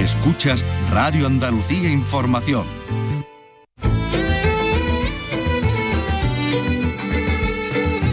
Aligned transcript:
Escuchas 0.00 0.64
Radio 0.90 1.26
Andalucía 1.26 1.90
Información. 1.90 2.66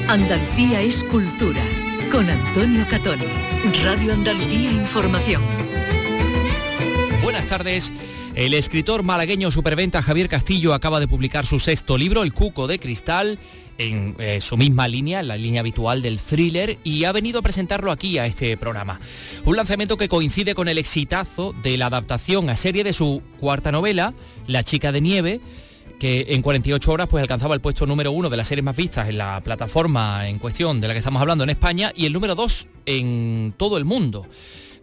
Andalucía 0.10 0.82
es 0.82 1.06
cultura. 1.06 1.64
Con 2.12 2.30
Antonio 2.30 2.86
Catón. 2.90 3.20
Radio 3.86 4.14
Andalucía 4.14 4.70
Información. 4.70 5.42
Buenas 7.24 7.48
tardes. 7.48 7.90
El 8.38 8.54
escritor 8.54 9.02
malagueño 9.02 9.50
superventa 9.50 10.04
Javier 10.04 10.30
Castillo 10.30 10.76
acaba 10.76 11.00
de 11.00 11.08
publicar 11.08 11.48
su 11.48 11.58
sexto 11.58 11.98
libro, 11.98 12.22
El 12.22 12.34
Cuco 12.34 12.68
de 12.68 12.78
Cristal, 12.78 13.40
en 13.80 14.16
eh, 14.20 14.42
su 14.42 14.58
misma 14.58 14.88
línea, 14.88 15.24
la 15.24 15.38
línea 15.38 15.62
habitual 15.62 16.04
del 16.04 16.20
thriller, 16.20 16.78
y 16.84 17.06
ha 17.06 17.12
venido 17.12 17.40
a 17.40 17.42
presentarlo 17.42 17.92
aquí 17.92 18.20
a 18.20 18.28
este 18.28 18.56
programa. 18.56 19.00
Un 19.44 19.56
lanzamiento 19.56 19.98
que 19.98 20.08
coincide 20.08 20.54
con 20.54 20.68
el 20.68 20.78
exitazo 20.78 21.56
de 21.64 21.80
la 21.80 21.88
adaptación 21.88 22.52
a 22.52 22.56
serie 22.56 22.84
de 22.84 22.94
su 22.94 23.24
cuarta 23.40 23.72
novela, 23.72 24.14
La 24.46 24.64
chica 24.64 24.92
de 24.92 25.02
nieve, 25.02 25.42
que 26.00 26.28
en 26.30 26.44
48 26.44 26.92
horas 26.92 27.08
pues 27.10 27.24
alcanzaba 27.24 27.56
el 27.56 27.62
puesto 27.62 27.88
número 27.88 28.12
uno 28.12 28.30
de 28.30 28.38
las 28.38 28.48
series 28.48 28.64
más 28.64 28.76
vistas 28.76 29.10
en 29.10 29.18
la 29.18 29.42
plataforma 29.42 30.30
en 30.30 30.38
cuestión 30.38 30.80
de 30.80 30.88
la 30.88 30.94
que 30.94 31.00
estamos 31.00 31.24
hablando 31.24 31.44
en 31.44 31.50
España 31.50 31.92
y 31.96 32.06
el 32.06 32.14
número 32.14 32.36
dos 32.36 32.68
en 32.86 33.56
todo 33.58 33.80
el 33.80 33.86
mundo. 33.86 34.28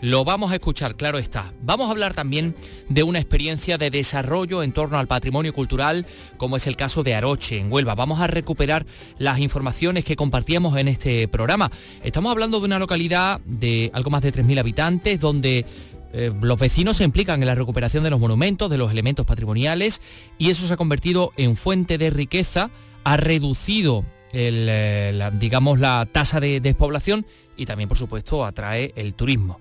Lo 0.00 0.24
vamos 0.24 0.52
a 0.52 0.56
escuchar, 0.56 0.96
claro 0.96 1.18
está. 1.18 1.52
Vamos 1.62 1.88
a 1.88 1.90
hablar 1.90 2.14
también 2.14 2.54
de 2.88 3.02
una 3.02 3.18
experiencia 3.18 3.78
de 3.78 3.90
desarrollo 3.90 4.62
en 4.62 4.72
torno 4.72 4.98
al 4.98 5.06
patrimonio 5.06 5.52
cultural, 5.52 6.06
como 6.36 6.56
es 6.56 6.66
el 6.66 6.76
caso 6.76 7.02
de 7.02 7.14
Aroche, 7.14 7.58
en 7.58 7.72
Huelva. 7.72 7.94
Vamos 7.94 8.20
a 8.20 8.26
recuperar 8.26 8.86
las 9.18 9.38
informaciones 9.38 10.04
que 10.04 10.16
compartíamos 10.16 10.76
en 10.76 10.88
este 10.88 11.28
programa. 11.28 11.70
Estamos 12.02 12.30
hablando 12.30 12.60
de 12.60 12.66
una 12.66 12.78
localidad 12.78 13.40
de 13.44 13.90
algo 13.94 14.10
más 14.10 14.22
de 14.22 14.32
3.000 14.32 14.58
habitantes, 14.58 15.20
donde 15.20 15.64
eh, 16.12 16.32
los 16.40 16.58
vecinos 16.58 16.98
se 16.98 17.04
implican 17.04 17.42
en 17.42 17.46
la 17.46 17.54
recuperación 17.54 18.04
de 18.04 18.10
los 18.10 18.20
monumentos, 18.20 18.70
de 18.70 18.78
los 18.78 18.90
elementos 18.90 19.26
patrimoniales, 19.26 20.00
y 20.38 20.50
eso 20.50 20.66
se 20.66 20.74
ha 20.74 20.76
convertido 20.76 21.32
en 21.36 21.56
fuente 21.56 21.98
de 21.98 22.10
riqueza, 22.10 22.70
ha 23.04 23.16
reducido 23.16 24.04
eh, 24.36 25.30
digamos, 25.38 25.78
la 25.78 26.08
tasa 26.10 26.40
de 26.40 26.58
despoblación 26.60 27.24
y 27.56 27.66
también, 27.66 27.88
por 27.88 27.98
supuesto, 27.98 28.44
atrae 28.44 28.92
el 28.96 29.14
turismo. 29.14 29.58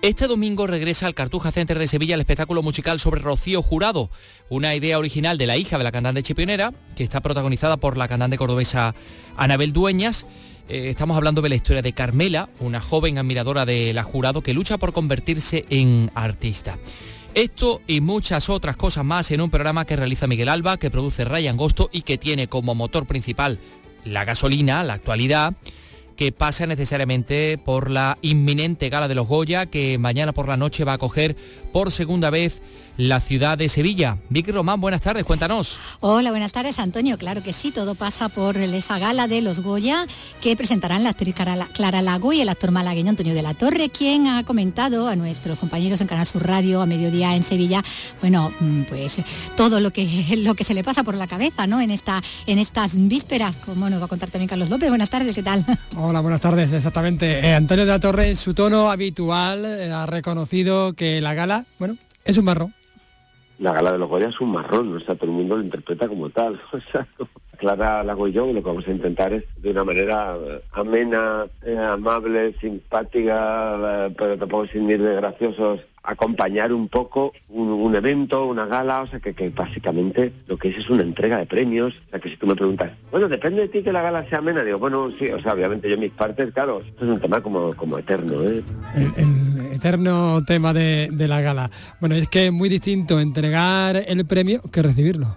Este 0.00 0.28
domingo 0.28 0.68
regresa 0.68 1.08
al 1.08 1.14
Cartuja 1.14 1.50
Center 1.50 1.76
de 1.76 1.88
Sevilla 1.88 2.14
el 2.14 2.20
espectáculo 2.20 2.62
musical 2.62 3.00
sobre 3.00 3.20
Rocío 3.20 3.62
Jurado, 3.62 4.10
una 4.48 4.76
idea 4.76 4.96
original 4.96 5.38
de 5.38 5.48
la 5.48 5.56
hija 5.56 5.76
de 5.76 5.82
la 5.82 5.90
cantante 5.90 6.22
chipionera, 6.22 6.72
que 6.94 7.02
está 7.02 7.20
protagonizada 7.20 7.78
por 7.78 7.96
la 7.96 8.06
cantante 8.06 8.38
cordobesa 8.38 8.94
Anabel 9.36 9.72
Dueñas. 9.72 10.24
Eh, 10.68 10.88
estamos 10.90 11.16
hablando 11.16 11.42
de 11.42 11.48
la 11.48 11.56
historia 11.56 11.82
de 11.82 11.94
Carmela, 11.94 12.48
una 12.60 12.80
joven 12.80 13.18
admiradora 13.18 13.66
de 13.66 13.92
la 13.92 14.04
Jurado 14.04 14.40
que 14.40 14.54
lucha 14.54 14.78
por 14.78 14.92
convertirse 14.92 15.64
en 15.68 16.12
artista. 16.14 16.78
Esto 17.34 17.82
y 17.88 18.00
muchas 18.00 18.48
otras 18.50 18.76
cosas 18.76 19.04
más 19.04 19.32
en 19.32 19.40
un 19.40 19.50
programa 19.50 19.84
que 19.84 19.96
realiza 19.96 20.28
Miguel 20.28 20.48
Alba, 20.48 20.76
que 20.76 20.90
produce 20.90 21.24
Ryan 21.24 21.56
Agosto 21.56 21.90
y 21.92 22.02
que 22.02 22.18
tiene 22.18 22.46
como 22.46 22.76
motor 22.76 23.04
principal 23.04 23.58
la 24.04 24.24
gasolina, 24.24 24.84
la 24.84 24.94
actualidad 24.94 25.54
que 26.18 26.32
pasa 26.32 26.66
necesariamente 26.66 27.58
por 27.64 27.90
la 27.90 28.18
inminente 28.22 28.88
gala 28.88 29.06
de 29.06 29.14
los 29.14 29.28
Goya 29.28 29.66
que 29.66 29.98
mañana 29.98 30.32
por 30.32 30.48
la 30.48 30.56
noche 30.56 30.82
va 30.82 30.94
a 30.94 30.98
coger 30.98 31.36
por 31.72 31.92
segunda 31.92 32.28
vez 32.28 32.60
la 32.98 33.20
ciudad 33.20 33.56
de 33.56 33.68
Sevilla. 33.68 34.18
Vicky 34.28 34.50
Román, 34.50 34.80
buenas 34.80 35.00
tardes, 35.00 35.24
cuéntanos. 35.24 35.78
Hola, 36.00 36.30
buenas 36.30 36.50
tardes, 36.50 36.80
Antonio. 36.80 37.16
Claro 37.16 37.44
que 37.44 37.52
sí, 37.52 37.70
todo 37.70 37.94
pasa 37.94 38.28
por 38.28 38.56
esa 38.56 38.98
gala 38.98 39.28
de 39.28 39.40
los 39.40 39.60
Goya 39.60 40.04
que 40.42 40.56
presentarán 40.56 41.04
la 41.04 41.10
actriz 41.10 41.34
Clara 41.34 42.02
Lago 42.02 42.32
y 42.32 42.40
el 42.40 42.48
actor 42.48 42.72
malagueño 42.72 43.10
Antonio 43.10 43.34
de 43.34 43.42
la 43.42 43.54
Torre, 43.54 43.88
quien 43.88 44.26
ha 44.26 44.44
comentado 44.44 45.06
a 45.06 45.14
nuestros 45.14 45.60
compañeros 45.60 46.00
en 46.00 46.08
Canal 46.08 46.26
Sur 46.26 46.44
Radio 46.44 46.82
a 46.82 46.86
mediodía 46.86 47.36
en 47.36 47.44
Sevilla, 47.44 47.84
bueno, 48.20 48.52
mm, 48.58 48.82
pues 48.82 49.18
todo 49.56 49.78
lo 49.78 49.92
que, 49.92 50.36
lo 50.38 50.56
que 50.56 50.64
se 50.64 50.74
le 50.74 50.82
pasa 50.82 51.04
por 51.04 51.14
la 51.14 51.28
cabeza, 51.28 51.68
¿no? 51.68 51.80
En, 51.80 51.92
esta, 51.92 52.20
en 52.46 52.58
estas 52.58 52.92
vísperas, 53.06 53.54
como 53.64 53.88
nos 53.88 54.00
va 54.00 54.06
a 54.06 54.08
contar 54.08 54.30
también 54.30 54.48
Carlos 54.48 54.70
López. 54.70 54.88
Buenas 54.88 55.08
tardes, 55.10 55.36
¿qué 55.36 55.44
tal? 55.44 55.64
Hola, 55.96 56.20
buenas 56.20 56.40
tardes, 56.40 56.72
exactamente. 56.72 57.46
Eh, 57.46 57.54
Antonio 57.54 57.86
de 57.86 57.92
la 57.92 58.00
Torre, 58.00 58.30
en 58.30 58.36
su 58.36 58.54
tono 58.54 58.90
habitual, 58.90 59.64
eh, 59.64 59.92
ha 59.92 60.06
reconocido 60.06 60.94
que 60.94 61.20
la 61.20 61.34
gala, 61.34 61.64
bueno, 61.78 61.96
es 62.24 62.36
un 62.36 62.44
marrón 62.44 62.77
la 63.58 63.72
gala 63.72 63.92
de 63.92 63.98
los 63.98 64.08
Goya 64.08 64.28
es 64.28 64.40
un 64.40 64.52
marrón, 64.52 64.96
o 64.96 65.00
sea, 65.00 65.14
todo 65.14 65.30
el 65.30 65.36
mundo 65.36 65.56
lo 65.56 65.62
interpreta 65.62 66.08
como 66.08 66.30
tal. 66.30 66.60
O 66.72 66.80
sea, 66.92 67.06
Clara 67.58 68.04
Lago 68.04 68.28
y 68.28 68.32
yo 68.32 68.46
lo 68.46 68.62
que 68.62 68.68
vamos 68.68 68.86
a 68.86 68.92
intentar 68.92 69.32
es 69.32 69.44
de 69.56 69.72
una 69.72 69.82
manera 69.82 70.36
eh, 70.36 70.62
amena, 70.72 71.46
eh, 71.64 71.76
amable, 71.76 72.54
simpática, 72.60 74.06
eh, 74.06 74.14
pero 74.16 74.38
tampoco 74.38 74.68
sin 74.68 74.88
ir 74.88 75.02
de 75.02 75.16
graciosos, 75.16 75.80
acompañar 76.04 76.72
un 76.72 76.88
poco 76.88 77.32
un, 77.48 77.94
evento, 77.96 78.46
una 78.46 78.66
gala, 78.66 79.02
o 79.02 79.08
sea, 79.08 79.18
que, 79.18 79.50
básicamente 79.50 80.32
lo 80.46 80.56
que 80.56 80.68
es 80.68 80.78
es 80.78 80.88
una 80.88 81.02
entrega 81.02 81.38
de 81.38 81.46
premios. 81.46 81.94
O 82.06 82.10
sea, 82.10 82.20
que 82.20 82.30
si 82.30 82.36
tú 82.36 82.46
me 82.46 82.54
preguntas, 82.54 82.92
bueno, 83.10 83.28
depende 83.28 83.62
de 83.62 83.68
ti 83.68 83.82
que 83.82 83.92
la 83.92 84.02
gala 84.02 84.28
sea 84.28 84.38
amena, 84.38 84.62
digo, 84.62 84.78
bueno, 84.78 85.10
sí, 85.18 85.28
o 85.28 85.42
sea, 85.42 85.54
obviamente 85.54 85.90
yo 85.90 85.98
mis 85.98 86.12
partes, 86.12 86.54
claro, 86.54 86.80
esto 86.86 87.04
es 87.04 87.10
un 87.10 87.20
tema 87.20 87.42
como, 87.42 87.74
como 87.74 87.98
eterno, 87.98 88.40
¿eh? 88.44 88.62
Eterno 89.78 90.44
tema 90.44 90.72
de, 90.72 91.08
de 91.10 91.28
la 91.28 91.40
gala. 91.40 91.70
Bueno, 92.00 92.14
es 92.14 92.28
que 92.28 92.46
es 92.46 92.52
muy 92.52 92.68
distinto 92.68 93.18
entregar 93.18 93.96
el 94.06 94.26
premio 94.26 94.60
que 94.70 94.82
recibirlo 94.82 95.34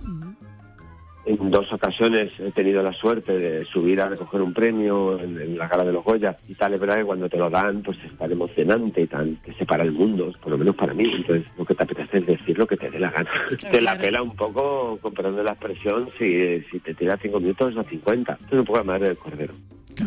en 1.25 1.51
dos 1.51 1.71
ocasiones 1.71 2.31
he 2.39 2.51
tenido 2.51 2.81
la 2.81 2.93
suerte 2.93 3.37
de 3.37 3.65
subir 3.65 4.01
a 4.01 4.09
recoger 4.09 4.41
un 4.41 4.53
premio 4.53 5.19
en, 5.19 5.57
la 5.57 5.67
gala 5.67 5.83
de 5.83 5.93
los 5.93 6.03
Goya 6.03 6.37
y 6.47 6.55
tal, 6.55 6.73
es 6.73 6.79
verdad 6.79 6.97
que 6.97 7.05
cuando 7.05 7.29
te 7.29 7.37
lo 7.37 7.49
dan 7.49 7.81
pues 7.83 7.97
es 8.03 8.17
tan 8.17 8.31
emocionante 8.31 9.01
y 9.01 9.07
tan 9.07 9.35
que 9.37 9.53
separa 9.53 9.83
el 9.83 9.91
mundo, 9.91 10.33
por 10.41 10.51
lo 10.51 10.57
menos 10.57 10.75
para 10.75 10.93
mí, 10.93 11.03
entonces 11.03 11.45
lo 11.57 11.65
que 11.65 11.75
te 11.75 11.83
apetece 11.83 12.17
es 12.19 12.25
decir 12.25 12.57
lo 12.57 12.67
que 12.67 12.77
te 12.77 12.89
dé 12.89 12.99
la 12.99 13.11
gana. 13.11 13.29
te 13.71 13.81
la 13.81 13.97
pela 13.97 14.21
un 14.21 14.35
poco, 14.35 14.99
de 15.01 15.43
la 15.43 15.51
expresión, 15.51 16.09
si, 16.17 16.61
si 16.71 16.79
te 16.79 16.93
tira 16.93 17.17
cinco 17.21 17.39
minutos 17.39 17.75
o 17.75 17.83
50, 17.83 18.39
es 18.47 18.57
un 18.57 18.65
poco 18.65 18.79
la 18.79 18.83
madre 18.83 19.07
del 19.07 19.17
cordero. 19.17 19.53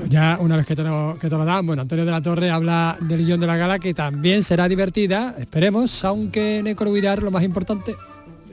Ya 0.09 0.39
una 0.41 0.56
vez 0.56 0.67
que 0.67 0.77
te, 0.77 0.83
lo, 0.83 1.17
que 1.21 1.28
te 1.28 1.37
lo 1.37 1.45
dan, 1.45 1.67
bueno, 1.67 1.83
Antonio 1.83 2.05
de 2.05 2.11
la 2.11 2.22
Torre 2.22 2.50
habla 2.50 2.97
del 3.00 3.25
guion 3.25 3.41
de 3.41 3.47
la 3.47 3.56
gala 3.56 3.78
que 3.78 3.95
también 3.95 4.43
será 4.43 4.69
divertida, 4.69 5.34
esperemos, 5.39 6.05
aunque 6.05 6.59
en 6.59 6.67
Economidad 6.67 7.19
lo 7.19 7.31
más 7.31 7.43
importante 7.43 7.94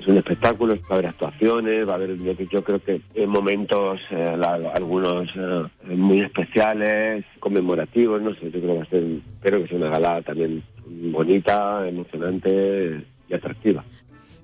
es 0.01 0.07
un 0.07 0.17
espectáculo, 0.17 0.75
va 0.75 0.81
a 0.89 0.93
haber 0.93 1.05
actuaciones, 1.07 1.87
va 1.87 1.93
a 1.93 1.95
haber, 1.95 2.17
yo, 2.49 2.63
creo 2.63 2.83
que 2.83 3.01
en 3.13 3.29
momentos, 3.29 4.01
eh, 4.09 4.35
algunos 4.73 5.29
eh, 5.35 5.95
muy 5.95 6.21
especiales, 6.21 7.23
conmemorativos, 7.39 8.21
no 8.21 8.33
sé, 8.33 8.45
yo 8.45 8.59
creo 8.59 8.61
que 8.61 8.77
va 8.77 8.83
a 8.83 8.89
ser, 8.89 9.03
espero 9.27 9.61
que 9.61 9.67
sea 9.67 9.77
una 9.77 9.89
gala 9.89 10.21
también 10.23 10.63
bonita, 10.87 11.87
emocionante 11.87 13.05
y 13.29 13.33
atractiva. 13.33 13.83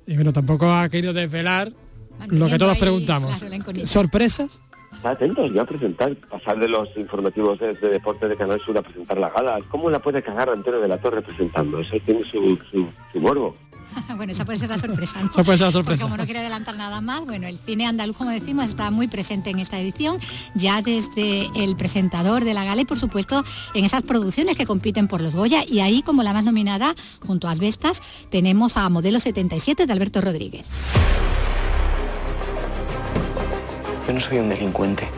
Y 0.05 0.15
bueno, 0.15 0.31
tampoco 0.31 0.71
ha 0.71 0.87
querido 0.89 1.11
desvelar 1.11 1.71
lo 2.27 2.47
que 2.47 2.57
todos 2.57 2.77
preguntamos. 2.77 3.31
¿Sorpresas? 3.85 4.59
Está 4.97 5.11
atentos 5.11 5.53
ya 5.53 5.61
a 5.61 5.65
presentar, 5.65 6.15
pasar 6.15 6.59
de 6.59 6.67
los 6.67 6.89
informativos 6.97 7.59
de, 7.59 7.73
deporte 7.75 8.27
de 8.27 8.35
Canal 8.35 8.59
Sur 8.59 8.77
a 8.77 8.81
presentar 8.81 9.17
la 9.17 9.29
gala. 9.29 9.59
¿Cómo 9.69 9.91
la 9.91 9.99
puede 9.99 10.23
cagar 10.23 10.49
Antonio 10.49 10.81
de 10.81 10.87
la 10.87 10.97
Torre 10.97 11.21
presentando? 11.21 11.79
Eso 11.79 11.97
tiene 12.03 12.23
su, 12.23 12.57
su, 12.71 12.87
su 13.13 13.19
morbo. 13.19 13.55
bueno, 14.15 14.31
esa 14.31 14.43
puede 14.43 14.57
ser 14.57 14.69
la 14.69 14.77
sorpresa. 14.79 15.19
Esa 15.21 15.43
puede 15.43 15.57
ser 15.59 15.67
la 15.67 15.71
sorpresa. 15.71 16.03
como 16.03 16.17
no 16.17 16.25
quiere 16.25 16.39
adelantar 16.39 16.75
nada 16.77 16.99
más, 16.99 17.25
bueno, 17.25 17.47
el 17.47 17.59
cine 17.59 17.85
andaluz, 17.85 18.17
como 18.17 18.31
decimos, 18.31 18.67
está 18.67 18.89
muy 18.89 19.07
presente 19.07 19.51
en 19.51 19.59
esta 19.59 19.79
edición, 19.79 20.17
ya 20.55 20.81
desde 20.81 21.47
el 21.55 21.75
presentador 21.75 22.43
de 22.43 22.55
la 22.55 22.63
gala 22.63 22.81
y, 22.81 22.85
por 22.85 22.97
supuesto, 22.97 23.43
en 23.75 23.85
esas 23.85 24.01
producciones 24.01 24.57
que 24.57 24.65
compiten 24.65 25.07
por 25.07 25.21
los 25.21 25.35
Goya. 25.35 25.63
Y 25.67 25.79
ahí, 25.79 26.01
como 26.01 26.23
la 26.23 26.33
más 26.33 26.45
nominada, 26.45 26.95
junto 27.25 27.47
a 27.47 27.51
Asbestas, 27.51 28.27
tenemos 28.31 28.77
a 28.77 28.89
Modelo 28.89 29.19
77 29.19 29.85
de 29.85 29.93
Alberto 29.93 30.21
Rodríguez. 30.21 30.65
Yo 34.07 34.13
no 34.13 34.21
soy 34.21 34.39
un 34.39 34.47
delincuente. 34.47 35.09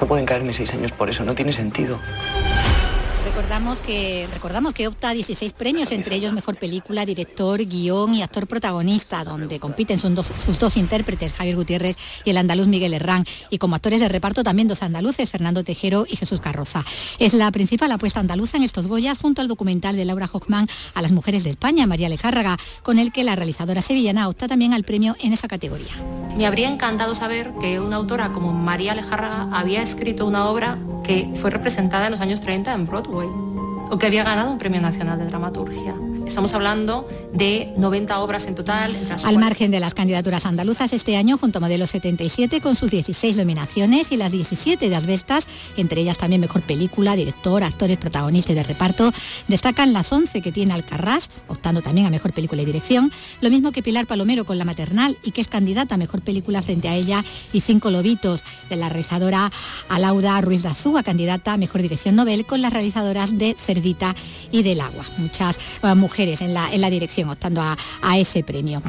No 0.00 0.06
pueden 0.08 0.26
caerme 0.26 0.52
seis 0.52 0.74
años 0.74 0.90
por 0.90 1.08
eso, 1.08 1.24
no 1.24 1.36
tiene 1.36 1.52
sentido. 1.52 2.00
Recordamos 3.50 3.80
que, 3.80 4.28
recordamos 4.32 4.74
que 4.74 4.86
opta 4.86 5.08
a 5.08 5.12
16 5.12 5.54
premios, 5.54 5.90
entre 5.90 6.14
ellos 6.14 6.32
Mejor 6.32 6.56
Película, 6.56 7.04
Director, 7.04 7.64
Guión 7.64 8.14
y 8.14 8.22
Actor 8.22 8.46
Protagonista, 8.46 9.24
donde 9.24 9.58
compiten 9.58 9.98
sus 9.98 10.14
dos, 10.14 10.32
sus 10.46 10.60
dos 10.60 10.76
intérpretes, 10.76 11.32
Javier 11.32 11.56
Gutiérrez 11.56 11.96
y 12.24 12.30
el 12.30 12.36
andaluz 12.36 12.68
Miguel 12.68 12.94
Herrán. 12.94 13.24
Y 13.50 13.58
como 13.58 13.74
actores 13.74 13.98
de 13.98 14.08
reparto 14.08 14.44
también 14.44 14.68
dos 14.68 14.84
andaluces, 14.84 15.28
Fernando 15.28 15.64
Tejero 15.64 16.06
y 16.08 16.14
Jesús 16.14 16.40
Carroza. 16.40 16.84
Es 17.18 17.34
la 17.34 17.50
principal 17.50 17.90
apuesta 17.90 18.20
andaluza 18.20 18.56
en 18.56 18.62
estos 18.62 18.86
Goyas, 18.86 19.18
junto 19.18 19.42
al 19.42 19.48
documental 19.48 19.96
de 19.96 20.04
Laura 20.04 20.28
Hochman 20.32 20.68
a 20.94 21.02
las 21.02 21.10
mujeres 21.10 21.42
de 21.42 21.50
España, 21.50 21.88
María 21.88 22.06
Alejárraga, 22.06 22.56
con 22.84 23.00
el 23.00 23.10
que 23.10 23.24
la 23.24 23.34
realizadora 23.34 23.82
sevillana 23.82 24.28
opta 24.28 24.46
también 24.46 24.74
al 24.74 24.84
premio 24.84 25.16
en 25.18 25.32
esa 25.32 25.48
categoría. 25.48 25.90
Me 26.36 26.46
habría 26.46 26.70
encantado 26.70 27.16
saber 27.16 27.50
que 27.60 27.80
una 27.80 27.96
autora 27.96 28.32
como 28.32 28.52
María 28.52 28.92
Alejárraga 28.92 29.48
había 29.52 29.82
escrito 29.82 30.24
una 30.24 30.46
obra 30.46 30.78
que 31.02 31.28
fue 31.34 31.50
representada 31.50 32.06
en 32.06 32.12
los 32.12 32.20
años 32.20 32.40
30 32.40 32.72
en 32.72 32.86
Broadway 32.86 33.39
o 33.90 33.98
que 33.98 34.06
había 34.06 34.24
ganado 34.24 34.50
un 34.50 34.58
premio 34.58 34.80
nacional 34.80 35.18
de 35.18 35.26
dramaturgia. 35.26 35.94
Estamos 36.26 36.54
hablando 36.54 37.08
de 37.32 37.72
90 37.76 38.18
obras 38.18 38.46
en 38.46 38.54
total. 38.54 38.96
Al 39.24 39.38
margen 39.38 39.70
de 39.70 39.80
las 39.80 39.94
candidaturas 39.94 40.46
andaluzas 40.46 40.92
este 40.92 41.16
año, 41.16 41.38
junto 41.38 41.58
a 41.58 41.60
Modelo 41.60 41.86
77 41.86 42.60
con 42.60 42.76
sus 42.76 42.90
16 42.90 43.36
nominaciones 43.36 44.12
y 44.12 44.16
las 44.16 44.32
17 44.32 44.88
de 44.88 44.96
Asbestas, 44.96 45.46
entre 45.76 46.00
ellas 46.00 46.18
también 46.18 46.40
Mejor 46.40 46.62
Película, 46.62 47.16
Director, 47.16 47.62
Actores, 47.62 47.98
Protagonistas 47.98 48.56
de 48.56 48.62
Reparto, 48.62 49.12
destacan 49.48 49.92
las 49.92 50.12
11 50.12 50.40
que 50.42 50.52
tiene 50.52 50.74
Alcarrás, 50.74 51.30
optando 51.48 51.82
también 51.82 52.06
a 52.06 52.10
Mejor 52.10 52.32
Película 52.32 52.62
y 52.62 52.64
Dirección, 52.64 53.12
lo 53.40 53.50
mismo 53.50 53.72
que 53.72 53.82
Pilar 53.82 54.06
Palomero 54.06 54.44
con 54.44 54.58
La 54.58 54.64
Maternal 54.64 55.16
y 55.22 55.30
que 55.30 55.40
es 55.40 55.48
candidata 55.48 55.94
a 55.94 55.98
Mejor 55.98 56.22
Película 56.22 56.62
frente 56.62 56.88
a 56.88 56.94
ella 56.94 57.24
y 57.52 57.60
Cinco 57.60 57.90
Lobitos 57.90 58.42
de 58.68 58.76
la 58.76 58.88
realizadora 58.88 59.50
Alauda 59.88 60.40
Ruiz 60.40 60.62
de 60.62 60.68
Azúa, 60.68 61.02
candidata 61.02 61.52
a 61.52 61.56
Mejor 61.56 61.82
Dirección 61.82 62.16
Nobel 62.16 62.46
con 62.46 62.60
las 62.62 62.72
realizadoras 62.72 63.36
de 63.36 63.54
Cerdita 63.58 64.14
y 64.50 64.62
del 64.62 64.80
Agua. 64.80 65.04
Muchas 65.18 65.58
eh, 65.82 65.94
mujeres 65.94 66.40
en 66.40 66.54
la, 66.54 66.72
en 66.72 66.80
la 66.80 66.90
dirección 66.90 67.19
optando 67.28 67.60
a, 67.60 67.76
ese 68.16 68.42
premio. 68.42 68.82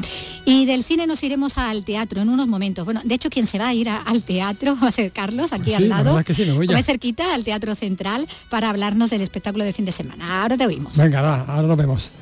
Y 0.44 0.66
del 0.66 0.84
cine 0.84 1.06
nos 1.06 1.22
iremos 1.22 1.58
al 1.58 1.84
teatro 1.84 2.20
en 2.20 2.28
unos 2.28 2.48
momentos. 2.48 2.84
Bueno, 2.84 3.00
de 3.04 3.14
hecho 3.14 3.30
quien 3.30 3.46
se 3.46 3.58
va 3.58 3.68
a 3.68 3.74
ir 3.74 3.88
al 3.88 4.22
teatro 4.22 4.76
va 4.82 4.88
a 4.88 4.92
ser 4.92 5.12
Carlos, 5.12 5.52
aquí 5.52 5.74
al 5.74 5.88
lado, 5.88 6.14
muy 6.14 6.82
cerquita 6.82 7.34
al 7.34 7.44
Teatro 7.44 7.74
Central 7.74 8.26
para 8.48 8.70
hablarnos 8.70 9.10
del 9.10 9.20
espectáculo 9.20 9.64
de 9.64 9.72
fin 9.72 9.84
de 9.84 9.92
semana. 9.92 10.42
Ahora 10.42 10.56
te 10.56 10.66
oímos. 10.66 10.96
Venga, 10.96 11.44
ahora 11.44 11.68
nos 11.68 11.76
vemos. 11.76 12.12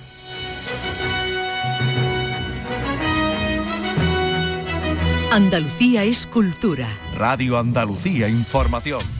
Andalucía 5.32 6.02
es 6.02 6.26
cultura. 6.26 6.88
Radio 7.16 7.56
Andalucía 7.56 8.28
Información. 8.28 9.19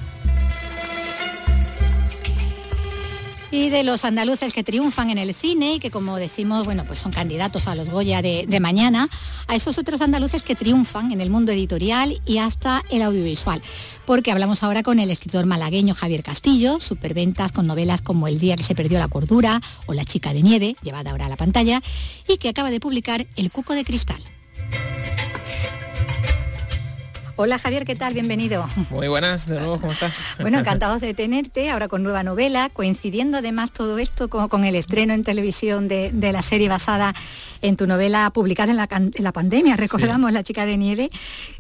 Y 3.51 3.71
de 3.71 3.83
los 3.83 4.05
andaluces 4.05 4.53
que 4.53 4.63
triunfan 4.63 5.11
en 5.11 5.19
el 5.19 5.35
cine 5.35 5.75
y 5.75 5.79
que 5.81 5.91
como 5.91 6.17
decimos, 6.17 6.65
bueno, 6.65 6.85
pues 6.85 6.99
son 6.99 7.13
candidatos 7.13 7.67
a 7.67 7.75
los 7.75 7.91
Goya 7.91 8.23
de, 8.23 8.61
mañana, 8.61 9.09
a 9.49 9.57
esos 9.57 9.79
otros 9.79 10.01
andaluces 10.01 10.43
que 10.43 10.55
triunfan 10.55 11.13
en 11.13 11.21
el 11.21 11.31
mundo 11.31 11.53
editorial 11.53 12.21
y 12.27 12.39
hasta 12.39 12.83
el 12.91 13.03
audiovisual. 13.03 13.63
Porque 14.07 14.33
hablamos 14.33 14.63
ahora 14.63 14.83
con 14.83 14.99
el 14.99 15.11
escritor 15.11 15.47
malagueño 15.47 15.95
Javier 15.95 16.23
Castillo, 16.23 16.81
superventas 16.81 17.53
con 17.53 17.67
novelas 17.67 18.01
como 18.01 18.29
El 18.29 18.39
día 18.39 18.57
que 18.57 18.63
se 18.63 18.75
perdió 18.75 18.99
la 18.99 19.09
cordura 19.09 19.61
o 19.87 19.95
La 19.95 20.05
chica 20.05 20.33
de 20.33 20.43
nieve, 20.43 20.77
llevada 20.83 21.11
ahora 21.11 21.27
a 21.27 21.31
la 21.31 21.37
pantalla, 21.37 21.83
y 22.29 22.39
que 22.39 22.49
acaba 22.49 22.71
de 22.71 22.81
publicar 22.81 23.27
El 23.37 23.51
cuco 23.51 23.75
de 23.75 23.85
cristal. 23.85 24.23
Hola 27.43 27.59
Javier, 27.59 27.87
¿qué 27.87 27.97
tal? 27.97 28.13
Bienvenido. 28.13 28.69
Muy 28.91 29.09
buenas, 29.09 29.47
de 29.47 29.55
nuevo, 29.55 29.81
¿cómo 29.81 29.93
estás? 29.93 30.27
Bueno, 30.41 30.59
encantados 30.59 31.01
de 31.01 31.15
tenerte, 31.15 31.71
ahora 31.71 31.89
con 31.89 32.03
nueva 32.03 32.23
novela, 32.23 32.69
coincidiendo 32.71 33.39
además 33.39 33.71
todo 33.73 33.99
esto 33.99 34.29
con, 34.29 34.67
el 34.67 34.75
estreno 34.75 35.15
en 35.15 35.25
televisión 35.25 35.89
de, 35.89 36.13
la 36.21 36.43
serie 36.43 36.69
basada 36.69 37.15
en 37.63 37.79
tu 37.79 37.87
novela 37.87 38.29
publicada 38.29 38.73
en 38.73 38.77
la, 39.25 39.33
pandemia, 39.33 39.77
recordamos 39.77 40.31
La 40.35 40.45
chica 40.45 40.67
de 40.67 40.77
nieve, 40.77 41.09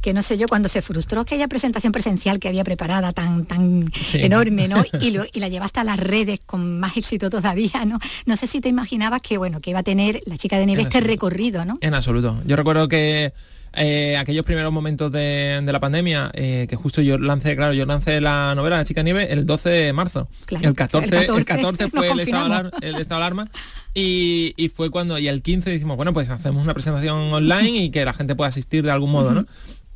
que 0.02 0.12
no 0.12 0.22
sé 0.22 0.36
yo, 0.36 0.48
cuando 0.48 0.68
se 0.68 0.82
frustró 0.82 1.22
aquella 1.22 1.48
presentación 1.48 1.92
presencial 1.94 2.40
que 2.40 2.48
había 2.48 2.62
preparada 2.62 3.12
tan, 3.12 3.46
tan 3.46 3.90
enorme, 4.12 4.68
¿no? 4.68 4.84
Y, 5.00 5.16
y, 5.32 5.40
la 5.40 5.48
llevaste 5.48 5.80
a 5.80 5.84
las 5.84 5.98
redes 5.98 6.40
con 6.44 6.78
más 6.78 6.98
éxito 6.98 7.30
todavía, 7.30 7.86
¿no? 7.86 7.98
No 8.26 8.36
sé 8.36 8.46
si 8.46 8.60
te 8.60 8.68
imaginabas 8.68 9.22
que, 9.22 9.38
bueno, 9.38 9.62
que 9.62 9.70
iba 9.70 9.78
a 9.78 9.82
tener 9.82 10.20
La 10.26 10.36
chica 10.36 10.58
de 10.58 10.66
nieve 10.66 10.82
este 10.82 11.00
recorrido, 11.00 11.64
¿no? 11.64 11.78
En 11.80 11.94
absoluto. 11.94 12.38
Yo 12.44 12.56
recuerdo 12.56 12.86
que 12.86 13.32
eh, 13.72 14.16
aquellos 14.16 14.44
primeros 14.44 14.72
momentos 14.72 15.12
de, 15.12 15.62
la 15.64 15.80
pandemia, 15.80 16.30
eh, 16.34 16.66
que 16.68 16.74
justo 16.74 17.02
yo 17.02 17.18
lancé, 17.18 17.54
claro, 17.54 17.72
yo 17.72 17.86
lancé 17.86 18.20
la 18.20 18.54
novela 18.56 18.78
La 18.78 18.84
chica 18.84 19.02
nieve 19.02 19.32
el 19.32 19.46
12 19.46 19.70
de 19.70 19.92
marzo. 19.92 20.28
el, 20.50 20.74
14, 20.74 21.26
el 21.26 21.44
14, 21.44 21.88
fue 21.90 22.08
el 22.10 22.20
estado, 22.20 22.70
el 22.80 22.96
estado, 22.96 23.20
de 23.20 23.24
alarma. 23.24 23.48
Y, 23.94 24.70
fue 24.74 24.90
cuando, 24.90 25.18
y 25.18 25.28
el 25.28 25.42
15 25.42 25.70
dijimos, 25.70 25.96
bueno, 25.96 26.12
pues 26.12 26.30
hacemos 26.30 26.62
una 26.62 26.74
presentación 26.74 27.32
online 27.32 27.84
y 27.84 27.90
que 27.90 28.04
la 28.04 28.12
gente 28.12 28.34
pueda 28.34 28.48
asistir 28.48 28.84
de 28.84 28.90
algún 28.90 29.12
modo, 29.12 29.32
¿no? 29.32 29.46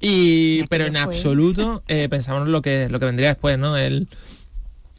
Y, 0.00 0.64
pero 0.66 0.86
en 0.86 0.96
absoluto 0.96 1.82
eh, 1.88 2.08
pensamos 2.08 2.48
lo 2.48 2.62
que, 2.62 2.88
lo 2.88 3.00
que 3.00 3.06
vendría 3.06 3.28
después, 3.28 3.58
¿no? 3.58 3.76
El, 3.76 4.08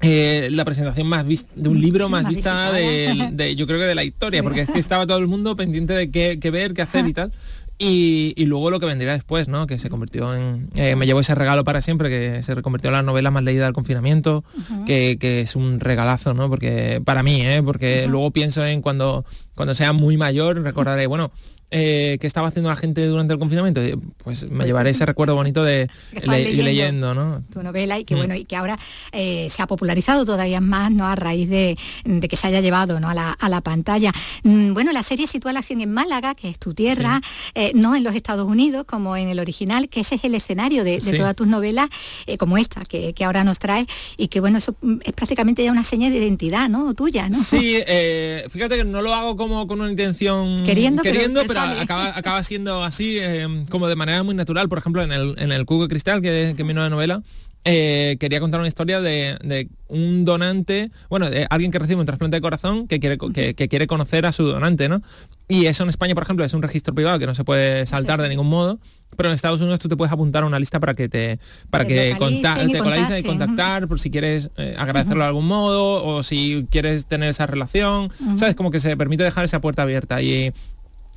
la 0.02 0.66
presentación 0.66 1.08
más 1.08 1.26
vista 1.26 1.50
de 1.56 1.70
un 1.70 1.82
libro 1.82 2.10
más, 2.10 2.28
vista 2.28 2.72
de, 2.72 3.56
yo 3.56 3.66
creo 3.66 3.80
que 3.80 3.86
de 3.86 3.96
la 3.96 4.04
historia 4.04 4.44
porque 4.44 4.62
es 4.62 4.70
que 4.70 4.78
estaba 4.78 5.08
todo 5.08 5.18
el 5.18 5.28
mundo 5.28 5.56
pendiente 5.56 5.94
de 5.94 6.12
qué, 6.12 6.38
qué 6.40 6.52
ver 6.52 6.74
qué 6.74 6.84
hacer 6.84 7.08
y 7.08 7.14
tal 7.14 7.32
y, 7.78 8.46
luego 8.46 8.72
lo 8.72 8.80
que 8.80 8.86
vendría 8.86 9.12
después, 9.12 9.50
¿no? 9.50 9.68
Que 9.68 9.80
se 9.80 9.90
convirtió 9.90 10.34
en... 10.34 10.70
Eh, 10.76 10.96
me 10.96 11.06
llevó 11.06 11.20
ese 11.20 11.36
regalo 11.36 11.66
para 11.66 11.82
siempre, 11.82 12.10
que 12.10 12.42
se 12.42 12.62
convirtió 12.62 12.90
en 12.90 12.94
la 12.94 13.04
novela 13.04 13.32
más 13.32 13.44
leída 13.44 13.66
del 13.66 13.74
confinamiento, 13.74 14.46
que, 14.86 15.18
es 15.42 15.56
un 15.56 15.80
regalazo, 15.82 16.34
¿no? 16.34 16.50
Porque 16.50 17.02
para 17.04 17.22
mí, 17.22 17.42
¿eh? 17.42 17.62
Porque 17.64 18.08
luego 18.08 18.32
pienso 18.32 18.66
en 18.66 18.82
cuando, 18.82 19.26
cuando 19.56 19.76
sea 19.76 19.92
muy 19.92 20.16
mayor, 20.16 20.62
recordaré, 20.62 21.08
bueno, 21.08 21.32
eh, 21.78 22.18
que 22.22 22.28
estaba 22.28 22.48
haciendo 22.48 22.70
la 22.70 22.78
gente 22.78 23.06
durante 23.06 23.34
el 23.34 23.40
confinamiento, 23.40 23.82
pues 24.24 24.44
me 24.44 24.50
pues 24.56 24.66
llevaré 24.66 24.92
ese 24.92 25.06
recuerdo 25.06 25.36
bonito 25.36 25.62
de 25.62 25.90
leyendo, 26.24 27.14
¿no? 27.14 27.44
Tu 27.52 27.62
novela 27.62 28.00
y 28.00 28.06
que 28.06 28.16
mm. 28.16 28.18
bueno, 28.18 28.36
y 28.36 28.46
que 28.46 28.56
ahora 28.56 28.80
eh, 29.12 29.50
se 29.50 29.62
ha 29.62 29.68
popularizado 29.68 30.24
todavía 30.24 30.62
más, 30.62 30.90
¿no? 30.92 31.06
A 31.06 31.16
raíz 31.16 31.50
de, 31.50 31.78
que 32.30 32.38
se 32.38 32.48
haya 32.48 32.62
llevado 32.62 33.02
¿no? 33.02 33.10
a, 33.10 33.14
la, 33.14 33.62
pantalla. 33.62 34.14
Mm, 34.44 34.74
bueno, 34.74 34.94
la 34.94 35.04
serie 35.04 35.28
sitúa 35.28 35.52
la 35.52 35.60
acción 35.60 35.82
en 35.82 35.92
Málaga, 35.92 36.34
que 36.34 36.48
es 36.48 36.60
tu 36.60 36.74
tierra, 36.74 37.20
eh, 37.56 37.74
no 37.76 37.94
en 37.94 38.06
los 38.06 38.16
Estados 38.16 38.48
Unidos, 38.48 38.86
como 38.88 39.18
en 39.18 39.28
el 39.28 39.42
original, 39.42 39.90
que 39.90 40.00
ese 40.00 40.16
es 40.16 40.24
el 40.24 40.34
escenario 40.34 40.86
de, 40.86 41.00
todas 41.00 41.36
tus 41.36 41.48
novelas, 41.48 41.90
como 42.40 42.58
esta, 42.58 42.84
que, 42.84 43.14
ahora 43.26 43.44
nos 43.44 43.60
trae, 43.60 43.86
y 44.16 44.30
que 44.30 44.40
bueno, 44.40 44.60
eso 44.60 44.78
es 45.04 45.12
prácticamente 45.12 45.62
ya 45.62 45.74
una 45.74 45.84
seña 45.84 46.10
de 46.10 46.20
identidad, 46.20 46.70
¿no? 46.70 46.94
Tuya, 46.94 47.28
¿no? 47.28 47.38
Sí, 47.38 47.80
fíjate 48.50 48.78
que 48.78 48.86
no 48.86 49.02
lo 49.02 49.14
hago 49.14 49.36
como 49.36 49.68
con 49.68 49.82
una 49.82 49.92
intención 49.92 50.64
queriendo, 50.66 51.04
queriendo 51.04 51.42
pero, 51.46 51.65
acaba, 51.66 52.44
siendo 52.44 52.84
así, 52.84 53.18
eh, 53.20 53.64
como 53.70 53.88
de 53.88 53.96
manera 53.96 54.24
muy 54.24 54.36
natural. 54.36 54.70
Por 54.70 54.78
ejemplo, 54.78 55.02
en 55.02 55.12
el, 55.12 55.36
en 55.38 55.52
el 55.52 55.66
Cuco 55.66 55.88
Cristal, 55.88 56.22
que, 56.22 56.54
que 56.56 56.64
mi 56.64 56.74
nueva 56.74 56.90
novela, 56.90 57.22
eh, 57.68 58.18
quería 58.20 58.40
contar 58.40 58.60
una 58.60 58.68
historia 58.68 59.02
de, 59.02 59.68
un 59.88 60.24
donante, 60.24 60.92
bueno, 61.10 61.32
de 61.32 61.48
alguien 61.50 61.72
que 61.72 61.80
recibe 61.80 62.00
un 62.00 62.06
trasplante 62.06 62.38
de 62.38 62.42
corazón 62.42 62.88
que 62.88 63.00
quiere, 63.00 63.18
que, 63.18 63.56
quiere 63.56 63.88
conocer 63.88 64.28
a 64.28 64.32
su 64.32 64.44
donante, 64.44 64.88
¿no? 64.88 65.02
Y 65.48 65.66
eso 65.66 65.82
en 65.82 65.90
España, 65.90 66.14
por 66.14 66.24
ejemplo, 66.24 66.46
es 66.46 66.54
un 66.54 66.62
registro 66.62 66.94
privado 66.94 67.18
que 67.18 67.26
no 67.26 67.34
se 67.34 67.44
puede 67.44 67.88
saltar 67.88 68.22
de 68.22 68.30
ningún 68.30 68.50
modo, 68.50 68.80
pero 69.18 69.30
en 69.30 69.36
Estados 69.36 69.62
Unidos 69.62 69.80
tú 69.80 69.90
te 69.90 69.98
puedes 69.98 70.12
apuntar 70.12 70.44
a 70.44 70.46
una 70.46 70.60
lista 70.60 70.80
para 70.80 70.94
que 70.94 71.10
te 71.10 71.40
para 71.72 71.86
que 71.86 71.96
te 71.96 72.12
y, 72.12 73.24
contactar 73.24 73.88
por 73.88 74.00
si 74.00 74.12
quieres 74.12 74.52
eh, 74.58 74.76
agradecerlo 74.78 75.24
de 75.24 75.28
algún 75.28 75.48
modo 75.48 76.06
o 76.06 76.22
si 76.22 76.68
quieres 76.70 77.08
tener 77.08 77.30
esa 77.30 77.48
relación, 77.48 78.12
¿sabes? 78.38 78.56
Como 78.56 78.70
que 78.70 78.80
se 78.80 78.96
permite 78.96 79.24
dejar 79.24 79.46
esa 79.46 79.60
puerta 79.60 79.82
abierta 79.82 80.22
y 80.22 80.54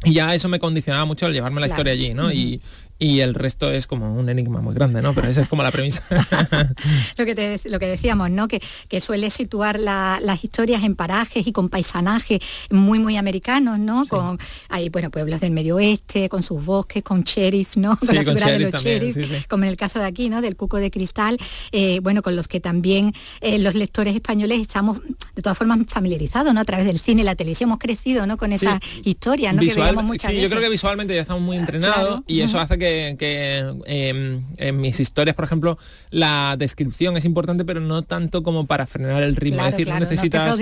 y 0.05 0.15
ya 0.15 0.35
eso 0.35 0.49
me 0.49 0.59
condicionaba 0.59 1.05
mucho 1.05 1.27
al 1.27 1.33
llevarme 1.33 1.61
la 1.61 1.67
historia 1.67 1.93
allí, 1.93 2.15
¿no? 2.15 2.33
y, 2.33 2.61
y 2.99 3.21
el 3.21 3.35
resto 3.35 3.71
es 3.71 3.87
como 3.87 4.13
un 4.15 4.29
enigma 4.29 4.61
muy 4.61 4.75
grande, 4.75 5.03
¿no? 5.03 5.15
Pero 5.15 5.29
esa 5.29 5.43
es 5.43 5.49
como 5.49 5.63
la 5.63 5.71
premisa. 5.71 6.03
lo, 7.17 7.25
que 7.25 7.61
lo 7.65 7.79
que 7.79 7.87
decíamos, 7.87 8.31
¿no? 8.31 8.49
Que, 8.49 8.61
que 8.89 9.01
suele 9.01 9.31
situar 9.31 9.79
las 9.79 10.45
historias 10.45 10.83
en 10.83 10.97
parajes 10.97 11.47
y 11.47 11.53
con 11.53 11.69
paisanajes 11.69 12.41
muy, 12.71 12.99
muy 12.99 13.17
americanos, 13.17 13.79
¿no? 13.79 14.07
Con 14.07 14.39
hay, 14.69 14.89
bueno, 14.89 15.11
pueblos 15.11 15.41
del 15.41 15.53
medio 15.53 15.77
oeste, 15.77 16.29
con 16.29 16.43
sus 16.43 16.65
bosques, 16.65 17.03
con 17.05 17.23
sheriff, 17.23 17.77
¿no? 17.77 17.97
Con 18.09 18.15
la 18.15 18.23
figura 18.23 18.51
de 18.51 18.59
los 18.59 18.83
sheriff, 18.83 19.47
como 19.47 19.65
en 19.65 19.71
el 19.71 19.77
caso 19.77 19.99
de 19.99 20.07
aquí, 20.07 20.29
¿no? 20.29 20.41
Del 20.41 20.57
cuco 20.57 20.79
de 20.79 20.91
cristal, 20.91 21.39
eh, 21.73 22.01
bueno, 22.03 22.23
con 22.23 22.37
los 22.37 22.49
que 22.49 22.61
también 22.61 23.13
eh, 23.41 23.59
los 23.59 23.75
lectores 23.75 24.15
españoles 24.15 24.61
estamos 24.61 25.01
de 25.35 25.43
todas 25.43 25.57
formas 25.57 25.79
familiarizados, 25.89 26.53
¿no? 26.55 26.61
A 26.61 26.65
través 26.65 26.87
del 26.87 26.99
cine 26.99 27.25
la 27.25 27.35
televisión 27.35 27.69
hemos 27.69 27.79
crecido, 27.79 28.27
¿no? 28.27 28.37
Con 28.37 28.53
esa 28.53 28.81
historia, 29.05 29.53
¿no? 29.53 29.61
que 29.61 29.75
veíamos 29.75 30.05
muchas 30.05 30.31
sí, 30.31 30.41
yo 30.41 30.49
creo 30.49 30.63
que 30.63 30.69
visualmente 30.69 31.15
ya 31.15 31.21
estamos 31.21 31.43
muy 31.43 31.57
entrenados 31.57 32.23
y 32.27 32.41
eso 32.41 32.59
hace 32.59 32.79
que 32.79 32.88
que, 33.19 33.59
em, 33.87 34.45
en 34.57 34.81
mis 34.81 35.01
historias, 35.01 35.35
por 35.35 35.45
ejemplo, 35.45 35.79
la 36.11 36.57
descripción 36.59 37.17
es 37.17 37.25
importante, 37.25 37.65
pero 37.65 37.81
no 37.81 38.03
tanto 38.03 38.43
como 38.43 38.67
para 38.67 38.87
frenar 38.87 39.23
el 39.23 39.37
ritmo. 39.37 39.65
es 39.65 39.73
decir, 39.73 39.89
no 39.89 40.01
necesitas. 40.01 40.59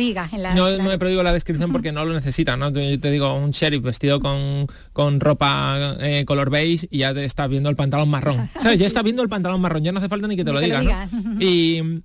No, 0.54 0.83
me 0.83 0.99
prodigo 0.99 1.23
la 1.23 1.33
descripción 1.33 1.73
porque 1.73 1.92
no 1.92 2.04
lo 2.04 2.14
necesitas, 2.14 2.59
¿no? 2.59 2.71
Yo 2.71 3.00
te 3.00 3.11
digo 3.11 3.35
un 3.35 3.50
sheriff 3.50 3.83
vestido 3.83 4.21
con, 4.21 4.66
con 4.92 5.21
ropa 5.21 5.97
eh, 6.00 6.25
color 6.26 6.50
beige 6.50 6.88
y 6.90 6.99
ya 6.99 7.14
te 7.14 7.25
estás 7.25 7.49
viendo 7.49 7.71
el 7.71 7.76
pantalón 7.76 8.09
marrón. 8.09 8.50
¿Sabes? 8.61 8.78
Ya 8.80 8.87
estás 8.87 9.04
viendo 9.04 9.23
el 9.23 9.28
pantalón 9.28 9.61
marrón, 9.61 9.85
ya 9.85 9.92
no 9.92 9.99
hace 9.99 10.09
falta 10.09 10.26
ni 10.26 10.37
que 10.37 10.45
te 10.45 10.52
lo 10.52 10.61
diga. 10.61 11.09
Y 11.40 12.02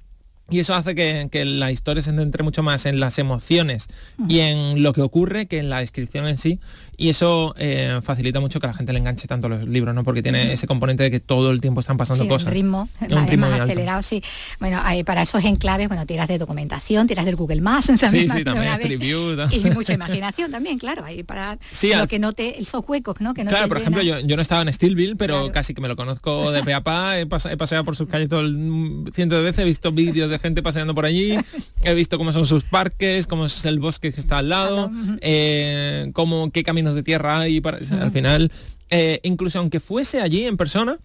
y 0.51 0.59
eso 0.59 0.75
hace 0.75 0.95
que, 0.95 1.29
que, 1.31 1.45
la 1.45 1.71
historia 1.71 2.03
se 2.03 2.11
centre 2.11 2.43
mucho 2.43 2.61
más 2.61 2.85
en 2.85 2.99
las 2.99 3.17
emociones 3.19 3.87
y 4.27 4.39
en 4.39 4.83
lo 4.83 4.91
que 4.91 5.01
ocurre 5.01 5.45
que 5.45 5.59
en 5.59 5.69
la 5.69 5.79
descripción 5.79 6.27
en 6.27 6.35
sí. 6.35 6.59
Y 7.01 7.10
eso 7.10 7.55
eh, 7.58 8.00
facilita 8.03 8.39
mucho 8.39 8.60
que 8.60 8.67
la 8.67 8.75
gente 8.75 8.93
le 8.93 9.00
enganche 9.00 9.27
tanto 9.27 9.50
los 9.50 9.67
libros, 9.67 9.96
¿no? 9.96 10.03
Porque 10.03 10.22
tiene 10.22 10.53
ese 10.53 10.67
componente 10.67 11.01
de 11.01 11.10
que 11.10 11.20
todo 11.20 11.50
el 11.50 11.60
tiempo 11.60 11.79
están 11.79 11.98
pasando 11.98 12.27
cosas. 12.27 12.50
Un 12.50 12.53
ritmo, 12.53 12.89
un 13.10 13.27
ritmo 13.27 13.50
más 13.50 13.62
acelerado, 13.62 14.03
sí. 14.03 14.22
Bueno, 14.60 14.79
hay, 14.84 15.03
para 15.03 15.24
esos 15.24 15.43
enclaves, 15.43 15.88
bueno, 15.88 16.05
tiras 16.05 16.27
de 16.27 16.38
documentación, 16.38 17.08
tiras 17.08 17.25
del 17.25 17.36
Google 17.36 17.62
Maps 17.62 17.88
también. 18.00 18.29
Sí, 18.29 18.38
sí, 18.38 18.43
también, 18.43 18.74
Street 18.74 19.00
View. 19.00 19.36
Y 19.50 19.72
mucha 19.72 19.93
imaginación 19.96 20.51
también, 20.51 20.77
claro, 20.77 21.03
ahí 21.03 21.24
para 21.24 21.58
lo 21.98 22.08
que 22.08 22.20
note 22.20 22.62
esos 22.62 22.88
huecos, 22.88 23.20
¿no? 23.20 23.34
Que 23.34 23.46
no 23.46 23.50
claro, 23.50 23.67
por 23.67 23.77
ejemplo, 23.77 24.03
yo, 24.03 24.20
yo, 24.20 24.36
no 24.36 24.43
estaba 24.43 24.62
en 24.62 24.72
Stillville, 24.72 25.15
pero 25.15 25.51
casi 25.51 25.74
que 25.74 25.81
me 25.81 25.88
lo 25.88 25.96
conozco 25.96 26.51
de 26.51 26.62
pe 26.63 26.75
a 26.75 26.81
pa, 26.81 27.17
he, 27.17 27.25
paseado 27.25 27.84
por 27.84 27.96
sus 27.96 28.08
calles 28.10 28.29
todo 28.29 28.41
el 28.41 29.10
ciento 29.15 29.38
de 29.38 29.41
veces, 29.41 29.63
he 29.63 29.65
visto 29.65 29.91
vídeos 29.91 30.29
de 30.29 30.38
gente 30.38 30.62
paseando 30.62 30.93
por 30.93 31.05
allí, 31.05 31.36
he 31.81 31.96
visto 31.96 32.20
cómo 32.20 32.31
son 32.31 32.46
sus 32.46 32.63
parques, 32.63 33.25
cómo 33.25 33.46
es 33.46 33.65
el 33.65 33.79
bosque 33.79 34.13
que 34.13 34.22
está 34.22 34.38
al 34.38 34.50
lado, 34.50 34.91
eh, 35.22 36.12
cómo, 36.13 36.51
qué 36.51 36.62
caminos 36.62 36.90
de 36.95 37.03
tierra 37.03 37.39
hay. 37.39 37.62
Para, 37.62 37.77
al 37.77 38.12
final 38.12 38.51
eh, 38.93 39.21
incluso 39.24 39.57
aunque 39.60 39.79
fuese 39.79 40.19
allí 40.19 40.45
en 40.45 40.57
persona, 40.57 40.98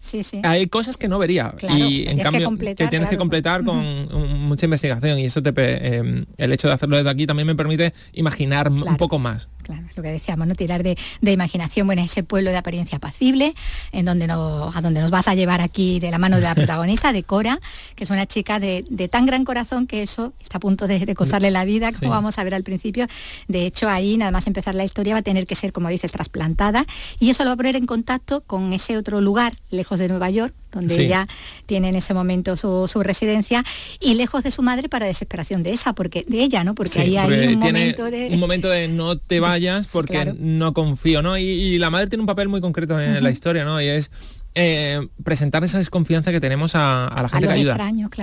hay 0.43 0.67
cosas 0.67 0.97
que 0.97 1.07
no 1.07 1.19
vería. 1.19 1.55
y 1.69 2.07
en 2.07 2.17
cambio 2.19 2.57
que, 2.57 2.75
tienes 2.75 3.07
que 3.07 3.17
completar 3.17 3.63
con 3.63 4.45
mucha 4.47 4.65
investigación 4.65 5.17
y 5.19 5.25
eso 5.25 5.41
te 5.41 5.53
eh, 5.57 6.25
el 6.37 6.53
hecho 6.53 6.67
de 6.67 6.73
hacerlo 6.73 6.97
desde 6.97 7.09
aquí 7.09 7.25
también 7.25 7.47
me 7.47 7.55
permite 7.55 7.93
imaginar 8.13 8.69
un 8.69 8.97
poco 8.97 9.19
más. 9.19 9.47
Claro, 9.63 9.83
es 9.89 9.97
lo 9.97 10.03
que 10.03 10.09
decíamos, 10.09 10.47
¿no? 10.47 10.55
Tirar 10.55 10.81
de, 10.81 10.97
imaginación, 11.21 11.87
bueno, 11.87 12.01
ese 12.01 12.23
pueblo 12.23 12.51
de 12.51 12.57
apariencia 12.57 12.97
apacible, 12.97 13.53
en 13.91 14.05
donde 14.05 14.25
nos, 14.27 14.73
a 14.73 14.81
donde 14.81 15.01
nos 15.01 15.11
vas 15.11 15.27
a 15.27 15.35
llevar 15.35 15.59
aquí 15.59 15.99
de 15.99 16.09
la 16.09 16.17
mano 16.17 16.37
de 16.37 16.43
la 16.43 16.55
protagonista, 16.55 17.11
de 17.11 17.23
Cora, 17.23 17.59
que 17.95 18.05
es 18.05 18.09
una 18.09 18.25
chica 18.25 18.61
de, 18.61 18.83
tan 19.11 19.25
gran 19.25 19.43
corazón 19.43 19.85
que 19.85 20.03
eso 20.03 20.33
está 20.41 20.57
a 20.57 20.59
punto 20.61 20.87
de, 20.87 21.13
costarle 21.15 21.51
la 21.51 21.65
vida, 21.65 21.91
como 21.91 22.11
vamos 22.11 22.37
a 22.37 22.43
ver 22.43 22.53
al 22.53 22.63
principio. 22.63 23.07
De 23.47 23.65
hecho, 23.65 23.89
ahí, 23.89 24.17
nada 24.17 24.31
más 24.31 24.47
empezar 24.47 24.75
la 24.75 24.85
historia, 24.85 25.13
va 25.13 25.19
a 25.19 25.23
tener 25.23 25.45
que 25.45 25.55
ser, 25.55 25.73
como 25.73 25.89
dices, 25.89 26.11
trasplantada, 26.11 26.85
y 27.19 27.29
eso 27.29 27.43
lo 27.43 27.49
va 27.49 27.53
a 27.55 27.57
poner 27.57 27.76
en 27.77 27.85
contacto 27.85 28.41
con 28.41 28.73
ese 28.73 28.97
otro 28.97 29.21
lugar, 29.21 29.53
lejos 29.71 29.99
de 29.99 30.07
Nueva 30.07 30.29
York, 30.29 30.53
donde 30.71 31.05
ella 31.05 31.27
tiene 31.65 31.89
en 31.89 31.95
ese 31.95 32.13
momento 32.13 32.57
su, 32.57 32.87
residencia, 33.03 33.63
y 33.99 34.15
lejos 34.15 34.43
de 34.43 34.51
su 34.51 34.61
madre 34.61 34.89
para 34.89 35.05
desesperación 35.05 35.63
de 35.63 35.71
esa, 35.71 35.93
porque 35.93 36.25
de 36.27 36.43
ella, 36.43 36.63
¿no? 36.63 36.75
Porque 36.75 37.01
ahí 37.01 37.17
hay 37.17 37.53
un 37.53 37.59
momento 37.59 38.05
de. 38.05 38.29
Un 38.31 38.39
momento 38.39 38.69
de 38.69 38.87
no 38.87 39.17
te 39.17 39.39
vayas 39.39 39.87
porque 39.91 40.33
no 40.37 40.73
confío, 40.73 41.21
¿no? 41.21 41.37
Y, 41.37 41.77
la 41.77 41.89
madre 41.89 42.07
tiene 42.07 42.21
un 42.21 42.27
papel 42.27 42.47
muy 42.47 42.59
concreto 42.59 42.99
en 42.99 43.23
la 43.23 43.31
historia, 43.31 43.63
¿no? 43.63 43.81
Y 43.81 43.87
es. 43.87 44.11
Eh, 44.59 45.07
presentar 45.23 45.63
esa 45.63 45.77
desconfianza 45.77 46.31
que 46.31 46.39
tenemos 46.39 46.73
a, 46.73 47.13
la 47.15 47.29
gente 47.29 47.45
que 47.45 47.53
ayuda. 47.53 47.75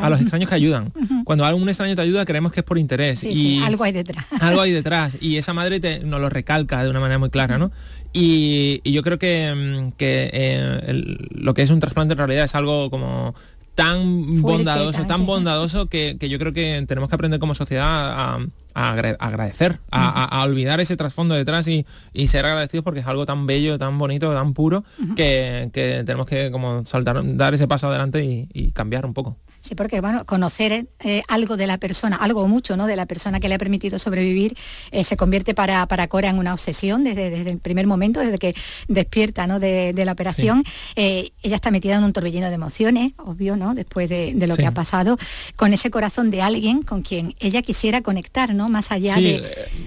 A 0.03 0.11
los 0.11 0.21
extraños 0.21 0.49
que 0.49 0.55
ayudan. 0.57 0.93
Cuando 1.25 1.45
algún 1.45 1.69
extraño 1.69 1.95
te 1.95 2.03
ayuda, 2.03 2.25
creemos 2.25 2.51
que 2.51 2.59
es 2.59 2.67
por 2.67 2.77
interés. 2.77 3.23
y 3.23 3.63
algo 3.63 3.85
hay 3.85 3.93
detrás. 3.93 4.27
Algo 4.41 4.61
hay 4.61 4.73
detrás. 4.73 5.17
Y 5.21 5.37
esa 5.37 5.55
madre 5.55 5.79
te, 5.79 6.01
nos 6.01 6.21
lo 6.21 6.29
recalca 6.29 6.83
de 6.83 6.91
una 6.91 6.99
manera 6.99 7.21
muy 7.21 7.31
clara, 7.31 7.57
¿no? 7.57 7.71
Y, 8.17 8.81
yo 8.91 9.03
creo 9.03 9.19
que, 9.19 9.53
mm, 9.55 9.93
eh, 9.99 11.05
lo 11.31 11.53
que 11.53 11.63
es 11.63 11.71
un 11.71 11.81
trasplante 11.81 12.13
en 12.13 12.19
realidad 12.19 12.45
es 12.45 12.55
algo 12.55 12.89
como 12.89 13.35
tan 13.75 14.41
bondadoso, 14.41 15.05
tan, 15.07 15.27
bondadoso 15.27 15.87
que, 15.87 16.17
yo 16.21 16.39
creo 16.39 16.53
que 16.53 16.85
tenemos 16.87 17.09
que 17.09 17.17
aprender 17.17 17.41
como 17.41 17.57
sociedad 17.57 18.39
a, 18.73 19.19
agradecer, 19.19 19.81
a, 19.91 20.45
olvidar 20.45 20.81
ese 20.81 20.97
trasfondo 20.97 21.35
detrás 21.35 21.67
y, 21.67 21.85
ser 22.29 22.47
agradecidos 22.47 22.85
porque 22.85 23.01
es 23.01 23.07
algo 23.07 23.27
tan 23.27 23.47
bello, 23.47 23.77
tan 23.77 23.99
bonito, 23.99 24.33
tan 24.33 24.55
puro, 24.55 24.85
que, 25.17 25.71
tenemos 26.07 26.27
que 26.27 26.53
como 26.53 26.85
saltar, 26.85 27.21
dar 27.37 27.53
ese 27.53 27.67
paso 27.67 27.89
adelante 27.89 28.49
y 28.49 28.71
cambiar 28.71 29.07
un 29.07 29.13
poco. 29.13 29.37
Sí, 29.67 29.75
porque 29.75 30.03
bueno, 30.03 30.27
conocer 30.27 30.87
eh, 31.01 31.23
algo 31.27 31.57
de 31.57 31.67
la 31.67 31.79
persona, 31.79 32.17
algo 32.17 32.43
o 32.43 32.49
mucho, 32.49 32.77
¿no? 32.77 32.87
De 32.87 32.97
la 32.97 33.07
persona 33.07 33.41
que 33.41 33.49
le 33.49 33.55
ha 33.55 33.59
permitido 33.59 33.99
sobrevivir, 33.99 34.55
eh, 34.91 35.05
se 35.05 35.17
convierte 35.17 35.55
para, 35.55 35.87
para 35.87 36.07
Cora 36.07 36.29
en 36.29 36.37
una 36.37 36.53
obsesión 36.53 37.03
desde, 37.03 37.31
desde 37.31 37.51
el 37.51 37.59
primer 37.61 37.87
momento, 37.87 38.21
desde 38.21 38.37
que 38.37 38.55
despierta 38.89 39.47
¿no? 39.47 39.61
de, 39.61 39.95
la 39.97 40.13
operación. 40.13 40.65
Eh, 40.97 41.31
ella 41.43 41.57
está 41.57 41.71
metida 41.71 41.97
en 41.97 42.05
un 42.05 42.13
torbellino 42.13 42.49
de 42.49 42.55
emociones, 42.55 43.13
obvio, 43.17 43.57
¿no? 43.57 43.75
Después 43.75 44.11
de, 44.11 44.35
lo 44.47 44.55
que 44.55 44.67
ha 44.67 44.75
pasado, 44.75 45.17
con 45.57 45.73
ese 45.73 45.91
corazón 45.91 46.31
de 46.31 46.43
alguien 46.43 46.83
con 46.83 47.01
quien 47.01 47.35
ella 47.41 47.63
quisiera 47.63 48.03
conectar, 48.03 48.55
¿no? 48.55 48.69
Más 48.69 48.93
allá 48.93 49.15
de. 49.15 49.43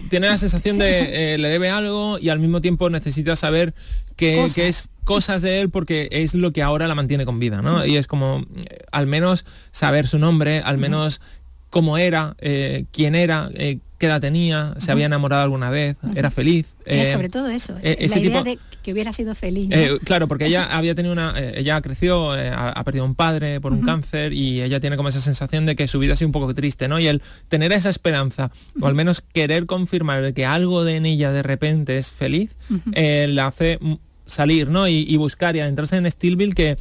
Tiene 0.10 0.28
la 0.28 0.40
sensación 0.40 0.80
de 0.80 1.38
le 1.38 1.50
debe 1.50 1.70
algo 1.70 2.18
y 2.18 2.30
al 2.30 2.40
mismo 2.40 2.62
tiempo 2.62 2.90
necesita 2.90 3.36
saber 3.36 3.76
que, 4.16 4.44
es 4.44 4.90
cosas 5.08 5.42
de 5.42 5.62
él 5.62 5.70
porque 5.70 6.10
es 6.12 6.36
lo 6.36 6.52
que 6.52 6.62
ahora 6.62 6.86
la 6.86 6.94
mantiene 6.94 7.26
con 7.26 7.40
vida, 7.40 7.62
¿no? 7.62 7.86
Y 7.86 7.96
es 7.96 8.08
como 8.08 8.46
eh, 8.58 8.80
al 8.92 9.08
menos 9.08 9.46
saber 9.72 10.06
su 10.06 10.20
nombre, 10.20 10.60
al 10.60 10.78
menos 10.78 11.22
cómo 11.70 11.98
era, 11.98 12.36
eh, 12.40 12.84
quién 12.92 13.16
era, 13.16 13.50
eh, 13.54 13.80
qué 14.00 14.08
edad 14.08 14.20
tenía, 14.20 14.76
se 14.80 14.92
había 14.92 15.06
enamorado 15.06 15.44
alguna 15.44 15.70
vez, 15.70 15.96
era 16.14 16.30
feliz. 16.30 16.76
sobre 17.14 17.30
todo 17.30 17.48
eso, 17.48 17.74
la 17.82 18.20
idea 18.20 18.44
de 18.44 18.60
que 18.84 18.92
hubiera 18.92 19.14
sido 19.14 19.34
feliz. 19.34 19.70
claro, 20.04 20.28
porque 20.28 20.48
ella 20.48 20.68
había 20.78 20.94
tenido 20.94 21.14
una, 21.14 21.34
ella 21.40 21.80
creció, 21.82 22.34
ha, 22.34 22.84
perdido 22.84 23.06
un 23.06 23.16
padre 23.16 23.62
por 23.62 23.72
un 23.72 23.84
cáncer 23.84 24.34
y 24.34 24.62
ella 24.62 24.82
tiene 24.82 24.98
como 24.98 25.08
esa 25.08 25.22
sensación 25.22 25.66
de 25.66 25.78
que 25.78 25.88
su 25.88 26.00
vida 26.00 26.14
ha 26.14 26.16
sido 26.18 26.28
un 26.28 26.34
poco 26.34 26.54
triste, 26.54 26.90
¿no? 26.90 27.00
Y 27.00 27.08
el 27.08 27.22
tener 27.48 27.72
esa 27.72 27.90
esperanza, 27.90 28.52
o 28.82 28.88
al 28.88 28.94
menos 28.94 29.24
querer 29.34 29.68
confirmar 29.68 30.34
que 30.34 30.46
algo 30.46 30.84
de 30.84 30.98
en 30.98 31.06
ella 31.06 31.32
de 31.32 31.44
repente 31.44 31.98
es 31.98 32.12
feliz, 32.12 32.58
la 32.94 33.48
hace 33.48 33.80
salir, 34.28 34.70
¿no? 34.70 34.88
Y, 34.88 35.16
buscar 35.18 35.56
y 35.56 35.60
adentrarse 35.60 35.98
en 35.98 36.10
Steelville 36.12 36.54
que 36.54 36.78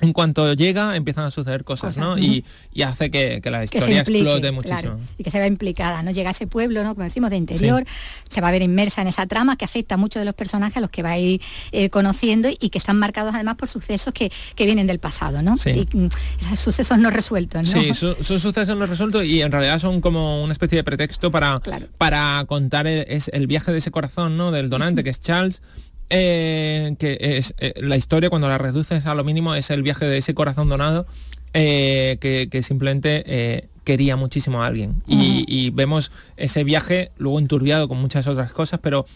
en 0.00 0.12
cuanto 0.12 0.52
llega 0.52 0.94
empiezan 0.94 1.24
a 1.24 1.30
suceder 1.30 1.64
cosas, 1.64 1.96
¿no? 1.96 2.18
Y, 2.18 2.44
y, 2.74 2.82
hace 2.82 3.10
que, 3.10 3.40
la 3.44 3.64
historia 3.64 4.00
explote 4.00 4.50
muchísimo. 4.52 4.98
y 5.16 5.24
que 5.24 5.30
se 5.30 5.38
vea 5.38 5.46
implicada, 5.46 6.02
¿no? 6.02 6.10
Llega 6.10 6.30
a 6.30 6.32
ese 6.32 6.46
pueblo, 6.46 6.82
¿no? 6.82 6.94
Como 6.94 7.04
decimos, 7.04 7.30
de 7.30 7.36
interior, 7.36 7.82
se 8.28 8.40
va 8.42 8.48
a 8.48 8.50
ver 8.50 8.60
inmersa 8.60 9.00
en 9.00 9.08
esa 9.08 9.26
trama 9.26 9.56
que 9.56 9.64
afecta 9.64 9.94
a 9.94 9.98
muchos 9.98 10.20
de 10.20 10.26
los 10.26 10.34
personajes 10.34 10.76
a 10.76 10.80
los 10.80 10.90
que 10.90 11.02
va 11.02 11.12
a 11.12 11.18
ir 11.18 11.40
eh, 11.72 11.88
conociendo 11.88 12.48
y 12.50 12.68
que 12.68 12.76
están 12.76 12.98
marcados 12.98 13.34
además 13.34 13.56
por 13.56 13.68
sucesos 13.68 14.12
que, 14.12 14.30
vienen 14.66 14.86
del 14.86 14.98
pasado, 14.98 15.42
¿no? 15.42 15.54
Y, 15.64 15.88
mm, 15.96 16.08
esos 16.40 16.60
sucesos 16.60 16.98
no 16.98 17.10
resueltos, 17.10 17.62
¿no? 17.72 17.80
Sí, 17.80 17.94
son, 17.94 18.16
sucesos 18.22 18.76
no 18.76 18.84
resueltos 18.84 19.24
y 19.24 19.42
en 19.42 19.52
realidad 19.52 19.78
son 19.78 20.00
como 20.00 20.42
una 20.42 20.52
especie 20.52 20.76
de 20.76 20.84
pretexto 20.84 21.30
para, 21.30 21.60
para 21.96 22.44
contar 22.46 22.86
el, 22.86 23.06
es 23.08 23.30
el 23.32 23.46
viaje 23.46 23.72
de 23.72 23.78
ese 23.78 23.90
corazón, 23.90 24.36
¿no? 24.36 24.50
Del 24.50 24.68
donante, 24.68 25.04
que 25.04 25.10
es 25.10 25.20
Charles 25.20 25.62
eh, 26.10 26.94
que 26.98 27.18
es 27.20 27.54
eh, 27.58 27.74
la 27.76 27.96
historia 27.96 28.30
cuando 28.30 28.48
la 28.48 28.58
reduces 28.58 29.06
a 29.06 29.14
lo 29.14 29.24
mínimo 29.24 29.54
es 29.54 29.70
el 29.70 29.82
viaje 29.82 30.06
de 30.06 30.18
ese 30.18 30.34
corazón 30.34 30.68
donado 30.68 31.06
eh, 31.52 32.18
que, 32.20 32.62
simplemente 32.62 33.68
quería 33.84 34.16
muchísimo 34.16 34.62
a 34.62 34.66
alguien. 34.66 35.02
Y, 35.06 35.44
y, 35.48 35.70
vemos 35.70 36.10
ese 36.36 36.64
viaje 36.64 37.12
luego 37.18 37.38
enturbiado 37.38 37.88
con 37.88 37.98
muchas 37.98 38.26
otras 38.26 38.52
cosas 38.52 38.80
pero 38.82 39.06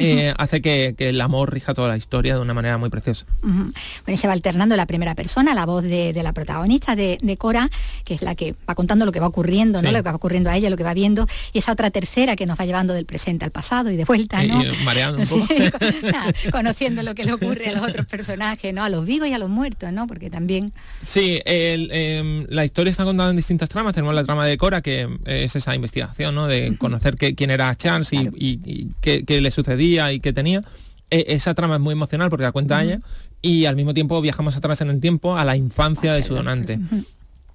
eh, 0.00 0.34
hace 0.36 0.60
que, 0.60 0.94
el 0.98 1.20
amor 1.20 1.52
rija 1.52 1.74
toda 1.74 1.88
la 1.88 1.96
historia 1.96 2.34
de 2.34 2.40
una 2.40 2.54
manera 2.54 2.78
muy 2.78 2.90
preciosa. 2.90 3.26
Bueno, 3.42 4.20
se 4.20 4.26
va 4.26 4.32
alternando 4.32 4.76
la 4.76 4.86
primera 4.86 5.14
persona, 5.14 5.54
la 5.54 5.66
voz 5.66 5.82
de, 5.82 6.18
la 6.22 6.32
protagonista, 6.32 6.96
de, 6.96 7.36
Cora, 7.38 7.70
que 8.04 8.14
es 8.14 8.22
la 8.22 8.34
que 8.34 8.54
va 8.68 8.74
contando 8.74 9.06
lo 9.06 9.12
que 9.12 9.20
va 9.20 9.26
ocurriendo, 9.26 9.82
¿no? 9.82 9.90
lo 9.90 10.02
que 10.02 10.10
va 10.10 10.16
ocurriendo 10.16 10.50
a 10.50 10.56
ella, 10.56 10.70
lo 10.70 10.76
que 10.76 10.82
va 10.82 10.94
viendo, 10.94 11.26
y 11.52 11.58
esa 11.58 11.72
otra 11.72 11.90
tercera 11.90 12.36
que 12.36 12.46
nos 12.46 12.58
va 12.58 12.64
llevando 12.64 12.92
del 12.92 13.06
presente 13.06 13.44
al 13.44 13.50
pasado 13.50 13.90
y 13.90 13.96
de 13.96 14.04
vuelta, 14.04 14.42
¿no? 14.44 14.60
mareando 14.84 15.18
un 15.18 15.26
poco. 15.26 15.46
conociendo 16.52 17.02
lo 17.02 17.14
que 17.14 17.24
le 17.24 17.32
ocurre 17.32 17.68
a 17.68 17.72
los 17.72 17.88
otros 17.88 18.06
personajes, 18.06 18.74
¿no? 18.74 18.82
A 18.84 18.88
los 18.88 19.06
vivos 19.06 19.28
y 19.28 19.32
a 19.32 19.38
los 19.38 19.48
muertos, 19.48 19.92
¿no? 19.92 20.06
Porque 20.06 20.30
también... 20.30 20.72
Sí, 21.02 21.40
em, 21.44 22.46
la 22.48 22.64
historia 22.64 22.90
está 22.90 23.04
contada 23.04 23.30
en 23.30 23.36
distintas 23.36 23.68
tramas. 23.68 23.94
Tenemos 23.94 24.14
la 24.14 24.24
trama 24.24 24.46
de 24.46 24.56
Cora, 24.56 24.82
que 24.82 25.08
es 25.24 25.56
esa 25.56 25.74
investigación, 25.74 26.34
¿no? 26.34 26.46
De 26.46 26.76
conocer 26.78 27.16
quién 27.16 27.50
era 27.50 27.74
Charles 27.74 28.10
y, 28.12 28.88
qué, 29.00 29.24
qué 29.24 29.40
le 29.40 29.50
sucedía 29.50 29.89
y 29.90 30.20
que 30.20 30.32
tenía. 30.32 30.62
E, 31.10 31.24
esa 31.28 31.54
trama 31.54 31.74
es 31.74 31.80
muy 31.80 31.92
emocional 31.92 32.30
porque 32.30 32.44
la 32.44 32.52
cuenta 32.52 32.82
ella 32.82 33.00
y 33.42 33.64
al 33.64 33.76
mismo 33.76 33.94
tiempo 33.94 34.20
viajamos 34.20 34.56
atrás 34.56 34.80
en 34.80 34.90
el 34.90 35.00
tiempo 35.00 35.36
a 35.36 35.44
la 35.44 35.56
infancia 35.56 36.12
de 36.12 36.22
su 36.22 36.34
donante. 36.34 36.78